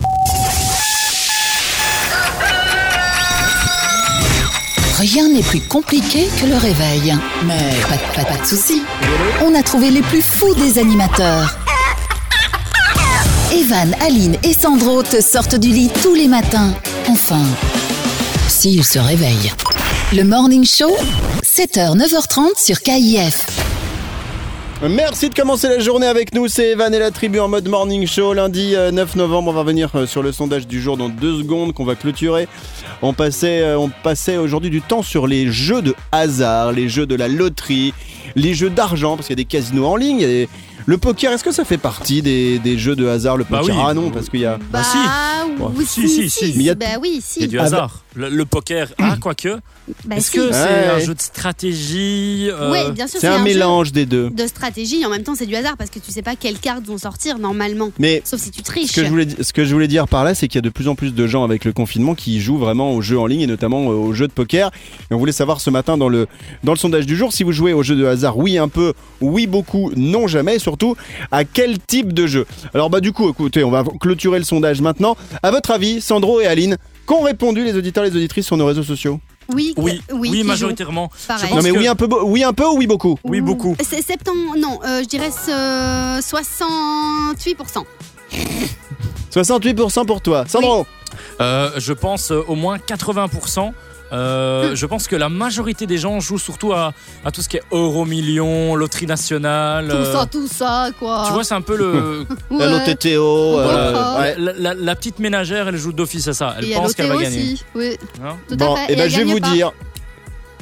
Rien 5.00 5.28
n'est 5.28 5.42
plus 5.44 5.60
compliqué 5.62 6.28
que 6.40 6.46
le 6.46 6.56
réveil. 6.56 7.14
Mais 7.46 7.58
pas, 7.90 7.96
de- 7.96 8.16
pas, 8.16 8.32
pas 8.36 8.42
de 8.42 8.46
soucis. 8.48 8.82
On 9.46 9.54
a 9.56 9.64
trouvé 9.64 9.90
les 9.92 10.02
plus 10.02 10.22
fous 10.22 10.54
des 10.56 10.78
animateurs. 10.80 11.58
Evan, 13.54 13.96
Aline 14.02 14.36
et 14.42 14.52
Sandro 14.52 15.04
te 15.04 15.22
sortent 15.22 15.54
du 15.54 15.68
lit 15.68 15.92
tous 16.02 16.16
les 16.16 16.28
matins. 16.28 16.74
Enfin, 17.08 17.44
s'ils 18.48 18.84
se 18.84 18.98
réveillent. 18.98 19.52
Le 20.12 20.24
Morning 20.24 20.66
Show, 20.66 20.90
7h, 21.44 21.96
9h30 21.96 22.58
sur 22.58 22.80
KIF. 22.80 23.46
Merci 24.90 25.30
de 25.30 25.36
commencer 25.36 25.70
la 25.70 25.78
journée 25.78 26.08
avec 26.08 26.34
nous, 26.34 26.48
c'est 26.48 26.72
Evan 26.72 26.94
et 26.96 27.00
la 27.00 27.12
tribu 27.12 27.40
en 27.40 27.48
mode 27.48 27.68
morning 27.70 28.08
show. 28.08 28.34
Lundi 28.34 28.76
euh, 28.76 28.92
9 28.92 29.16
novembre, 29.18 29.52
on 29.52 29.54
va 29.54 29.60
revenir 29.62 29.90
euh, 29.96 30.08
sur 30.08 30.24
le 30.24 30.32
sondage 30.32 30.68
du 30.68 30.82
jour 30.82 30.98
dans 30.98 31.10
deux 31.10 31.38
secondes 31.38 31.74
qu'on 31.74 31.86
va 31.86 31.94
clôturer. 31.94 32.48
On 33.04 33.14
passait, 33.14 33.62
euh, 33.62 33.78
on 33.78 33.90
passait 33.90 34.36
aujourd'hui 34.36 34.72
du 34.72 34.82
temps 34.82 35.04
sur 35.04 35.28
les 35.28 35.52
jeux 35.52 35.84
de 35.84 35.96
hasard, 36.12 36.72
les 36.72 36.90
jeux 36.90 37.06
de 37.06 37.16
la 37.16 37.28
loterie, 37.28 37.94
les 38.36 38.56
jeux 38.56 38.72
d'argent, 38.72 39.16
parce 39.16 39.28
qu'il 39.28 39.38
y 39.38 39.40
a 39.40 39.44
des 39.44 39.46
casinos 39.46 39.86
en 39.86 39.96
ligne. 39.96 40.48
Le 40.86 40.98
poker, 40.98 41.32
est-ce 41.32 41.44
que 41.44 41.52
ça 41.52 41.64
fait 41.66 41.78
partie 41.78 42.22
des, 42.22 42.60
des 42.60 42.78
jeux 42.78 42.96
de 42.96 43.08
hasard, 43.08 43.38
le 43.38 43.46
Bah 43.50 43.60
poker? 43.60 43.76
oui. 43.76 43.82
Ah 43.88 43.94
non, 43.94 44.10
parce 44.12 44.30
qu'il 44.30 44.42
y 44.42 44.46
a... 44.46 44.60
Bah, 44.72 44.84
si. 44.84 44.98
oui, 45.78 45.86
si, 45.86 46.10
si, 46.10 46.30
si. 46.30 46.46
Mais 46.46 46.52
il 46.56 46.62
y 46.64 46.70
a- 46.70 46.76
Bah 46.76 46.86
oui, 47.02 47.10
Il 47.12 47.16
y 47.16 47.18
a 47.18 47.22
si. 47.22 47.48
du 47.48 47.60
Ah, 47.60 47.64
hasard. 47.64 48.03
Le, 48.16 48.30
le 48.30 48.46
poker, 48.46 48.90
ah, 49.00 49.16
quoique. 49.20 49.58
Bah 50.06 50.16
Est-ce 50.18 50.32
si. 50.32 50.38
que 50.38 50.52
c'est 50.52 50.62
Ouais. 50.64 50.88
un 50.96 51.00
jeu 51.00 51.14
de 51.16 51.22
stratégie 51.22 52.48
euh, 52.52 52.72
Oui, 52.72 52.92
bien 52.94 53.08
sûr, 53.08 53.20
C'est 53.20 53.28
un 53.28 53.44
mélange 53.44 53.92
des 53.92 54.06
deux. 54.06 54.30
de 54.30 54.48
stratégie 54.48 55.02
et 55.02 55.06
en 55.06 55.10
même 55.10 55.24
temps 55.24 55.36
c'est 55.36 55.46
du 55.46 55.56
hasard 55.56 55.76
parce 55.78 55.90
que 55.90 56.00
tu 56.00 56.12
sais 56.12 56.22
pas 56.22 56.36
quelles 56.36 56.60
cartes 56.60 56.86
vont 56.86 56.98
sortir 56.98 57.40
normalement. 57.40 57.90
Mais 58.00 58.22
Sauf 58.26 58.40
si 58.40 58.52
tu 58.52 58.62
triches. 58.62 58.92
Ce 58.92 58.96
que, 59.02 59.04
je 59.06 59.10
voulais, 59.10 59.26
di- 59.26 59.36
ce 59.44 59.52
que 59.54 59.66
je 59.66 59.74
voulais 59.74 59.88
dire 59.88 60.08
par 60.08 60.24
là, 60.24 60.36
c'est 60.36 60.48
qu'il 60.48 60.58
y 60.58 60.60
a 60.60 60.62
de 60.62 60.70
plus 60.70 60.88
en 60.88 60.96
plus 60.96 61.14
de 61.14 61.28
gens 61.28 61.44
avec 61.44 61.66
le 61.66 61.74
confinement 61.74 62.16
qui 62.16 62.40
jouent 62.40 62.58
vraiment 62.58 62.92
aux 62.94 63.02
jeux 63.02 63.20
en 63.20 63.26
ligne 63.26 63.42
et 63.42 63.48
notamment 63.48 63.90
euh, 63.92 63.96
aux 63.96 64.14
jeux 64.14 64.28
de 64.28 64.34
poker. 64.34 64.72
Et 65.10 65.14
on 65.14 65.18
voulait 65.18 65.32
savoir 65.32 65.60
ce 65.60 65.70
matin 65.70 65.98
dans 65.98 66.10
le, 66.10 66.28
dans 66.64 66.72
le 66.74 66.78
sondage 66.78 67.06
du 67.06 67.16
jour 67.16 67.34
si 67.34 67.44
vous 67.44 67.52
jouez 67.52 67.74
aux 67.74 67.84
jeux 67.84 67.96
de 67.96 68.06
hasard, 68.06 68.38
oui 68.38 68.58
un 68.58 68.68
peu, 68.70 68.94
oui 69.22 69.48
beaucoup, 69.48 69.92
non 69.96 70.28
jamais, 70.28 70.56
et 70.56 70.60
surtout 70.60 70.96
à 71.32 71.44
quel 71.46 71.80
type 71.80 72.14
de 72.14 72.28
jeu? 72.28 72.46
Alors 72.74 72.90
bah 72.90 73.00
du 73.02 73.12
coup, 73.12 73.30
écoutez, 73.30 73.64
on 73.64 73.72
va 73.72 73.84
clôturer 74.00 74.38
le 74.40 74.46
sondage 74.46 74.82
maintenant. 74.82 75.18
À 75.42 75.52
votre 75.52 75.72
avis, 75.72 76.00
Sandro 76.02 76.40
et 76.42 76.46
Aline, 76.48 76.78
qu'ont 77.06 77.22
répondu 77.24 77.64
les 77.64 77.76
auditeurs 77.76 78.06
et 78.06 78.10
les 78.10 78.16
auditrices 78.16 78.46
sur 78.46 78.58
nos 78.58 78.66
réseaux 78.66 78.84
sociaux 78.84 79.20
Oui, 79.54 79.74
Oui, 79.78 80.02
euh, 80.12 80.16
oui, 80.16 80.44
majoritairement. 80.44 81.12
Non 81.52 81.62
mais 81.62 81.72
que- 81.72 81.78
oui 81.78 81.88
un 81.88 81.96
peu, 81.96 82.08
oui 82.24 82.44
un 82.44 82.54
peu 82.54 82.66
ou 82.66 82.78
oui 82.78 82.88
beaucoup 82.88 83.18
Oui, 83.24 83.42
beaucoup. 83.42 83.76
C'est 83.82 84.02
70, 84.02 84.60
non, 84.60 84.80
euh, 84.86 85.02
je 85.04 85.08
dirais 85.08 85.30
euh, 85.50 86.20
68%. 86.22 87.86
68% 89.34 90.06
pour 90.06 90.22
toi. 90.22 90.46
Sandro 90.48 90.86
Euh, 91.42 91.72
je 91.78 91.94
pense 91.94 92.32
euh, 92.32 92.42
au 92.48 92.56
moins 92.56 92.78
80%. 92.78 93.74
Euh, 94.14 94.76
Je 94.76 94.86
pense 94.86 95.08
que 95.08 95.16
la 95.16 95.28
majorité 95.30 95.86
des 95.88 95.98
gens 95.98 96.20
jouent 96.20 96.38
surtout 96.38 96.72
à, 96.74 96.94
à 97.26 97.32
tout 97.32 97.42
ce 97.42 97.50
qui 97.50 97.58
est 97.58 97.64
euro 97.72 98.06
million, 98.06 98.76
loterie 98.76 99.08
nationale. 99.08 99.88
Tout 99.90 99.96
euh, 99.96 100.14
ça, 100.14 100.26
tout 100.26 100.48
ça, 100.48 100.90
quoi. 101.00 101.24
Tu 101.28 101.34
vois, 101.34 101.44
c'est 101.44 101.56
un 101.56 101.62
peu 101.62 101.76
le. 101.78 102.26
Ouais. 102.52 102.70
LOTTO, 102.70 103.08
euh, 103.60 103.64
Voilà. 103.64 104.20
ouais. 104.20 104.36
la, 104.38 104.54
la- 104.54 104.74
la 104.76 104.96
petite 104.96 105.18
ménagère, 105.20 105.68
elle 105.68 105.78
joue 105.78 105.92
d'office 105.94 106.28
à 106.28 106.34
ça. 106.34 106.56
Et 106.62 106.70
Elle 106.72 106.78
pense 106.78 106.94
qu'elle 106.94 107.08
va 107.10 107.18
gagner. 107.18 107.54
aussi. 107.54 107.64
Oui, 107.74 107.98
Hein 108.24 108.36
tout 108.48 108.56
Bon, 108.56 108.76
à 108.76 108.78
fait. 108.86 108.90
et 108.90 108.94
Et 108.94 108.96
ben 108.96 109.04
elle 109.06 109.10
je 109.12 109.18
vais 109.18 109.24
vous 109.24 109.40
pas. 109.40 109.50
dire, 109.50 109.72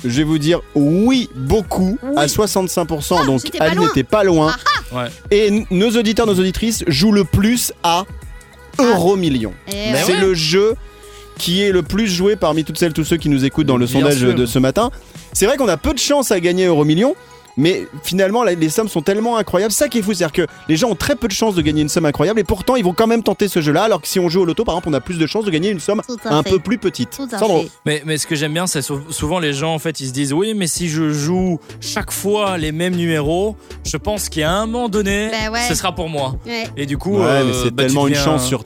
je 0.03 0.09
vais 0.09 0.23
vous 0.23 0.37
dire 0.37 0.61
oui 0.73 1.29
beaucoup 1.35 1.97
à 2.15 2.27
65%. 2.27 3.17
Ah, 3.19 3.25
donc 3.25 3.41
loin. 3.75 3.85
n'était 3.87 4.03
pas 4.03 4.23
loin. 4.23 4.55
Ouais. 4.93 5.07
Et 5.29 5.47
n- 5.47 5.65
nos 5.71 5.89
auditeurs, 5.91 6.25
nos 6.25 6.39
auditrices 6.39 6.83
jouent 6.87 7.11
le 7.11 7.25
plus 7.25 7.73
à 7.83 8.05
Euro 8.79 9.15
Million. 9.17 9.53
Eh. 9.67 9.93
C'est 10.05 10.13
ouais. 10.13 10.21
le 10.21 10.33
jeu 10.33 10.75
qui 11.41 11.63
est 11.63 11.71
le 11.71 11.81
plus 11.81 12.07
joué 12.07 12.35
parmi 12.35 12.63
toutes 12.63 12.77
celles, 12.77 12.93
tous 12.93 13.03
ceux 13.03 13.17
qui 13.17 13.27
nous 13.29 13.43
écoutent 13.45 13.65
dans 13.67 13.77
le 13.77 13.85
Bien 13.87 13.99
sondage 14.01 14.17
sûr. 14.19 14.35
de 14.35 14.45
ce 14.45 14.59
matin. 14.59 14.91
C'est 15.33 15.45
vrai 15.47 15.57
qu'on 15.57 15.67
a 15.67 15.77
peu 15.77 15.93
de 15.93 15.99
chance 15.99 16.31
à 16.31 16.39
gagner 16.39 16.65
Euro 16.65 16.85
Million. 16.85 17.15
Mais 17.57 17.85
finalement, 18.03 18.43
les 18.45 18.69
sommes 18.69 18.87
sont 18.87 19.01
tellement 19.01 19.35
incroyables. 19.35 19.73
Ça 19.73 19.89
qui 19.89 19.97
est 19.97 20.01
fou, 20.01 20.13
c'est-à-dire 20.13 20.31
que 20.31 20.49
les 20.69 20.77
gens 20.77 20.89
ont 20.89 20.95
très 20.95 21.17
peu 21.17 21.27
de 21.27 21.33
chances 21.33 21.53
de 21.53 21.61
gagner 21.61 21.81
une 21.81 21.89
somme 21.89 22.05
incroyable 22.05 22.39
et 22.39 22.45
pourtant 22.45 22.77
ils 22.77 22.83
vont 22.83 22.93
quand 22.93 23.07
même 23.07 23.23
tenter 23.23 23.49
ce 23.49 23.59
jeu-là. 23.59 23.83
Alors 23.83 24.01
que 24.01 24.07
si 24.07 24.19
on 24.21 24.29
joue 24.29 24.41
au 24.41 24.45
loto, 24.45 24.63
par 24.63 24.73
exemple, 24.75 24.87
on 24.89 24.93
a 24.93 25.01
plus 25.01 25.17
de 25.17 25.27
chances 25.27 25.43
de 25.43 25.51
gagner 25.51 25.69
une 25.69 25.81
somme 25.81 26.01
un 26.23 26.43
fait. 26.43 26.49
peu 26.51 26.59
plus 26.59 26.77
petite. 26.77 27.19
Mais, 27.85 28.03
mais 28.05 28.17
ce 28.17 28.25
que 28.25 28.35
j'aime 28.35 28.53
bien, 28.53 28.67
c'est 28.67 28.81
sou- 28.81 29.01
souvent 29.09 29.37
les 29.39 29.51
gens, 29.51 29.73
en 29.73 29.79
fait, 29.79 29.99
ils 29.99 30.07
se 30.07 30.13
disent 30.13 30.31
Oui, 30.31 30.53
mais 30.55 30.67
si 30.67 30.87
je 30.87 31.11
joue 31.11 31.59
chaque 31.81 32.11
fois 32.11 32.57
les 32.57 32.71
mêmes 32.71 32.95
numéros, 32.95 33.57
je 33.83 33.97
pense 33.97 34.29
qu'à 34.29 34.49
un 34.49 34.65
moment 34.65 34.87
donné, 34.87 35.29
Bah 35.31 35.51
ouais. 35.51 35.67
ce 35.67 35.75
sera 35.75 35.93
pour 35.93 36.07
moi. 36.07 36.37
Ouais. 36.45 36.63
Et 36.77 36.85
du 36.85 36.97
coup. 36.97 37.17
Ouais, 37.17 37.25
euh, 37.25 37.43
mais 37.47 37.53
c'est 37.53 37.71
bah, 37.71 37.83
tellement 37.83 38.07
une 38.07 38.15
chance 38.15 38.47
sur 38.47 38.63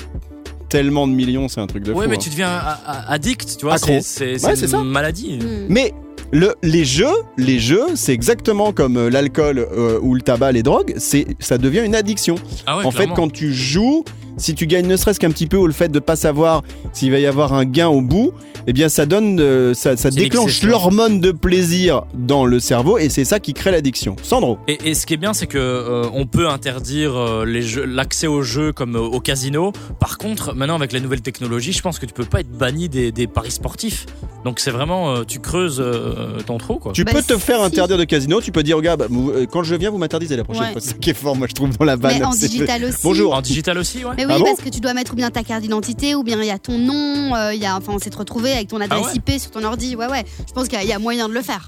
tellement 0.70 1.08
de 1.08 1.14
millions, 1.14 1.48
c'est 1.48 1.62
un 1.62 1.68
truc 1.68 1.84
de 1.84 1.92
fou. 1.94 2.00
Ouais, 2.00 2.08
mais 2.08 2.16
hein. 2.16 2.20
tu 2.22 2.30
deviens 2.30 2.62
addict, 3.08 3.58
tu 3.58 3.66
vois. 3.66 3.78
C'est 3.78 4.02
c'est- 4.02 4.44
Ouais, 4.46 4.60
une 4.60 4.68
ça. 4.68 4.84
maladie. 4.84 5.40
Hmm. 5.42 5.66
Mais 5.70 5.94
le, 6.32 6.56
les 6.64 6.86
jeux, 6.86 7.06
les 7.38 7.60
jeux, 7.60 7.96
c'est 7.96 8.14
exactement 8.14 8.72
comme 8.74 8.98
euh, 8.98 9.10
l'alcool 9.10 9.60
euh, 9.60 10.00
ou 10.02 10.16
le 10.16 10.22
tabac, 10.22 10.52
les 10.54 10.64
drogues, 10.64 10.94
c'est 10.98 11.28
ça 11.40 11.58
devient 11.58 11.84
une 11.86 11.96
addiction. 11.96 12.36
Ah 12.66 12.78
ouais, 12.78 12.86
en 12.86 12.92
fait, 12.92 13.08
quand 13.16 13.32
tu 13.32 13.54
joues, 13.54 14.04
si 14.38 14.56
tu 14.56 14.68
gagnes 14.68 14.88
ne 14.88 14.98
serait-ce 14.98 15.20
qu'un 15.20 15.32
petit 15.32 15.48
peu 15.48 15.58
ou 15.58 15.68
le 15.68 15.74
fait 15.74 15.90
de 15.90 16.00
pas 16.00 16.16
savoir 16.16 16.64
s'il 16.94 17.12
va 17.12 17.20
y 17.20 17.26
avoir 17.26 17.54
un 17.54 17.66
gain 17.66 17.88
au 17.88 18.02
bout, 18.02 18.34
eh 18.68 18.74
bien 18.74 18.90
ça 18.90 19.06
donne, 19.06 19.40
euh, 19.40 19.74
ça, 19.74 19.96
ça 19.98 20.10
déclenche 20.10 20.64
l'hormone 20.64 21.20
de 21.20 21.32
plaisir 21.32 22.04
dans 22.14 22.46
le 22.46 22.60
cerveau 22.60 22.98
et 22.98 23.10
c'est 23.10 23.26
ça 23.26 23.40
qui 23.40 23.54
crée 23.54 23.72
l'addiction. 23.72 24.16
Sandro. 24.24 24.58
Et, 24.68 24.78
et 24.90 24.94
ce 24.96 25.06
qui 25.06 25.14
est 25.14 25.18
bien, 25.18 25.34
c'est 25.34 25.48
que 25.48 25.58
euh, 25.58 26.06
on 26.14 26.26
peut 26.26 26.48
interdire 26.50 27.16
euh, 27.16 27.46
l'accès 27.88 28.28
aux 28.28 28.42
jeux 28.42 28.72
comme 28.74 28.96
euh, 28.96 29.00
au 29.00 29.20
casino. 29.20 29.72
Par 30.00 30.18
contre, 30.18 30.54
maintenant 30.56 30.76
avec 30.76 30.94
les 30.94 31.00
nouvelles 31.00 31.22
technologies, 31.22 31.74
je 31.74 31.82
pense 31.82 32.00
que 32.00 32.06
tu 32.06 32.14
peux 32.14 32.26
pas 32.26 32.40
être 32.42 32.50
banni 32.52 32.90
des, 32.90 33.12
des 33.12 33.28
paris 33.28 33.52
sportifs. 33.52 34.06
Donc 34.44 34.60
c'est 34.60 34.72
vraiment, 34.72 35.16
euh, 35.16 35.24
tu 35.28 35.40
creuses 35.40 35.80
euh, 35.80 36.40
ton 36.46 36.58
trou, 36.58 36.76
quoi. 36.76 36.92
Tu 36.94 37.04
Bah, 37.04 37.12
peux 37.14 37.22
te 37.22 37.38
faire 37.38 37.60
si. 37.60 37.66
interdire 37.66 37.98
de 37.98 38.04
casino, 38.04 38.42
tu 38.42 38.52
peux 38.52 38.64
dire, 38.64 38.78
regarde, 38.78 39.00
bah, 39.10 39.16
quand 39.52 39.64
je 39.64 39.76
viens, 39.76 39.90
vous 39.90 39.98
m'interdisez 39.98 40.36
la 40.36 40.44
prochaine 40.44 40.64
Ouais. 40.66 40.72
fois. 40.74 40.82
C'est 40.82 40.90
ça 40.92 40.96
qui 41.00 41.10
est 41.10 41.14
fort, 41.16 41.36
moi 41.36 41.48
je 41.50 41.54
trouve, 41.54 41.76
dans 41.78 41.86
la 41.86 41.96
vanne. 41.96 42.18
Mais 42.20 42.26
en 42.26 42.30
digital 42.36 42.84
aussi. 42.86 42.98
Bonjour. 43.04 43.34
En 43.34 43.42
digital 43.42 43.78
aussi, 43.78 44.04
ouais. 44.06 44.12
Mais 44.18 44.25
oui, 44.26 44.34
Ah 44.36 44.40
bon 44.40 44.46
parce 44.46 44.62
que 44.62 44.70
tu 44.70 44.80
dois 44.80 44.94
mettre 44.94 45.14
ou 45.14 45.16
bien 45.16 45.30
ta 45.32 45.44
carte 45.44 45.62
d'identité, 45.62 46.16
ou 46.16 46.24
bien 46.24 46.40
il 46.42 46.48
y 46.48 46.52
a 46.52 46.60
ton 46.60 46.78
nom, 46.78 47.36
euh, 47.36 47.54
il 47.54 47.62
y 47.62 47.66
a, 47.66 47.76
enfin, 47.78 47.94
on 47.96 48.00
s'est 48.00 48.10
retrouvé 48.16 48.52
avec 48.54 48.68
ton 48.68 48.82
adresse 48.82 49.02
Ah 49.06 49.08
ouais 49.08 49.16
IP 49.16 49.40
sur 49.40 49.52
ton 49.52 49.64
ordi. 49.64 49.96
Ouais, 49.96 50.08
ouais. 50.08 50.24
Je 50.48 50.54
pense 50.54 50.68
qu'il 50.68 50.78
y 50.78 50.82
a- 50.82 50.84
il 50.84 50.90
y, 50.90 50.94
a 50.94 51.00
moyen 51.00 51.28
de 51.30 51.34
le 51.34 51.42
faire. 51.42 51.68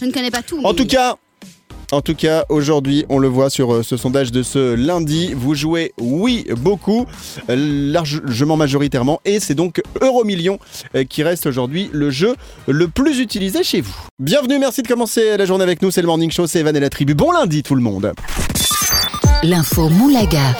Je 0.00 0.04
ne 0.04 0.12
connais 0.12 0.30
pas 0.30 0.42
tout. 0.42 0.60
En 0.64 0.70
mais- 0.70 0.74
tout 0.76 0.86
cas, 0.86 1.16
En 1.90 2.02
tout 2.02 2.14
cas, 2.14 2.44
aujourd'hui, 2.50 3.06
on 3.08 3.18
le 3.18 3.28
voit 3.28 3.48
sur 3.48 3.72
euh, 3.72 3.82
ce 3.82 3.96
sondage 3.96 4.30
de 4.30 4.42
ce 4.42 4.74
lundi. 4.74 5.32
Vous 5.34 5.54
jouez 5.54 5.94
oui 5.98 6.44
beaucoup, 6.58 7.06
largement 7.48 8.58
majoritairement, 8.58 9.20
et 9.24 9.40
c'est 9.40 9.54
donc 9.54 9.80
Euromillion 10.02 10.58
euh, 10.94 11.04
qui 11.04 11.22
reste 11.22 11.46
aujourd'hui 11.46 11.88
le 11.92 12.10
jeu 12.10 12.36
le 12.66 12.88
plus 12.88 13.20
utilisé 13.20 13.62
chez 13.64 13.80
vous. 13.80 13.94
Bienvenue, 14.18 14.58
merci 14.58 14.82
de 14.82 14.88
commencer 14.88 15.38
la 15.38 15.46
journée 15.46 15.64
avec 15.64 15.80
nous. 15.80 15.90
C'est 15.90 16.02
le 16.02 16.08
Morning 16.08 16.30
Show, 16.30 16.46
c'est 16.46 16.60
Evan 16.60 16.76
et 16.76 16.80
la 16.80 16.90
tribu. 16.90 17.14
Bon 17.14 17.32
lundi 17.32 17.62
tout 17.62 17.74
le 17.74 17.80
monde. 17.80 18.12
L'info 19.42 19.88
Moulaga. 19.88 20.54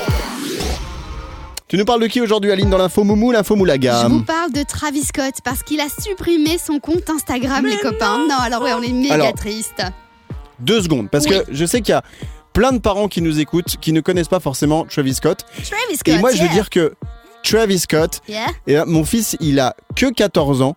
Tu 1.69 1.77
nous 1.77 1.85
parles 1.85 2.01
de 2.01 2.07
qui 2.07 2.21
aujourd'hui, 2.23 2.51
Aline, 2.51 2.71
dans 2.71 2.79
l'info 2.79 3.05
Moumou, 3.05 3.31
l'info 3.31 3.55
Moulaga 3.55 4.05
Je 4.05 4.09
vous 4.09 4.23
parle 4.23 4.53
de 4.53 4.63
Travis 4.63 5.03
Scott 5.05 5.35
parce 5.45 5.63
qu'il 5.63 5.81
a 5.81 5.87
supprimé 5.89 6.57
son 6.57 6.81
compte 6.81 7.11
Instagram, 7.11 7.67
les 7.67 7.77
copains. 7.77 8.27
Non, 8.27 8.37
alors 8.41 8.63
ouais, 8.63 8.73
on 8.73 8.83
est 8.83 8.93
méga 8.93 9.15
Alors, 9.15 9.35
triste. 9.35 9.83
Deux 10.61 10.81
secondes, 10.81 11.11
parce 11.11 11.27
Oui. 11.27 11.33
que 11.33 11.45
je 11.55 11.65
sais 11.67 11.83
qu'il 11.83 11.93
y 11.93 11.97
a 11.97 12.03
plein 12.55 12.73
de 12.73 12.79
parents 12.79 13.07
qui 13.09 13.21
nous 13.21 13.39
écoutent 13.39 13.77
qui 13.81 13.93
ne 13.93 14.01
connaissent 14.01 14.29
pas 14.29 14.41
forcément 14.41 14.87
Travis 14.87 15.15
Scott. 15.15 15.45
Travis 15.57 15.97
Scott. 15.99 16.15
Et 16.15 16.19
moi, 16.19 16.33
je 16.33 16.43
veux 16.43 16.49
dire 16.49 16.71
que 16.71 16.95
Travis 17.43 17.81
Scott, 17.81 18.21
Yeah. 18.29 18.47
Et 18.67 18.73
là, 18.73 18.85
mon 18.87 19.05
fils, 19.05 19.37
il 19.41 19.61
a 19.61 19.77
que 19.95 20.11
14 20.11 20.63
ans 20.63 20.75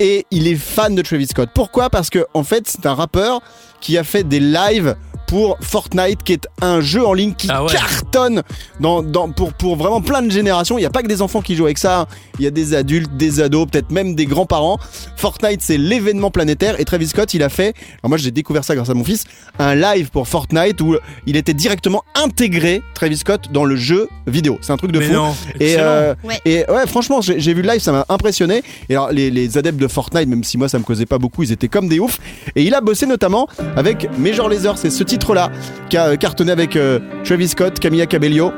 et 0.00 0.26
il 0.30 0.46
est 0.46 0.54
fan 0.56 0.94
de 0.94 1.00
Travis 1.00 1.28
Scott. 1.28 1.48
Pourquoi? 1.54 1.88
Parce 1.88 2.10
que 2.10 2.26
en 2.34 2.44
fait, 2.44 2.68
c'est 2.68 2.84
un 2.84 2.94
rappeur 2.94 3.40
qui 3.80 3.96
a 3.96 4.04
fait 4.04 4.24
des 4.24 4.40
lives 4.40 4.96
pour 5.30 5.56
Fortnite, 5.60 6.24
qui 6.24 6.32
est 6.32 6.48
un 6.60 6.80
jeu 6.80 7.06
en 7.06 7.12
ligne 7.14 7.34
qui 7.34 7.46
Ah 7.50 7.62
ouais. 7.62 7.70
cartonne 7.72 8.42
dans, 8.80 9.00
dans- 9.00 9.30
pour, 9.30 9.52
pour 9.52 9.76
vraiment 9.76 10.00
plein 10.00 10.22
de 10.22 10.30
générations. 10.30 10.76
Il 10.76 10.80
n'y 10.80 10.86
a 10.86 10.90
pas 10.90 11.02
que 11.02 11.06
des 11.06 11.22
enfants 11.22 11.40
qui 11.40 11.54
jouent 11.54 11.66
avec 11.66 11.78
ça. 11.78 12.06
Il 12.40 12.44
y 12.44 12.48
a 12.48 12.50
des 12.50 12.74
adultes, 12.74 13.16
des 13.16 13.40
ados, 13.40 13.68
peut-être 13.70 13.92
même 13.92 14.16
des 14.16 14.26
grands-parents. 14.26 14.78
Fortnite, 15.16 15.60
c'est 15.62 15.78
l'événement 15.78 16.32
planétaire. 16.32 16.80
Et 16.80 16.84
Travis 16.84 17.06
Scott, 17.06 17.32
il 17.32 17.44
a 17.44 17.48
fait, 17.48 17.74
alors 18.02 18.08
moi 18.08 18.18
j'ai 18.18 18.32
découvert 18.32 18.64
ça 18.64 18.74
grâce 18.74 18.90
à 18.90 18.94
mon 18.94 19.04
fils, 19.04 19.22
un 19.60 19.76
live 19.76 20.10
pour 20.10 20.26
Fortnite 20.26 20.80
où 20.80 20.96
il 21.26 21.36
était 21.36 21.54
directement 21.54 22.02
intégré, 22.16 22.82
Travis 22.94 23.18
Scott, 23.18 23.52
dans 23.52 23.64
le 23.64 23.76
jeu 23.76 24.08
vidéo. 24.26 24.58
C'est 24.62 24.72
un 24.72 24.76
truc 24.78 24.90
de 24.90 24.98
Mais 24.98 25.06
fou. 25.06 25.12
non, 25.12 25.34
Et, 25.60 25.64
excellent. 25.72 25.82
euh, 25.86 26.14
Ouais. 26.24 26.40
et 26.44 26.64
ouais, 26.68 26.86
franchement, 26.88 27.20
j'ai 27.20 27.54
vu 27.54 27.62
le 27.62 27.68
live, 27.68 27.80
ça 27.80 27.92
m'a 27.92 28.04
impressionné. 28.08 28.64
Et 28.88 28.94
alors, 28.96 29.12
les, 29.12 29.30
les 29.30 29.56
adeptes 29.58 29.78
de 29.78 29.86
Fortnite, 29.86 30.28
même 30.28 30.42
si 30.42 30.58
moi 30.58 30.68
ça 30.68 30.78
me 30.80 30.84
causait 30.84 31.06
pas 31.06 31.18
beaucoup, 31.18 31.44
ils 31.44 31.52
étaient 31.52 31.68
comme 31.68 31.88
des 31.88 32.00
oufs. 32.00 32.18
Et 32.56 32.64
il 32.64 32.74
a 32.74 32.80
bossé 32.80 33.06
notamment 33.06 33.46
avec 33.76 34.08
Major 34.18 34.48
Lazer, 34.48 34.76
c'est 34.76 34.90
ce 34.90 35.04
titre-là 35.20 35.50
qui 35.88 35.96
a 35.96 36.06
euh, 36.06 36.16
cartonné 36.16 36.50
avec 36.50 36.74
euh, 36.76 36.98
Travis 37.24 37.48
Scott, 37.48 37.78
Camilla 37.78 38.06
Cabello. 38.06 38.52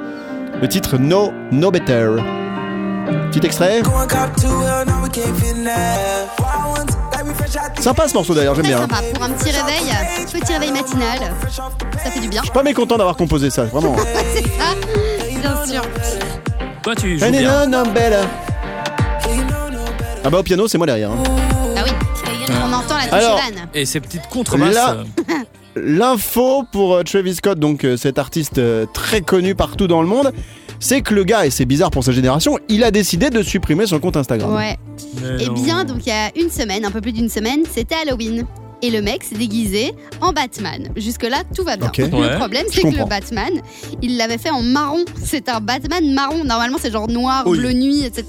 Le 0.60 0.68
titre 0.68 0.96
No 0.98 1.32
No 1.50 1.70
Better. 1.70 2.08
Petit 3.30 3.44
extrait. 3.44 3.82
Sympa 7.80 8.06
ce 8.08 8.14
morceau 8.14 8.34
d'ailleurs, 8.34 8.54
j'aime 8.54 8.66
bien. 8.66 8.78
sympa. 8.78 8.96
Pour 9.14 9.24
un 9.24 9.30
petit 9.30 9.50
réveil, 9.50 9.92
petit 10.32 10.52
réveil 10.52 10.70
matinal, 10.72 11.18
ça 11.50 12.10
fait 12.10 12.20
du 12.20 12.28
bien. 12.28 12.40
Je 12.42 12.46
suis 12.46 12.52
pas 12.54 12.62
mécontent 12.62 12.96
d'avoir 12.96 13.16
composé 13.16 13.50
ça, 13.50 13.64
vraiment. 13.64 13.96
C'est 14.34 14.42
ça, 14.42 14.74
bien 15.40 15.66
sûr. 15.66 15.82
Toi, 16.82 16.94
tu 16.94 17.18
joues 17.18 17.30
bien. 17.30 17.70
Ah 20.24 20.30
bah 20.30 20.38
au 20.38 20.42
piano, 20.44 20.68
c'est 20.68 20.78
moi 20.78 20.86
derrière. 20.86 21.10
hein. 21.10 21.16
Ah 21.76 21.80
oui, 21.84 21.90
on 22.64 22.72
entend 22.72 22.96
la 22.96 23.02
touche 23.04 23.12
Alors. 23.12 23.40
Et 23.74 23.84
ces 23.84 23.98
petites 24.00 24.28
contrebasses. 24.28 24.72
Là- 24.74 24.94
euh, 24.98 25.04
L'info 25.76 26.64
pour 26.70 26.94
euh, 26.94 27.02
Travis 27.02 27.36
Scott, 27.36 27.58
donc 27.58 27.84
euh, 27.84 27.96
cet 27.96 28.18
artiste 28.18 28.58
euh, 28.58 28.84
très 28.92 29.22
connu 29.22 29.54
partout 29.54 29.86
dans 29.86 30.02
le 30.02 30.08
monde, 30.08 30.32
c'est 30.80 31.00
que 31.00 31.14
le 31.14 31.24
gars, 31.24 31.46
et 31.46 31.50
c'est 31.50 31.64
bizarre 31.64 31.90
pour 31.90 32.04
sa 32.04 32.12
génération, 32.12 32.58
il 32.68 32.84
a 32.84 32.90
décidé 32.90 33.30
de 33.30 33.42
supprimer 33.42 33.86
son 33.86 33.98
compte 33.98 34.16
Instagram. 34.16 34.54
Ouais. 34.54 34.76
Eh 35.40 35.48
bien, 35.50 35.84
donc 35.84 36.04
il 36.04 36.08
y 36.08 36.12
a 36.12 36.30
une 36.36 36.50
semaine, 36.50 36.84
un 36.84 36.90
peu 36.90 37.00
plus 37.00 37.12
d'une 37.12 37.28
semaine, 37.28 37.62
c'était 37.70 37.94
Halloween. 37.94 38.44
Et 38.84 38.90
le 38.90 39.00
mec 39.00 39.22
s'est 39.22 39.36
déguisé 39.36 39.92
en 40.20 40.32
Batman. 40.32 40.88
Jusque-là, 40.96 41.44
tout 41.54 41.62
va 41.62 41.76
bien. 41.76 41.90
Le 41.96 42.04
Ouais. 42.16 42.36
problème, 42.36 42.66
c'est 42.70 42.82
que 42.82 42.88
le 42.88 43.04
Batman, 43.04 43.50
il 44.02 44.16
l'avait 44.16 44.38
fait 44.38 44.50
en 44.50 44.62
marron. 44.62 45.04
C'est 45.24 45.48
un 45.48 45.60
Batman 45.60 46.12
marron. 46.12 46.42
Normalement, 46.44 46.78
c'est 46.80 46.90
genre 46.90 47.08
noir, 47.08 47.44
Oui. 47.46 47.58
bleu 47.58 47.72
nuit, 47.72 48.04
etc. 48.04 48.24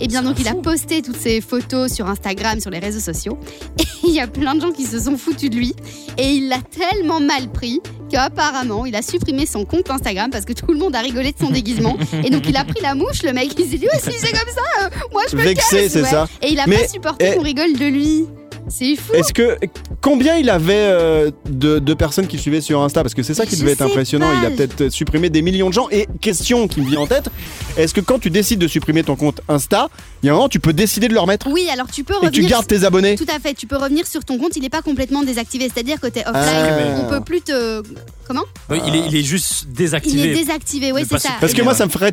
Et 0.00 0.08
bien, 0.08 0.22
donc, 0.22 0.36
il 0.40 0.48
a 0.48 0.54
posté 0.54 1.00
toutes 1.00 1.16
ses 1.16 1.40
photos 1.40 1.92
sur 1.92 2.08
Instagram, 2.08 2.58
sur 2.60 2.70
les 2.70 2.80
réseaux 2.80 2.98
sociaux. 3.00 3.38
Et 3.78 3.84
il 4.08 4.10
y 4.14 4.20
a 4.20 4.26
plein 4.26 4.54
de 4.56 4.60
gens 4.60 4.72
qui 4.72 4.84
se 4.84 4.98
sont 4.98 5.16
foutus 5.16 5.48
de 5.48 5.56
lui. 5.56 5.74
Et 6.18 6.32
il 6.32 6.48
l'a 6.48 6.58
tellement 6.60 7.20
mal 7.20 7.48
pris 7.52 7.80
qu'apparemment, 8.10 8.84
il 8.86 8.94
a 8.96 9.02
supprimé 9.02 9.46
son 9.46 9.64
compte 9.64 9.90
Instagram 9.90 10.30
parce 10.30 10.44
que 10.44 10.52
tout 10.52 10.66
le 10.72 10.78
monde 10.78 10.94
a 10.96 11.00
rigolé 11.00 11.32
de 11.32 11.38
son 11.38 11.50
déguisement. 11.50 11.96
Et 12.24 12.30
donc, 12.30 12.42
il 12.48 12.56
a 12.56 12.64
pris 12.64 12.80
la 12.82 12.94
mouche, 12.94 13.22
le 13.22 13.32
mec. 13.32 13.52
Il 13.58 13.64
s'est 13.70 13.78
dit, 13.78 13.86
oh, 13.92 13.96
si 14.02 14.10
c'est 14.18 14.32
comme 14.32 14.52
ça, 14.54 14.86
euh, 14.86 14.88
moi, 15.12 15.22
je 15.30 15.36
me 15.36 15.42
Vexé, 15.42 15.88
c'est 15.88 16.02
Ouais. 16.02 16.08
ça. 16.08 16.28
Et 16.42 16.52
il 16.52 16.58
a 16.60 16.66
Mais, 16.66 16.78
pas 16.82 16.88
supporté 16.88 17.30
eh, 17.32 17.36
qu'on 17.36 17.42
rigole 17.42 17.72
de 17.74 17.86
lui. 17.86 18.24
C'est 18.68 18.96
fou. 18.96 19.12
Est-ce 19.12 19.32
que 19.32 19.56
combien 20.00 20.36
il 20.36 20.48
avait 20.50 20.72
euh, 20.74 21.30
de, 21.48 21.78
de 21.78 21.94
personnes 21.94 22.26
qui 22.26 22.36
le 22.36 22.42
suivaient 22.42 22.60
sur 22.60 22.80
Insta? 22.82 23.02
Parce 23.02 23.14
que 23.14 23.22
c'est 23.22 23.34
ça 23.34 23.44
qui 23.46 23.56
Je 23.56 23.60
devait 23.60 23.72
être 23.72 23.82
impressionnant. 23.82 24.28
pas. 24.28 24.34
Il 24.40 24.46
a 24.46 24.50
peut-être 24.50 24.88
supprimé 24.90 25.28
des 25.30 25.42
millions 25.42 25.68
de 25.68 25.74
gens. 25.74 25.88
Et 25.90 26.06
question 26.20 26.66
qui 26.68 26.80
me 26.80 26.88
vient 26.88 27.00
en 27.00 27.06
tête 27.06 27.28
est-ce 27.76 27.92
que 27.92 28.00
quand 28.00 28.18
tu 28.20 28.30
décides 28.30 28.60
de 28.60 28.68
supprimer 28.68 29.02
ton 29.02 29.16
compte 29.16 29.40
Insta, 29.48 29.88
il 30.22 30.26
y 30.26 30.28
a 30.28 30.32
un 30.32 30.36
moment 30.36 30.48
tu 30.48 30.60
peux 30.60 30.72
décider 30.72 31.08
de 31.08 31.14
le 31.14 31.20
remettre? 31.20 31.48
Oui, 31.50 31.66
alors 31.72 31.88
tu 31.90 32.04
peux 32.04 32.14
et 32.14 32.16
que 32.16 32.20
tu 32.30 32.40
revenir. 32.40 32.50
gardes 32.50 32.66
tes 32.68 32.84
abonnés? 32.84 33.16
Tout 33.16 33.26
à 33.34 33.40
fait, 33.40 33.52
tu 33.54 33.66
peux 33.66 33.76
revenir 33.76 34.06
sur 34.06 34.24
ton 34.24 34.38
compte, 34.38 34.56
il 34.56 34.62
n'est 34.62 34.68
pas 34.70 34.82
complètement 34.82 35.22
désactivé. 35.24 35.68
C'est-à-dire 35.72 36.00
que 36.00 36.06
tu 36.06 36.20
es 36.20 36.26
offline, 36.26 36.44
Ah. 36.44 37.00
on 37.04 37.10
peut 37.10 37.20
plus 37.20 37.40
te. 37.40 37.82
Comment? 38.28 38.44
Oui, 38.70 38.78
il, 38.86 38.94
est, 38.96 39.02
il 39.08 39.16
est 39.16 39.22
juste 39.22 39.64
Il 39.68 39.72
désactivé. 39.74 40.30
est 40.30 40.34
désactivé, 40.34 40.92
oui, 40.92 41.02
c'est 41.08 41.18
ça. 41.18 41.30
Parce 41.40 41.52
que 41.52 41.62
moi 41.62 41.74
ça 41.74 41.86
me 41.86 41.90
ferait 41.90 42.12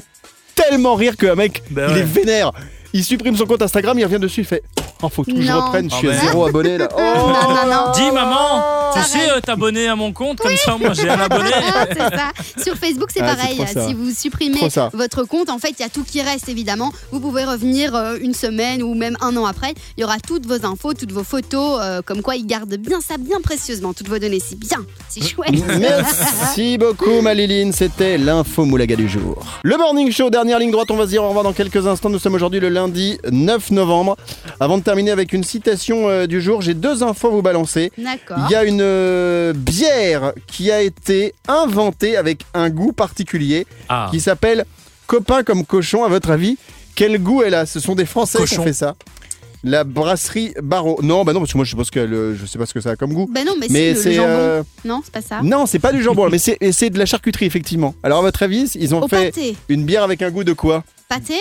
tellement 0.55 0.95
rire 0.95 1.15
qu'un 1.15 1.35
mec 1.35 1.61
Bah 1.71 1.87
il 1.91 1.97
est 1.97 2.03
vénère. 2.03 2.51
Il 2.93 3.03
supprime 3.05 3.37
son 3.37 3.45
compte 3.45 3.61
Instagram, 3.61 3.97
il 3.99 4.03
revient 4.03 4.19
dessus, 4.19 4.41
il 4.41 4.45
fait 4.47 4.63
Oh, 5.03 5.09
faut 5.09 5.23
que 5.23 5.31
je 5.41 5.47
Non. 5.51 5.65
reprenne, 5.65 5.89
je 5.89 5.95
suis 5.95 6.07
Ah 6.09 6.11
à 6.11 6.15
ben. 6.15 6.21
zéro 6.27 6.45
abonné 6.47 6.77
là. 6.77 6.87
Oh 6.95 6.99
Non, 7.01 7.53
non, 7.55 7.71
non. 7.71 7.91
Dis 7.93 8.11
maman, 8.11 8.63
tu 8.93 9.01
sais 9.03 9.31
euh, 9.31 9.39
t'abonner 9.39 9.87
à 9.87 9.95
mon 9.95 10.13
compte 10.13 10.39
comme 10.39 10.55
ça, 10.55 10.77
moi 10.79 10.93
j'ai 10.93 11.09
un 11.09 11.19
abonné. 11.19 11.49
Ah, 11.73 11.85
c'est 11.89 11.99
ça. 11.99 12.63
Sur 12.63 12.75
Facebook, 12.77 13.09
c'est 13.13 13.21
Ah, 13.21 13.29
c'est 13.31 13.37
pareil. 13.37 13.55
trop 13.57 13.65
ça. 13.67 13.87
Si 13.87 13.93
vous 13.93 14.11
supprimez 14.11 14.57
Trop 14.57 14.69
ça. 14.69 14.89
votre 14.93 15.23
compte, 15.23 15.49
en 15.49 15.57
fait, 15.57 15.69
il 15.79 15.81
y 15.81 15.85
a 15.85 15.89
tout 15.89 16.03
qui 16.03 16.21
reste, 16.21 16.49
évidemment. 16.49 16.91
Vous 17.11 17.19
pouvez 17.19 17.43
revenir 17.45 17.95
euh, 17.95 18.17
une 18.21 18.33
semaine 18.33 18.83
ou 18.83 18.93
même 18.93 19.17
un 19.21 19.35
an 19.37 19.45
après. 19.45 19.73
Il 19.97 20.01
y 20.01 20.03
aura 20.03 20.17
toutes 20.19 20.45
vos 20.45 20.65
infos, 20.65 20.93
toutes 20.93 21.11
vos 21.11 21.23
photos, 21.23 21.79
euh, 21.81 22.01
comme 22.03 22.21
quoi 22.21 22.35
ils 22.35 22.45
gardent 22.45 22.75
bien 22.75 22.99
ça, 23.01 23.15
bien 23.17 23.39
précieusement, 23.41 23.93
toutes 23.93 24.09
vos 24.09 24.19
données. 24.19 24.39
C'est 24.45 24.59
bien, 24.59 24.77
c'est 25.09 25.23
chouette. 25.23 25.51
Merci 25.79 26.77
beaucoup 26.77 27.21
Maliline, 27.21 27.71
c'était 27.73 28.17
l'info 28.17 28.65
moulaga 28.65 28.95
du 28.95 29.09
jour. 29.09 29.43
Le 29.63 29.77
morning 29.77 30.11
show, 30.11 30.29
dernière 30.29 30.59
ligne 30.59 30.71
droite, 30.71 30.91
on 30.91 30.95
va 30.97 31.05
se 31.05 31.09
dire 31.09 31.23
au 31.23 31.27
revoir 31.27 31.43
dans 31.43 31.53
quelques 31.53 31.87
instants. 31.87 32.09
Nous 32.09 32.19
sommes 32.19 32.35
aujourd'hui 32.35 32.59
le 32.59 32.69
lundi 32.69 33.17
9 33.31 33.71
novembre. 33.71 34.17
Avant 34.59 34.77
de 34.77 34.83
terminer 34.83 34.90
avec 34.91 35.33
une 35.33 35.43
citation 35.43 36.09
euh, 36.09 36.27
du 36.27 36.41
jour, 36.41 36.61
j'ai 36.61 36.73
deux 36.73 37.03
infos 37.03 37.27
à 37.27 37.31
vous 37.31 37.41
balancer. 37.41 37.91
D'accord. 37.97 38.37
Il 38.47 38.51
y 38.51 38.55
a 38.55 38.63
une 38.63 38.81
euh, 38.81 39.53
bière 39.53 40.33
qui 40.47 40.71
a 40.71 40.81
été 40.81 41.33
inventée 41.47 42.17
avec 42.17 42.41
un 42.53 42.69
goût 42.69 42.91
particulier 42.91 43.65
Ah, 43.89 44.07
qui 44.11 44.19
s'appelle 44.19 44.65
Copain 45.07 45.43
comme 45.43 45.65
cochon. 45.65 46.03
À 46.03 46.09
votre 46.09 46.29
avis, 46.31 46.57
quel 46.95 47.17
goût 47.21 47.41
elle 47.43 47.53
a? 47.55 47.65
Ce 47.65 47.79
sont 47.79 47.95
des 47.95 48.05
Français 48.05 48.37
qui 48.39 48.43
Cochon. 48.49 48.61
ont 48.61 48.65
fait 48.65 48.73
ça. 48.73 48.95
La 49.63 49.83
brasserie 49.83 50.53
Barreau. 50.63 50.99
Non, 51.03 51.23
bah 51.23 51.33
non, 51.33 51.39
parce 51.41 51.51
que 51.51 51.57
moi 51.57 51.65
je 51.65 51.75
pense 51.75 51.91
qu'elle, 51.91 52.11
euh, 52.13 52.35
je 52.35 52.45
sais 52.47 52.57
pas 52.57 52.65
ce 52.65 52.73
que 52.73 52.81
ça 52.81 52.91
a 52.91 52.95
comme 52.95 53.13
goût. 53.13 53.29
Ben 53.31 53.45
non, 53.45 53.53
mais, 53.59 53.67
Mais 53.69 53.79
si, 53.79 53.85
le, 53.89 53.93
le 53.93 54.01
c'est 54.01 54.13
jambon. 54.13 54.29
euh, 54.29 54.63
Non, 54.85 55.01
c'est 55.03 55.11
pas 55.13 55.21
ça. 55.21 55.41
non, 55.43 55.65
c'est 55.67 55.77
pas 55.79 55.91
du 55.93 56.01
jambon, 56.01 56.29
mais 56.31 56.39
c'est 56.39 56.57
et 56.61 56.71
c'est 56.71 56.89
de 56.89 56.97
la 56.97 57.05
charcuterie 57.05 57.45
effectivement. 57.45 57.93
Alors 58.01 58.19
à 58.19 58.21
votre 58.23 58.41
avis, 58.41 58.71
ils 58.75 58.95
ont 58.95 59.03
Au 59.03 59.07
fait 59.07 59.25
pâté. 59.31 59.55
une 59.69 59.85
bière 59.85 60.01
avec 60.03 60.21
un 60.23 60.31
goût 60.31 60.43
de 60.43 60.53
quoi? 60.53 60.83
Pâté? 61.09 61.35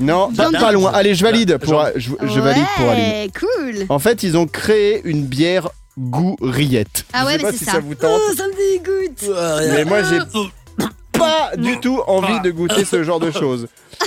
Non, 0.00 0.32
pas, 0.32 0.48
Viande 0.50 0.60
pas 0.60 0.68
de- 0.70 0.74
loin. 0.74 0.92
Allez, 0.92 1.14
je 1.14 1.22
valide 1.24 1.56
pour 1.58 1.70
Genre- 1.74 1.88
je, 1.96 2.10
je 2.22 2.40
valide 2.40 2.64
pour 2.76 2.88
Aline. 2.90 3.04
Ouais, 3.04 3.30
cool. 3.38 3.86
En 3.88 3.98
fait, 3.98 4.22
ils 4.22 4.36
ont 4.36 4.46
créé 4.46 5.00
une 5.04 5.24
bière 5.24 5.68
goût 5.98 6.36
rillette. 6.42 7.04
Ah 7.12 7.20
je 7.22 7.26
ouais, 7.26 7.32
sais 7.32 7.36
mais 7.38 7.42
pas 7.44 7.52
c'est 7.52 7.58
si 7.58 7.64
ça. 7.64 7.72
ça 7.72 7.78
vous 7.80 7.94
tente. 7.94 8.20
Oh, 8.28 8.32
ça 8.36 8.44
me 8.46 8.72
dégoûte. 8.78 9.74
Mais 9.74 9.84
moi, 9.84 10.02
j'ai 10.02 10.18
pas 11.12 11.52
du 11.56 11.80
tout 11.80 12.00
envie 12.06 12.40
de 12.40 12.50
goûter 12.50 12.84
ce 12.84 13.02
genre 13.02 13.20
de 13.20 13.30
choses. 13.40 13.62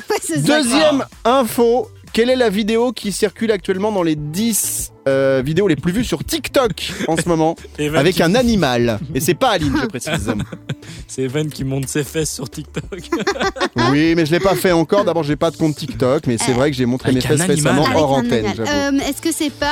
Ouais, 0.10 0.18
c'est 0.22 0.36
ça. 0.46 0.62
Deuxième 0.62 1.06
info. 1.26 1.90
Quelle 2.12 2.30
est 2.30 2.36
la 2.36 2.50
vidéo 2.50 2.92
qui 2.92 3.12
circule 3.12 3.52
actuellement 3.52 3.92
dans 3.92 4.02
les 4.04 4.16
10 4.16 4.92
euh, 5.08 5.42
vidéos 5.46 5.68
les 5.68 5.76
plus 5.76 5.92
vues 5.92 6.04
sur 6.04 6.24
TikTok 6.24 6.92
en 7.08 7.16
ce 7.16 7.28
moment 7.30 7.56
Evan 7.80 8.00
avec 8.00 8.16
qui- 8.16 8.24
un 8.24 8.36
animal 8.36 9.00
Et 9.14 9.20
c'est 9.20 9.36
pas 9.36 9.50
Aline, 9.52 9.74
je 9.82 9.86
précise. 9.86 10.34
C'est 11.08 11.24
Evan 11.24 11.50
qui 11.50 11.64
monte 11.64 11.88
ses 11.88 12.04
fesses 12.04 12.34
sur 12.34 12.50
TikTok. 12.50 12.84
Oui, 13.92 14.14
mais 14.16 14.26
je 14.26 14.32
l'ai 14.32 14.40
pas 14.40 14.56
fait 14.56 14.72
encore. 14.72 15.04
D'abord, 15.06 15.24
j'ai 15.24 15.36
pas 15.36 15.50
de 15.52 15.58
compte 15.58 15.76
TikTok, 15.76 16.28
mais 16.28 16.38
c'est 16.38 16.52
Euh, 16.52 16.56
vrai 16.56 16.70
que 16.72 16.78
j'ai 16.78 16.86
montré 16.86 17.12
mes 17.12 17.18
avec 17.24 17.28
fesses 17.40 17.48
récemment 17.48 17.86
hors 17.96 18.12
antenne. 18.14 18.46
Euh, 18.60 18.92
Est-ce 19.08 19.22
que 19.22 19.32
c'est 19.32 19.50
pas 19.52 19.66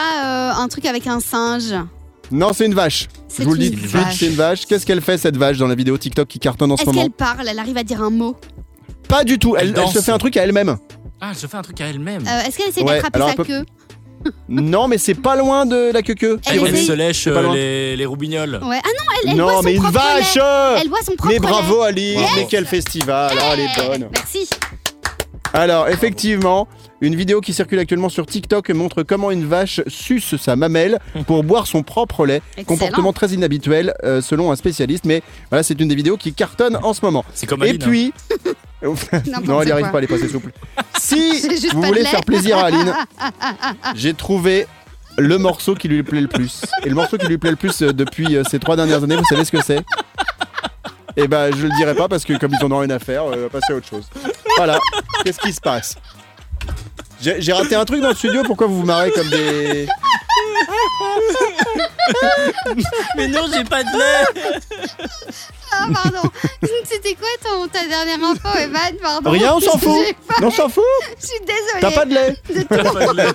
euh, 0.55 0.61
un 0.63 0.67
truc 0.67 0.85
avec 0.85 1.05
un 1.07 1.19
singe? 1.19 1.73
Non, 2.31 2.51
c'est 2.53 2.65
une 2.65 2.73
vache. 2.73 3.07
Je 3.37 3.43
vous 3.43 3.53
le 3.53 3.59
dis 3.59 3.67
une 3.67 3.75
tout 3.75 3.81
de 3.81 3.87
suite, 3.87 4.01
vache. 4.01 4.15
c'est 4.17 4.27
une 4.27 4.33
vache. 4.35 4.65
Qu'est-ce 4.65 4.85
qu'elle 4.85 5.01
fait 5.01 5.17
cette 5.17 5.37
vache 5.37 5.57
dans 5.57 5.67
la 5.67 5.75
vidéo 5.75 5.97
TikTok 5.97 6.27
qui 6.27 6.39
cartonne 6.39 6.71
en 6.71 6.77
ce 6.77 6.81
Est-ce 6.83 6.89
moment? 6.91 7.01
qu'elle 7.03 7.11
parle? 7.11 7.47
Elle 7.47 7.59
arrive 7.59 7.77
à 7.77 7.83
dire 7.83 8.01
un 8.01 8.09
mot? 8.09 8.35
Pas 9.07 9.23
du 9.23 9.37
tout. 9.39 9.55
Elle, 9.55 9.63
Elle 9.63 9.67
elle 9.69 9.73
danse. 9.75 9.93
se 9.93 9.99
fait 9.99 10.11
un 10.11 10.17
truc 10.17 10.35
à 10.37 10.43
elle-même. 10.43 10.77
Ah, 11.21 11.29
elle 11.31 11.35
se 11.35 11.47
fait 11.47 11.57
un 11.57 11.61
truc 11.61 11.79
à 11.81 11.87
elle-même. 11.87 12.23
Euh, 12.27 12.41
Est-ce 12.47 12.57
qu'elle 12.57 12.69
essaie 12.69 12.81
Ouais, 12.83 12.95
d'attraper 12.95 13.15
alors 13.17 13.29
sa 13.35 13.43
queue 13.43 13.65
Non, 14.49 14.87
mais 14.87 14.97
c'est 14.97 15.13
pas 15.15 15.35
loin 15.35 15.65
de 15.65 15.91
la 15.91 16.01
queue 16.01 16.13
queue. 16.15 16.39
Elle 16.47 16.59
Elle 16.67 16.77
se 16.77 16.91
lèche 16.91 17.23
C'est 17.23 17.31
pas 17.31 17.39
euh, 17.39 17.43
loin. 17.43 17.55
les, 17.55 17.95
les 17.95 18.05
roubignoles. 18.05 18.59
Ouais. 18.63 18.79
Ah 18.83 18.87
non, 18.87 19.13
elle, 19.23 19.29
elle 19.31 19.37
Non, 19.37 19.45
boit 19.45 19.53
son 19.57 19.61
mais 19.63 19.75
une 19.75 19.81
propre 19.81 19.93
vache 19.99 20.35
lait. 20.35 20.81
Elle 20.81 20.89
boit 20.89 20.99
son 21.03 21.15
propre 21.15 21.33
Mais 21.33 21.39
bravo 21.39 21.81
lait. 21.83 21.87
Aline, 21.87 22.19
Yes. 22.19 22.29
mais 22.35 22.47
quel 22.49 22.65
festival. 22.65 23.37
Ah, 23.39 23.53
elle 23.53 23.59
est 23.61 23.87
bonne. 23.87 24.09
Merci. 24.13 24.49
Alors, 25.53 25.87
effectivement, 25.87 26.67
une 27.01 27.15
vidéo 27.15 27.41
qui 27.41 27.53
circule 27.53 27.79
actuellement 27.79 28.09
sur 28.09 28.25
TikTok 28.25 28.69
montre 28.71 29.01
comment 29.03 29.31
une 29.31 29.45
vache 29.45 29.81
suce 29.87 30.35
sa 30.35 30.55
mamelle 30.55 30.99
pour 31.25 31.43
boire 31.43 31.65
son 31.67 31.83
propre 31.83 32.25
lait. 32.25 32.41
Excellent. 32.57 32.65
Comportement 32.77 33.13
très 33.13 33.29
inhabituel 33.29 33.93
euh, 34.03 34.21
selon 34.21 34.51
un 34.51 34.55
spécialiste, 34.55 35.05
mais 35.05 35.23
voilà, 35.49 35.63
c'est 35.63 35.79
une 35.79 35.87
des 35.87 35.95
vidéos 35.95 36.17
qui 36.17 36.33
cartonne 36.33 36.77
en 36.83 36.93
ce 36.93 37.03
moment. 37.03 37.23
C'est 37.33 37.47
comme 37.47 37.63
Et 37.63 37.69
Aline. 37.69 37.81
hein. 37.83 37.87
puis. 37.87 38.13
non, 39.45 39.61
elle 39.61 39.67
n'y 39.67 39.71
arrive 39.71 39.91
pas, 39.91 39.97
elle 39.97 40.03
est 40.03 40.07
pas 40.07 40.15
assez 40.15 40.29
souple. 40.29 40.51
Si 40.99 41.47
vous 41.71 41.81
voulez 41.81 42.03
faire 42.05 42.23
plaisir 42.23 42.57
à 42.57 42.65
Aline, 42.65 42.93
j'ai 43.95 44.13
trouvé 44.13 44.67
le 45.17 45.37
morceau 45.37 45.75
qui 45.75 45.87
lui 45.87 46.03
plaît 46.03 46.21
le 46.21 46.27
plus. 46.27 46.61
Et 46.83 46.89
le 46.89 46.95
morceau 46.95 47.17
qui 47.17 47.27
lui 47.27 47.37
plaît 47.37 47.51
le 47.51 47.55
plus 47.55 47.81
euh, 47.81 47.93
depuis 47.93 48.35
euh, 48.35 48.43
ces 48.49 48.59
trois 48.59 48.75
dernières 48.75 49.03
années, 49.03 49.15
vous 49.15 49.25
savez 49.25 49.45
ce 49.45 49.51
que 49.51 49.61
c'est? 49.61 49.83
Eh 51.15 51.27
ben, 51.27 51.55
je 51.55 51.63
le 51.63 51.69
dirai 51.77 51.95
pas 51.95 52.07
parce 52.07 52.25
que 52.25 52.37
comme 52.37 52.51
ils 52.59 52.65
en 52.65 52.71
ont 52.71 52.79
rien 52.79 52.89
à 52.89 52.99
faire, 52.99 53.23
euh, 53.23 53.35
on 53.35 53.41
va 53.41 53.49
passer 53.49 53.73
à 53.73 53.75
autre 53.75 53.87
chose. 53.87 54.07
Voilà. 54.57 54.79
Qu'est-ce 55.23 55.39
qui 55.39 55.53
se 55.53 55.61
passe? 55.61 55.95
J'ai 57.21 57.41
j'ai 57.41 57.53
raté 57.53 57.75
un 57.75 57.85
truc 57.85 58.01
dans 58.01 58.09
le 58.09 58.15
studio. 58.15 58.43
Pourquoi 58.43 58.67
vous 58.67 58.79
vous 58.79 58.85
marrez 58.85 59.11
comme 59.11 59.29
des 59.29 59.87
Mais 63.17 63.27
non, 63.27 63.41
j'ai 63.53 63.63
pas 63.63 63.83
de 63.83 63.89
lait. 63.97 64.51
Ah, 65.69 65.85
pardon. 65.93 66.29
C'était 66.85 67.13
quoi 67.15 67.27
ton, 67.43 67.67
ta 67.67 67.85
dernière 67.85 68.23
info, 68.25 68.47
Evan 68.57 68.97
Pardon. 69.01 69.29
Rien, 69.31 69.53
on 69.53 69.59
s'en 69.59 69.77
fout. 69.77 69.99
Pas- 70.25 70.35
on 70.45 70.49
s'en 70.49 70.69
fout. 70.69 70.81
Je 71.19 71.25
suis 71.25 71.39
désolée. 71.41 71.81
T'as 71.81 71.91
pas 71.91 72.05
de 72.05 72.13
lait 72.13 72.35
T'as 72.69 72.83
pas 72.93 73.07
de 73.13 73.17
lait. 73.17 73.27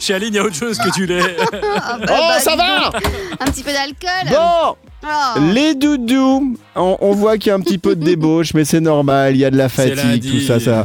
Chez 0.00 0.14
Aline, 0.14 0.34
il 0.34 0.36
y 0.36 0.38
a 0.40 0.42
autre 0.42 0.56
chose 0.56 0.76
que 0.76 0.90
du 0.92 1.06
lait. 1.06 1.36
Ah, 1.80 1.98
bah, 2.00 2.06
Oh, 2.10 2.20
bah, 2.28 2.40
ça 2.40 2.56
va 2.56 2.90
donc. 2.90 3.02
Un 3.38 3.44
petit 3.44 3.62
peu 3.62 3.70
d'alcool. 3.72 4.28
Bon, 4.30 4.76
Oh. 5.04 5.38
les 5.52 5.74
doudous. 5.76 6.56
On, 6.74 6.96
on 7.00 7.12
voit 7.12 7.38
qu'il 7.38 7.48
y 7.48 7.52
a 7.52 7.54
un 7.54 7.60
petit 7.60 7.78
peu 7.78 7.94
de 7.94 8.04
débauche, 8.04 8.54
mais 8.54 8.64
c'est 8.64 8.80
normal. 8.80 9.34
Il 9.36 9.38
y 9.38 9.44
a 9.44 9.50
de 9.52 9.56
la 9.56 9.68
fatigue, 9.68 10.28
tout 10.32 10.40
ça, 10.44 10.58
ça. 10.58 10.84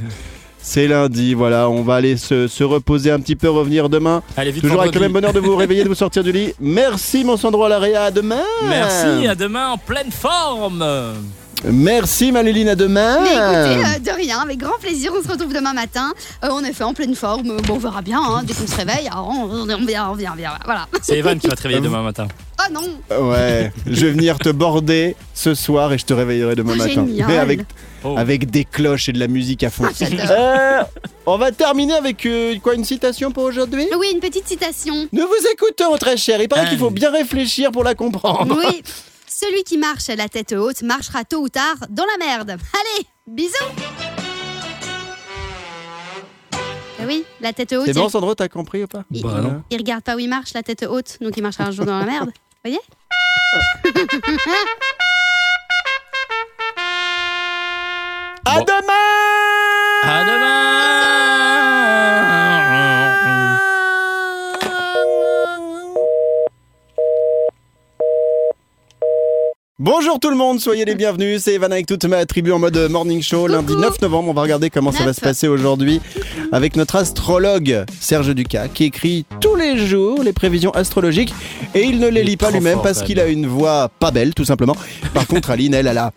C'est 0.70 0.86
lundi, 0.86 1.34
voilà. 1.34 1.70
On 1.70 1.82
va 1.82 1.96
aller 1.96 2.18
se, 2.18 2.50
se 2.50 2.62
reposer 2.62 3.10
un 3.10 3.22
petit 3.22 3.38
peu, 3.38 3.50
revenir 3.50 3.88
demain. 3.88 4.22
Allez, 4.36 4.52
vite, 4.52 4.64
Toujours 4.64 4.82
avec 4.82 4.94
le 4.94 5.00
même 5.00 5.14
bonheur 5.14 5.32
de 5.32 5.40
vous 5.40 5.56
réveiller, 5.56 5.86
de 5.86 5.88
vous 5.88 5.96
sortir 5.96 6.26
du 6.26 6.34
lit. 6.34 6.54
Merci, 6.60 7.24
mon 7.24 7.38
Sandro 7.38 7.64
Alaria. 7.64 8.04
À 8.04 8.12
demain. 8.12 8.42
Merci, 8.68 9.28
à 9.28 9.34
demain 9.34 9.70
en 9.70 9.78
pleine 9.78 10.12
forme. 10.12 10.86
Merci, 11.64 12.34
Maléline. 12.34 12.68
À 12.68 12.76
demain. 12.76 13.20
Mais 13.22 13.30
écoutez, 13.30 14.12
euh, 14.12 14.12
de 14.14 14.18
rien, 14.18 14.40
avec 14.40 14.58
grand 14.58 14.78
plaisir, 14.82 15.14
on 15.18 15.24
se 15.26 15.32
retrouve 15.32 15.54
demain 15.54 15.72
matin. 15.74 16.12
Euh, 16.44 16.50
on 16.52 16.62
est 16.66 16.74
fait 16.74 16.84
en 16.84 16.94
pleine 16.94 17.16
forme. 17.16 17.56
Bon, 17.66 17.76
on 17.76 17.80
verra 17.80 18.02
bien, 18.02 18.20
hein, 18.22 18.42
dès 18.44 18.54
qu'on 18.54 18.68
se 18.68 18.76
réveille. 18.76 19.08
alors, 19.10 19.30
on, 19.30 19.46
on, 19.50 19.70
on 19.70 19.86
vient, 19.86 20.10
on 20.12 20.16
vient, 20.16 20.32
on 20.34 20.38
vient. 20.38 20.52
Voilà. 20.66 20.86
C'est 21.02 21.18
Evan 21.18 21.40
qui 21.40 21.48
va 21.48 21.56
te 21.56 21.62
réveiller 21.64 21.80
demain 21.82 22.04
matin. 22.04 22.28
Oh 22.60 22.74
non 22.74 23.30
Ouais, 23.32 23.72
je 23.90 24.06
vais 24.06 24.12
venir 24.12 24.38
te 24.38 24.50
border 24.50 25.16
ce 25.34 25.56
soir 25.56 25.94
et 25.94 25.98
je 25.98 26.06
te 26.06 26.14
réveillerai 26.14 26.56
demain 26.56 26.74
Oh, 26.76 26.78
matin. 26.78 26.90
génial. 27.08 27.28
Mais 27.30 27.38
avec, 27.38 27.62
Oh. 28.08 28.16
avec 28.18 28.50
des 28.50 28.64
cloches 28.64 29.10
et 29.10 29.12
de 29.12 29.20
la 29.20 29.28
musique 29.28 29.64
à 29.64 29.70
fond. 29.70 29.86
Ah. 29.88 30.04
Euh, 30.32 30.84
on 31.26 31.38
va 31.38 31.52
terminer 31.52 31.94
avec 31.94 32.26
euh, 32.26 32.58
quoi 32.60 32.76
une 32.76 32.86
citation 32.86 33.32
pour 33.32 33.44
aujourd'hui? 33.44 33.86
Oui, 33.98 34.08
une 34.14 34.20
petite 34.20 34.48
citation. 34.48 35.08
Nous 35.12 35.28
vous 35.28 35.48
écoutons, 35.54 35.98
très 35.98 36.16
cher. 36.18 36.42
Il 36.42 36.48
paraît 36.48 36.64
Ah. 36.66 36.70
qu'il 36.70 36.80
faut 36.80 36.90
bien 36.90 37.12
réfléchir 37.12 37.72
pour 37.72 37.84
la 37.84 37.96
comprendre. 37.96 38.58
Oui. 38.58 38.82
Celui 39.28 39.64
qui 39.64 39.78
marche 39.78 40.10
à 40.10 40.16
la 40.16 40.28
tête 40.30 40.54
haute 40.54 40.82
marchera 40.84 41.24
tôt 41.24 41.40
ou 41.42 41.50
tard 41.50 41.76
dans 41.90 42.06
la 42.06 42.26
merde. 42.26 42.52
Allez, 42.52 43.06
bisous 43.28 43.54
Eh 47.00 47.06
Oui, 47.06 47.24
la 47.42 47.54
tête 47.54 47.74
haute. 47.74 47.86
C'est 47.86 47.94
bon, 47.94 48.10
Sandro, 48.10 48.34
t'as 48.34 48.48
compris 48.48 48.84
ou 48.84 48.88
pas? 48.88 49.04
Il, 49.12 49.22
Bah, 49.22 49.34
il- 49.38 49.44
non. 49.44 49.64
il 49.70 49.78
regarde 49.78 50.02
pas 50.04 50.16
où 50.16 50.20
il 50.20 50.30
marche, 50.30 50.54
la 50.56 50.64
tête 50.64 50.86
haute, 50.90 51.18
donc 51.22 51.36
il 51.38 51.44
marchera 51.44 51.66
un 51.66 51.72
jour 51.72 51.86
dans 51.86 52.00
la 52.00 52.06
merde. 52.06 52.32
Voyez? 52.64 52.80
À 58.48 58.60
Bon. 58.60 58.66
demain 58.66 60.04
À 60.04 60.24
demain. 60.24 60.48
Bonjour 69.80 70.20
tout 70.20 70.30
le 70.30 70.38
monde, 70.38 70.62
soyez 70.62 70.86
les 70.86 70.96
bienvenus. 70.96 71.44
C'est 71.44 71.56
Evan 71.56 71.74
avec 71.74 71.88
toute 71.88 72.06
ma 72.06 72.26
tribu 72.26 72.54
en 72.54 72.60
mode 72.60 72.78
morning 72.90 73.22
show. 73.22 73.48
Lundi 73.48 73.76
9 73.76 74.02
novembre, 74.02 74.30
on 74.30 74.34
va 74.34 74.44
regarder 74.44 74.70
comment 74.70 74.94
ça 74.94 75.04
va 75.04 75.12
se 75.12 75.20
passer 75.22 75.50
aujourd'hui 75.50 76.00
avec 76.54 76.78
notre 76.78 76.96
astrologue 76.96 77.84
Serge 78.00 78.34
Ducas 78.34 78.70
qui 78.70 78.86
écrit 78.86 79.26
tous 79.42 79.56
les 79.56 79.78
jours 79.78 80.24
les 80.24 80.34
prévisions 80.34 80.72
astrologiques 80.72 81.34
et 81.76 81.84
il 81.84 82.00
ne 82.00 82.08
les 82.08 82.24
lit 82.24 82.38
pas 82.38 82.50
lui-même 82.52 82.80
parce 82.82 83.00
quand 83.00 83.06
qu'il 83.06 83.20
a 83.20 83.28
une 83.28 83.46
voix 83.46 83.90
pas 84.00 84.12
belle 84.12 84.34
tout 84.34 84.46
simplement. 84.46 84.76
Par 85.14 85.28
contre, 85.28 85.52
Aline, 85.52 85.74
elle, 85.74 85.88
elle 85.88 85.98
a. 85.98 86.14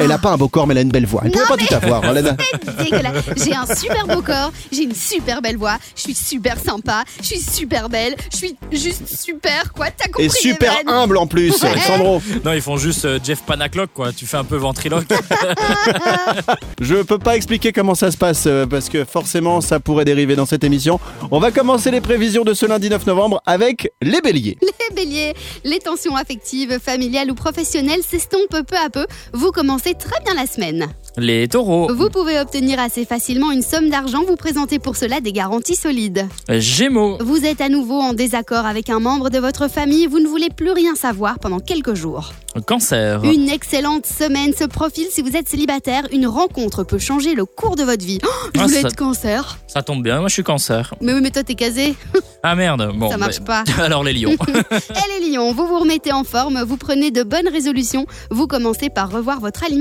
Elle 0.00 0.12
a 0.12 0.18
pas 0.18 0.30
un 0.32 0.36
beau 0.36 0.48
corps, 0.48 0.66
mais 0.66 0.72
elle 0.74 0.78
a 0.78 0.82
une 0.82 0.90
belle 0.90 1.06
voix. 1.06 1.22
Elle 1.24 1.32
Non, 1.32 1.38
pouvait 1.46 1.66
pas 1.66 1.78
tout 1.78 1.86
avoir. 1.86 2.04
Elle 2.16 2.26
a- 2.28 2.36
Dégueulasse. 2.82 3.24
J'ai 3.36 3.54
un 3.54 3.66
super 3.74 4.06
beau 4.06 4.22
corps, 4.22 4.52
j'ai 4.72 4.82
une 4.82 4.94
super 4.94 5.42
belle 5.42 5.56
voix, 5.56 5.78
je 5.96 6.02
suis 6.02 6.14
super 6.14 6.58
sympa, 6.58 7.04
je 7.20 7.26
suis 7.26 7.40
super 7.40 7.88
belle, 7.88 8.14
je 8.32 8.36
suis 8.36 8.56
juste 8.72 9.06
super, 9.08 9.72
quoi. 9.72 9.86
T'as 9.96 10.06
compris 10.06 10.24
Et 10.26 10.28
super 10.28 10.72
Evan 10.80 10.94
humble 10.94 11.16
en 11.18 11.26
plus, 11.26 11.52
Sandro. 11.52 12.20
Non, 12.44 12.52
ils 12.52 12.62
font 12.62 12.76
juste 12.76 13.04
euh, 13.04 13.18
Jeff 13.22 13.42
Panaclock, 13.42 13.90
quoi. 13.94 14.12
Tu 14.12 14.26
fais 14.26 14.36
un 14.36 14.44
peu 14.44 14.56
ventriloque. 14.56 15.06
Je 16.80 16.94
peux 17.02 17.18
pas 17.18 17.36
expliquer 17.36 17.72
comment 17.72 17.94
ça 17.94 18.10
se 18.10 18.16
passe 18.16 18.44
euh, 18.46 18.66
parce 18.66 18.88
que 18.88 19.04
forcément 19.04 19.60
ça 19.60 19.80
pourrait 19.80 20.04
dériver 20.04 20.36
dans 20.36 20.46
cette 20.46 20.64
émission. 20.64 21.00
On 21.30 21.38
va 21.40 21.50
commencer 21.50 21.90
les 21.90 22.00
prévisions 22.00 22.44
de 22.44 22.54
ce 22.54 22.66
lundi 22.66 22.88
9 22.88 23.06
novembre 23.06 23.42
avec 23.46 23.92
les 24.02 24.20
béliers. 24.20 24.58
Les 24.62 24.94
béliers, 24.94 25.34
les 25.64 25.78
tensions 25.78 26.16
affectives, 26.16 26.78
familiales 26.78 27.30
ou 27.30 27.34
professionnelles 27.34 28.02
s'estompent 28.08 28.48
peu 28.66 28.76
à 28.76 28.90
peu. 28.90 29.06
Vous 29.32 29.50
commencez 29.50 29.87
très 29.94 30.20
bien 30.24 30.34
la 30.34 30.46
semaine. 30.46 30.88
Les 31.16 31.48
taureaux. 31.48 31.92
Vous 31.92 32.10
pouvez 32.10 32.38
obtenir 32.38 32.78
assez 32.78 33.04
facilement 33.04 33.50
une 33.50 33.62
somme 33.62 33.90
d'argent, 33.90 34.22
vous 34.26 34.36
présentez 34.36 34.78
pour 34.78 34.96
cela 34.96 35.20
des 35.20 35.32
garanties 35.32 35.74
solides. 35.74 36.26
Gémeaux. 36.48 37.18
Vous 37.20 37.44
êtes 37.44 37.60
à 37.60 37.68
nouveau 37.68 38.00
en 38.00 38.12
désaccord 38.12 38.66
avec 38.66 38.88
un 38.90 39.00
membre 39.00 39.30
de 39.30 39.38
votre 39.38 39.68
famille, 39.68 40.06
vous 40.06 40.20
ne 40.20 40.28
voulez 40.28 40.48
plus 40.50 40.70
rien 40.70 40.94
savoir 40.94 41.38
pendant 41.38 41.58
quelques 41.60 41.94
jours. 41.94 42.32
Cancer. 42.66 43.22
Une 43.24 43.48
excellente 43.48 44.06
semaine 44.06 44.52
se 44.52 44.64
profile 44.64 45.06
si 45.10 45.22
vous 45.22 45.36
êtes 45.36 45.48
célibataire. 45.48 46.04
Une 46.12 46.26
rencontre 46.26 46.82
peut 46.84 46.98
changer 46.98 47.34
le 47.34 47.44
cours 47.44 47.76
de 47.76 47.82
votre 47.84 48.04
vie. 48.04 48.18
Oh, 48.24 48.28
je 48.54 48.60
Ah, 48.60 48.68
ça- 48.68 48.80
être 48.80 48.96
cancer. 48.96 49.58
Ça 49.66 49.82
tombe 49.82 50.02
bien, 50.02 50.18
moi 50.20 50.28
je 50.28 50.34
suis 50.34 50.42
cancer. 50.44 50.94
Mais 51.00 51.14
oui, 51.14 51.20
mais 51.22 51.30
toi 51.30 51.42
t'es 51.42 51.54
casé. 51.54 51.94
Ah 52.44 52.54
merde. 52.54 52.92
Bon, 52.96 53.10
Ça 53.10 53.16
marche 53.16 53.40
bah, 53.40 53.64
pas. 53.66 53.82
Alors 53.84 54.04
les 54.04 54.12
lions. 54.12 54.30
Et 54.70 55.20
les 55.20 55.28
lions, 55.32 55.52
vous 55.52 55.66
vous 55.66 55.80
remettez 55.80 56.12
en 56.12 56.22
forme, 56.22 56.62
vous 56.62 56.76
prenez 56.76 57.10
de 57.10 57.24
bonnes 57.24 57.48
résolutions, 57.48 58.06
vous 58.30 58.46
commencez 58.46 58.90
par 58.90 59.10
revoir 59.10 59.40
votre 59.40 59.64
alimentation. 59.64 59.77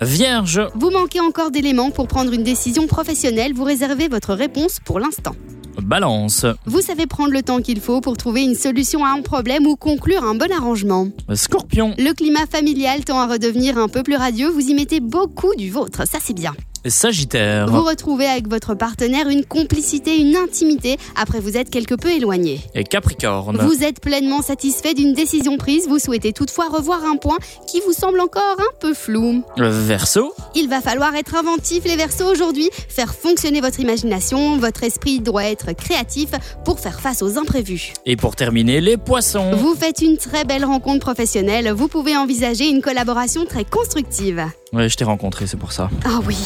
Vierge. 0.00 0.62
Vous 0.74 0.90
manquez 0.90 1.20
encore 1.20 1.50
d'éléments 1.50 1.90
pour 1.90 2.08
prendre 2.08 2.32
une 2.32 2.42
décision 2.42 2.86
professionnelle, 2.86 3.52
vous 3.54 3.64
réservez 3.64 4.08
votre 4.08 4.34
réponse 4.34 4.78
pour 4.84 5.00
l'instant. 5.00 5.34
Balance. 5.82 6.46
Vous 6.64 6.80
savez 6.80 7.06
prendre 7.06 7.32
le 7.32 7.42
temps 7.42 7.60
qu'il 7.60 7.80
faut 7.80 8.00
pour 8.00 8.16
trouver 8.16 8.42
une 8.42 8.54
solution 8.54 9.04
à 9.04 9.10
un 9.10 9.22
problème 9.22 9.66
ou 9.66 9.76
conclure 9.76 10.24
un 10.24 10.34
bon 10.34 10.50
arrangement. 10.50 11.08
Scorpion. 11.34 11.94
Le 11.98 12.12
climat 12.12 12.46
familial 12.50 13.04
tend 13.04 13.20
à 13.20 13.26
redevenir 13.26 13.78
un 13.78 13.88
peu 13.88 14.02
plus 14.02 14.16
radieux, 14.16 14.48
vous 14.48 14.68
y 14.68 14.74
mettez 14.74 15.00
beaucoup 15.00 15.54
du 15.54 15.70
vôtre, 15.70 16.06
ça 16.06 16.18
c'est 16.22 16.34
bien. 16.34 16.54
Sagittaire. 16.88 17.68
Vous 17.68 17.82
retrouvez 17.82 18.26
avec 18.26 18.48
votre 18.48 18.74
partenaire 18.74 19.28
une 19.28 19.44
complicité, 19.44 20.18
une 20.18 20.36
intimité, 20.36 20.98
après 21.16 21.40
vous 21.40 21.56
êtes 21.56 21.70
quelque 21.70 21.94
peu 21.94 22.10
éloigné. 22.10 22.60
Et 22.74 22.84
Capricorne. 22.84 23.58
Vous 23.58 23.82
êtes 23.82 24.00
pleinement 24.00 24.42
satisfait 24.42 24.94
d'une 24.94 25.12
décision 25.12 25.56
prise, 25.56 25.88
vous 25.88 25.98
souhaitez 25.98 26.32
toutefois 26.32 26.68
revoir 26.68 27.04
un 27.04 27.16
point 27.16 27.38
qui 27.66 27.80
vous 27.80 27.92
semble 27.92 28.20
encore 28.20 28.56
un 28.58 28.78
peu 28.80 28.94
flou. 28.94 29.42
Verseau. 29.56 30.32
Il 30.54 30.68
va 30.68 30.80
falloir 30.80 31.14
être 31.14 31.34
inventif 31.34 31.84
les 31.84 31.96
Verseaux 31.96 32.30
aujourd'hui, 32.30 32.70
faire 32.88 33.14
fonctionner 33.14 33.60
votre 33.60 33.80
imagination, 33.80 34.58
votre 34.58 34.84
esprit 34.84 35.20
doit 35.20 35.44
être 35.44 35.72
créatif 35.72 36.30
pour 36.64 36.80
faire 36.80 37.00
face 37.00 37.22
aux 37.22 37.38
imprévus. 37.38 37.92
Et 38.04 38.16
pour 38.16 38.36
terminer, 38.36 38.80
les 38.80 38.96
poissons. 38.96 39.52
Vous 39.52 39.74
faites 39.74 40.00
une 40.00 40.16
très 40.16 40.44
belle 40.44 40.64
rencontre 40.64 41.00
professionnelle, 41.00 41.70
vous 41.72 41.88
pouvez 41.88 42.16
envisager 42.16 42.68
une 42.68 42.82
collaboration 42.82 43.44
très 43.46 43.64
constructive. 43.64 44.42
Ouais, 44.76 44.90
je 44.90 44.96
t'ai 44.96 45.04
rencontré, 45.04 45.46
c'est 45.46 45.56
pour 45.56 45.72
ça. 45.72 45.88
Ah 46.04 46.18
oui. 46.26 46.36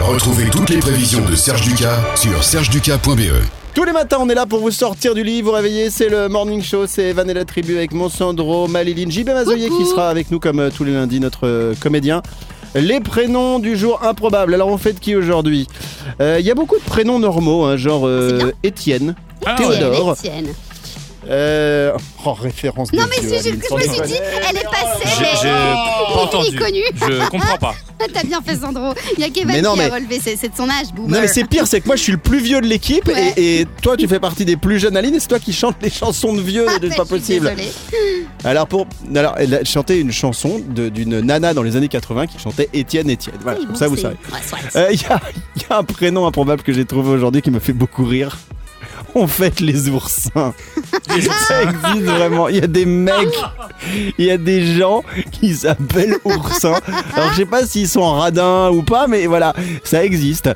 Retrouvez 0.00 0.50
toutes 0.50 0.70
les 0.70 0.78
prévisions 0.78 1.24
de 1.24 1.36
Serge 1.36 1.62
Ducas 1.62 2.00
sur 2.16 2.42
sergeducas.be. 2.42 3.20
Tous 3.74 3.84
les 3.84 3.92
matins, 3.92 4.16
on 4.20 4.28
est 4.28 4.34
là 4.34 4.44
pour 4.44 4.58
vous 4.58 4.72
sortir 4.72 5.14
du 5.14 5.22
lit, 5.22 5.40
vous 5.40 5.52
réveiller. 5.52 5.88
C'est 5.88 6.08
le 6.08 6.28
morning 6.28 6.60
show, 6.60 6.86
c'est 6.88 7.04
Evan 7.10 7.30
et 7.30 7.34
la 7.34 7.44
tribu 7.44 7.76
avec 7.76 7.92
mon 7.92 8.08
Sandro, 8.08 8.66
Maliline, 8.66 9.10
JB 9.12 9.28
Mazoyer 9.28 9.68
qui 9.68 9.86
sera 9.86 10.10
avec 10.10 10.32
nous 10.32 10.40
comme 10.40 10.58
euh, 10.58 10.70
tous 10.76 10.82
les 10.82 10.92
lundis, 10.92 11.20
notre 11.20 11.46
euh, 11.46 11.74
comédien. 11.80 12.22
Les 12.74 13.00
prénoms 13.00 13.60
du 13.60 13.76
jour 13.76 14.00
improbables. 14.02 14.52
Alors 14.54 14.68
on 14.68 14.78
fait 14.78 14.94
de 14.94 14.98
qui 14.98 15.14
aujourd'hui? 15.14 15.68
Euh, 16.20 16.38
Il 16.40 16.44
y 16.46 16.50
a 16.50 16.54
beaucoup 16.54 16.76
de 16.78 16.84
prénoms 16.84 17.20
normaux, 17.20 17.64
hein, 17.64 17.76
genre 17.76 18.02
euh. 18.06 18.50
Étienne, 18.64 19.14
Ah, 19.46 19.54
Théodore. 19.54 20.16
Étienne, 20.18 20.34
Étienne. 20.46 20.54
Euh, 21.28 21.92
oh, 22.24 22.32
référence 22.32 22.92
Non 22.92 23.04
mais 23.08 23.16
si, 23.16 23.28
je 23.50 23.66
sans 23.68 23.76
me 23.76 23.82
suis 23.82 23.90
dit, 24.06 24.14
elle 24.48 24.56
est 24.56 24.64
passée, 24.64 25.04
J'ai 25.18 25.22
mais 25.22 25.28
j'ai 25.42 25.48
pas 25.48 26.20
entendu. 26.20 26.58
Je 26.58 27.28
comprends 27.28 27.58
pas. 27.58 27.74
T'as 28.12 28.24
bien 28.24 28.42
fait 28.42 28.56
Sandro. 28.56 28.92
Il 29.16 29.20
y 29.20 29.24
a 29.24 29.30
Kevin 29.30 29.46
Mais 29.46 29.62
non, 29.62 29.74
qui 29.74 29.78
mais- 29.78 29.90
a 29.90 29.94
relevé, 29.94 30.18
c'est 30.20 30.34
c'est 30.34 30.48
de 30.48 30.56
son 30.56 30.68
âge, 30.68 30.92
boomer. 30.92 31.10
Non 31.14 31.20
mais 31.20 31.28
c'est 31.28 31.44
pire, 31.44 31.68
c'est 31.68 31.80
que 31.80 31.86
moi 31.86 31.94
je 31.94 32.02
suis 32.02 32.10
le 32.10 32.18
plus 32.18 32.40
vieux 32.40 32.60
de 32.60 32.66
l'équipe 32.66 33.06
Ouais. 33.06 33.32
et, 33.36 33.60
et 33.60 33.66
toi 33.80 33.96
tu 33.96 34.08
fais 34.08 34.18
partie 34.18 34.44
des 34.44 34.56
plus 34.56 34.80
jeunes 34.80 34.96
Aline 34.96 35.14
et 35.14 35.20
c'est 35.20 35.28
toi 35.28 35.38
qui 35.38 35.52
chantes 35.52 35.76
les 35.80 35.90
chansons 35.90 36.32
de 36.34 36.40
vieux, 36.40 36.64
Ah, 36.68 36.72
c'est 36.82 36.88
mais 36.88 36.96
pas 36.96 37.04
je 37.04 37.08
possible. 37.08 37.54
désolée. 37.54 37.70
Alors 38.42 38.66
pour, 38.66 38.88
alors 39.14 39.34
elle 39.38 39.54
a 39.54 39.64
chanté 39.64 40.00
une 40.00 40.10
chanson 40.10 40.60
de- 40.68 40.88
d'une 40.88 41.20
nana 41.20 41.54
dans 41.54 41.62
les 41.62 41.76
années 41.76 41.86
80 41.88 42.26
qui 42.26 42.40
chantait 42.40 42.68
Étienne 42.72 43.08
Étienne. 43.08 43.36
Voilà, 43.40 43.58
Oui, 43.60 43.66
comme 43.66 43.74
bon, 43.74 43.78
ça 43.78 43.86
vous 43.86 43.96
savez. 43.96 44.16
Ouais. 44.32 44.38
Euh, 44.74 44.88
Il 44.92 45.00
y, 45.00 45.04
a, 45.06 45.20
il 45.54 45.62
y 45.62 45.66
a 45.72 45.78
un 45.78 45.84
prénom 45.84 46.26
improbable 46.26 46.62
que 46.64 46.72
j'ai 46.72 46.84
trouvé 46.84 47.10
aujourd'hui 47.10 47.40
qui 47.40 47.52
me 47.52 47.60
fait 47.60 47.72
beaucoup 47.72 48.04
rire. 48.04 48.36
On 49.14 49.26
fête 49.28 49.60
les 49.60 49.88
oursins. 49.90 50.54
Ça 51.48 51.62
existe 51.62 52.04
vraiment. 52.06 52.48
Il 52.48 52.56
y 52.56 52.62
a 52.62 52.66
des 52.66 52.86
mecs, 52.86 53.28
il 54.18 54.24
y 54.24 54.30
a 54.30 54.36
des 54.38 54.64
gens 54.76 55.02
qui 55.30 55.54
s'appellent 55.54 56.16
oursins. 56.24 56.78
Alors 57.14 57.30
je 57.32 57.36
sais 57.38 57.46
pas 57.46 57.66
s'ils 57.66 57.88
sont 57.88 58.12
radins 58.12 58.70
ou 58.70 58.82
pas, 58.82 59.06
mais 59.06 59.26
voilà, 59.26 59.54
ça 59.84 60.04
existe. 60.04 60.50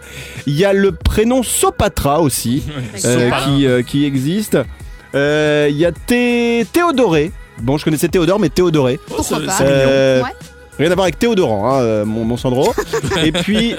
Il 0.46 0.54
y 0.54 0.64
a 0.64 0.72
le 0.72 0.92
prénom 0.92 1.42
Sopatra 1.42 2.20
aussi, 2.20 2.62
euh, 3.04 3.30
qui, 3.44 3.66
euh, 3.66 3.82
qui 3.82 4.04
existe. 4.04 4.58
Euh, 5.14 5.68
Il 5.70 5.76
y 5.76 5.84
a 5.86 5.92
Thé- 5.92 6.66
Théodoré. 6.72 7.32
Bon, 7.58 7.78
je 7.78 7.84
connaissais 7.84 8.08
Théodore, 8.08 8.38
mais 8.38 8.50
Théodoré. 8.50 9.00
Pourquoi 9.06 9.38
pas. 9.46 9.58
Euh, 9.62 10.22
Ouais. 10.22 10.28
Rien 10.78 10.90
à 10.90 10.94
voir 10.94 11.04
avec 11.04 11.18
Théodorant, 11.18 11.70
hein, 11.74 11.80
euh, 11.80 12.04
mon, 12.04 12.24
mon 12.24 12.36
Sandro. 12.36 12.74
et 13.24 13.32
puis, 13.32 13.74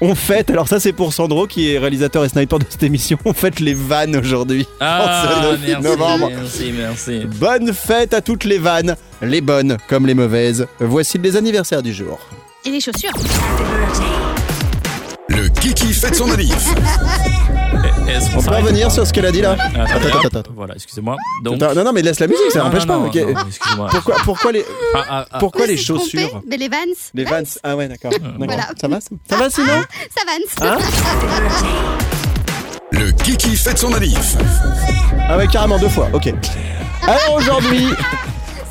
on 0.00 0.14
fête, 0.14 0.48
alors 0.50 0.68
ça 0.68 0.78
c'est 0.78 0.92
pour 0.92 1.12
Sandro 1.12 1.46
qui 1.46 1.72
est 1.72 1.78
réalisateur 1.78 2.24
et 2.24 2.28
sniper 2.28 2.58
de 2.60 2.64
cette 2.68 2.82
émission, 2.84 3.18
on 3.24 3.32
fête 3.32 3.58
les 3.60 3.74
vannes 3.74 4.16
aujourd'hui. 4.16 4.66
Ah, 4.78 5.24
En 5.26 5.28
ce 5.28 5.50
9 5.50 5.60
merci, 5.66 5.82
novembre. 5.82 6.30
merci, 6.32 6.72
merci. 6.76 7.20
Bonne 7.26 7.72
fête 7.72 8.14
à 8.14 8.20
toutes 8.20 8.44
les 8.44 8.58
vannes, 8.58 8.94
les 9.22 9.40
bonnes 9.40 9.76
comme 9.88 10.06
les 10.06 10.14
mauvaises. 10.14 10.66
Voici 10.78 11.18
les 11.18 11.36
anniversaires 11.36 11.82
du 11.82 11.92
jour. 11.92 12.18
Et 12.64 12.70
les 12.70 12.80
chaussures 12.80 13.10
Le 15.28 15.48
Kiki 15.48 15.92
fête 15.92 16.14
son 16.14 16.26
manif. 16.26 16.74
Est-ce 18.10 18.30
qu'on 18.30 18.38
On 18.38 18.42
peut 18.42 18.54
revenir 18.56 18.90
sur 18.90 19.06
ce 19.06 19.12
qu'elle 19.12 19.26
a 19.26 19.32
dit 19.32 19.40
là 19.40 19.52
Attends, 19.52 19.82
attends, 20.18 20.38
attends. 20.38 20.52
Voilà, 20.54 20.74
excusez-moi. 20.74 21.16
Donc, 21.42 21.60
Non, 21.60 21.74
non, 21.84 21.92
mais 21.92 22.02
laisse 22.02 22.20
la 22.20 22.26
musique, 22.26 22.50
ça 22.52 22.60
n'empêche 22.64 22.86
pas. 22.86 22.96
non, 22.96 23.06
ok. 23.06 23.14
non, 23.14 23.34
excusez-moi. 23.46 23.88
Pourquoi, 23.90 24.16
pourquoi 24.24 24.52
les, 24.52 24.64
Ah, 24.94 25.04
ah, 25.08 25.26
ah. 25.30 25.38
pourquoi 25.38 25.66
les 25.66 25.76
chaussures 25.76 26.42
Mais 26.48 26.56
les 26.56 26.68
Vans 26.68 26.76
Les 27.14 27.24
Vans 27.24 27.42
Ah 27.62 27.76
ouais, 27.76 27.88
d'accord. 27.88 28.10
Voilà. 28.38 28.68
Ça 28.80 28.88
va 28.88 28.98
Ça 29.00 29.36
va 29.36 29.50
sinon 29.50 29.82
Ça 30.16 30.22
Vans 30.26 30.66
Hein 30.66 30.78
Le 32.92 33.10
Kiki 33.12 33.56
fête 33.56 33.78
son 33.78 33.90
manif. 33.90 34.36
Ah 35.28 35.36
ouais, 35.36 35.46
carrément 35.46 35.78
deux 35.78 35.88
fois, 35.88 36.08
ok. 36.12 36.32
Alors 37.04 37.34
aujourd'hui, 37.36 37.86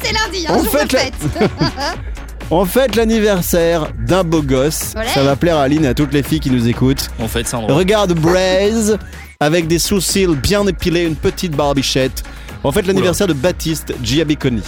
C'est 0.04 0.14
lundi, 0.14 0.46
hein, 0.48 0.56
On 0.58 0.64
fête 0.64 0.92
la- 0.92 1.00
fête 1.00 1.14
on 2.52 2.66
fête 2.66 2.96
l'anniversaire 2.96 3.88
d'un 3.98 4.24
beau 4.24 4.42
gosse. 4.42 4.94
Olé. 4.96 5.08
Ça 5.10 5.24
va 5.24 5.36
plaire 5.36 5.58
à 5.58 5.64
Aline 5.64 5.86
et 5.86 5.88
à 5.90 5.94
toutes 5.94 6.14
les 6.14 6.24
filles 6.24 6.40
qui 6.40 6.52
nous 6.52 6.68
écoutent. 6.68 7.10
On 7.20 7.28
fait 7.28 7.48
Sandro. 7.48 7.74
Regarde 7.76 8.14
Braise 8.14 8.98
avec 9.42 9.68
des 9.68 9.80
sourcils 9.80 10.28
bien 10.36 10.68
épilés, 10.68 11.06
une 11.06 11.16
petite 11.16 11.56
barbichette. 11.56 12.24
On 12.62 12.74
fête 12.74 12.86
l'anniversaire 12.88 13.26
de 13.26 13.32
Baptiste 13.32 13.94
Giabiconi. 14.04 14.62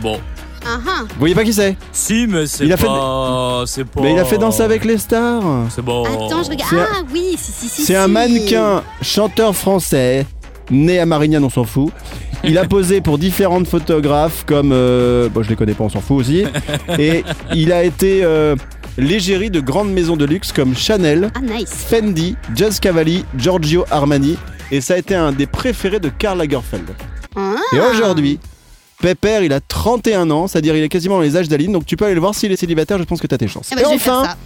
Bon. 0.00 0.18
Ah, 0.64 0.78
ah. 0.88 1.02
Vous 1.02 1.18
voyez 1.18 1.34
pas 1.34 1.44
qui 1.44 1.52
c'est? 1.52 1.76
Si, 1.92 2.26
mais 2.26 2.46
c'est 2.46 2.64
Il 2.64 2.72
a 2.72 2.78
fait 2.78 2.86
pas. 2.86 3.64
C'est 3.66 3.84
pas. 3.84 4.00
Mais 4.00 4.14
il 4.14 4.18
a 4.18 4.24
fait 4.24 4.38
danser 4.38 4.62
avec 4.62 4.86
les 4.86 4.96
stars. 4.96 5.42
C'est 5.68 5.82
bon. 5.84 6.04
Attends, 6.04 6.42
je 6.42 6.48
regarde. 6.48 6.70
C'est 6.70 6.76
un- 6.80 6.88
Ah 6.94 7.02
oui, 7.12 7.34
si, 7.36 7.52
si, 7.52 7.68
si. 7.68 7.82
C'est 7.84 7.96
un 7.96 8.06
si. 8.06 8.10
mannequin 8.12 8.82
chanteur 9.02 9.54
français, 9.54 10.24
né 10.70 10.98
à 10.98 11.04
Marignane, 11.04 11.44
on 11.44 11.50
s'en 11.50 11.64
fout. 11.64 11.92
Il 12.42 12.56
a 12.56 12.64
posé 12.68 13.02
pour 13.02 13.18
différentes 13.18 13.66
photographes 13.68 14.44
comme... 14.46 14.70
euh, 14.72 15.28
bon, 15.28 15.42
je 15.42 15.50
les 15.50 15.56
connais 15.56 15.74
pas, 15.74 15.84
on 15.84 15.90
s'en 15.90 16.00
fout 16.00 16.20
aussi. 16.22 16.44
Et 16.98 17.22
il 17.54 17.70
a 17.70 17.84
été 17.84 18.24
euh, 18.24 18.56
l'égérie 18.98 19.50
de 19.50 19.60
grandes 19.60 19.92
maisons 19.92 20.16
de 20.16 20.24
luxe 20.24 20.52
comme 20.52 20.76
Chanel, 20.76 21.30
Ah, 21.34 21.40
nice. 21.40 21.70
Fendi, 21.70 22.36
Just 22.54 22.80
Cavalli, 22.80 23.24
Giorgio 23.36 23.84
Armani. 23.90 24.36
Et 24.70 24.80
ça 24.80 24.94
a 24.94 24.96
été 24.98 25.14
un 25.14 25.32
des 25.32 25.46
préférés 25.46 26.00
de 26.00 26.08
Karl 26.08 26.38
Lagerfeld. 26.38 26.88
Ah. 27.36 27.54
Et 27.72 27.78
aujourd'hui, 27.80 28.38
Pépère, 29.00 29.42
il 29.42 29.52
a 29.52 29.60
31 29.60 30.30
ans, 30.30 30.46
c'est-à-dire 30.48 30.74
il 30.74 30.82
est 30.82 30.88
quasiment 30.88 31.16
dans 31.16 31.20
les 31.22 31.36
âges 31.36 31.48
d'Aline, 31.48 31.72
donc 31.72 31.84
tu 31.86 31.96
peux 31.96 32.06
aller 32.06 32.14
le 32.14 32.20
voir 32.20 32.34
s'il 32.34 32.50
est 32.50 32.56
célibataire, 32.56 32.98
je 32.98 33.04
pense 33.04 33.20
que 33.20 33.26
t'as 33.26 33.38
tes 33.38 33.46
chances. 33.48 33.68
Eh 33.72 33.74
ben, 33.76 33.82
Et 33.82 33.84
je 33.84 33.90
vais 33.90 33.98
faire 33.98 34.14
enfin, 34.20 34.24
ça. 34.30 34.36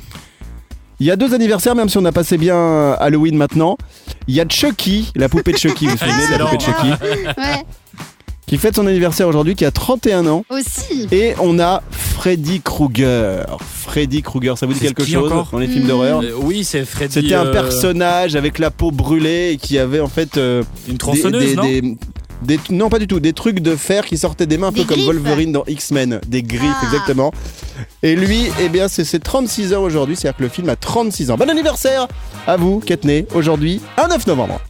il 0.99 1.07
y 1.07 1.11
a 1.11 1.17
deux 1.17 1.33
anniversaires, 1.33 1.75
même 1.77 1.89
si 1.89 1.97
on 1.99 2.05
a 2.05 2.13
passé 2.13 2.37
bien 2.37 2.93
Halloween 2.99 3.37
maintenant. 3.37 3.79
Il 4.27 4.35
y 4.35 4.41
a 4.41 4.45
Chucky, 4.49 5.13
la 5.15 5.29
poupée 5.29 5.53
de 5.53 5.59
Chucky, 5.59 5.87
vous 5.87 5.93
vous 5.93 5.99
souvenez 5.99 6.27
de 6.27 6.33
la 6.33 6.39
poupée 6.45 6.57
de 6.57 6.63
Chucky, 6.63 6.89
Ouais, 7.39 7.65
qui 8.51 8.59
fête 8.59 8.75
son 8.75 8.87
anniversaire 8.89 9.29
aujourd'hui, 9.29 9.55
qui 9.55 9.65
a 9.65 9.71
31 9.71 10.27
ans. 10.27 10.45
aussi. 10.51 11.07
Et 11.13 11.35
on 11.41 11.61
a 11.61 11.85
Freddy 11.93 12.61
Krueger. 12.61 13.47
Freddy 13.61 14.23
Krueger, 14.23 14.59
ça 14.59 14.67
vous 14.67 14.73
dit 14.73 14.81
quelque 14.81 15.05
chose 15.05 15.31
dans 15.53 15.59
les 15.59 15.69
films 15.69 15.85
Hmm. 15.85 15.89
d'horreur 15.89 16.21
Euh, 16.25 16.33
oui, 16.43 16.65
c'est 16.65 16.85
Freddy. 16.85 17.15
C'était 17.15 17.35
un 17.37 17.47
euh, 17.47 17.53
personnage 17.53 18.35
avec 18.35 18.59
la 18.59 18.73
peau 18.73 18.91
brûlée 18.91 19.53
et 19.53 19.57
qui 19.57 19.79
avait 19.79 20.01
en 20.01 20.09
fait 20.09 20.37
euh, 20.37 20.65
Une 20.89 20.95
des- 20.95 20.99
tronçonneuse, 20.99 21.45
des- 21.51 21.55
non 21.55 21.63
des- 21.63 21.97
des- 22.43 22.61
non 22.71 22.89
pas 22.89 22.99
du 22.99 23.07
tout, 23.07 23.21
des 23.21 23.33
trucs 23.33 23.61
de 23.61 23.77
fer 23.77 24.05
qui 24.05 24.19
sortaient 24.19 24.47
des 24.47 24.59
mains 24.59 24.69
un 24.69 24.73
Des 24.73 24.81
peu 24.81 24.87
comme 24.89 24.97
griffes. 24.97 25.07
Wolverine 25.07 25.53
dans 25.53 25.65
X-Men, 25.69 26.21
des 26.27 26.43
griffes 26.43 26.73
Ah. 26.83 26.87
exactement. 26.87 27.33
Et 28.03 28.17
lui, 28.17 28.47
eh 28.61 28.69
bien 28.69 28.89
c'est 28.89 29.05
ses 29.05 29.21
36 29.21 29.73
ans 29.75 29.83
aujourd'hui, 29.85 30.17
c'est-à-dire 30.17 30.39
que 30.39 30.43
le 30.43 30.49
film 30.49 30.69
a 30.69 30.75
36 30.77 31.31
ans. 31.31 31.37
Bon 31.37 31.49
anniversaire 31.49 32.09
à 32.49 32.57
vous, 32.57 32.81
Ketney, 32.81 33.27
aujourd'hui, 33.35 33.81
un 33.97 34.09
9 34.09 34.27
novembre. 34.27 34.61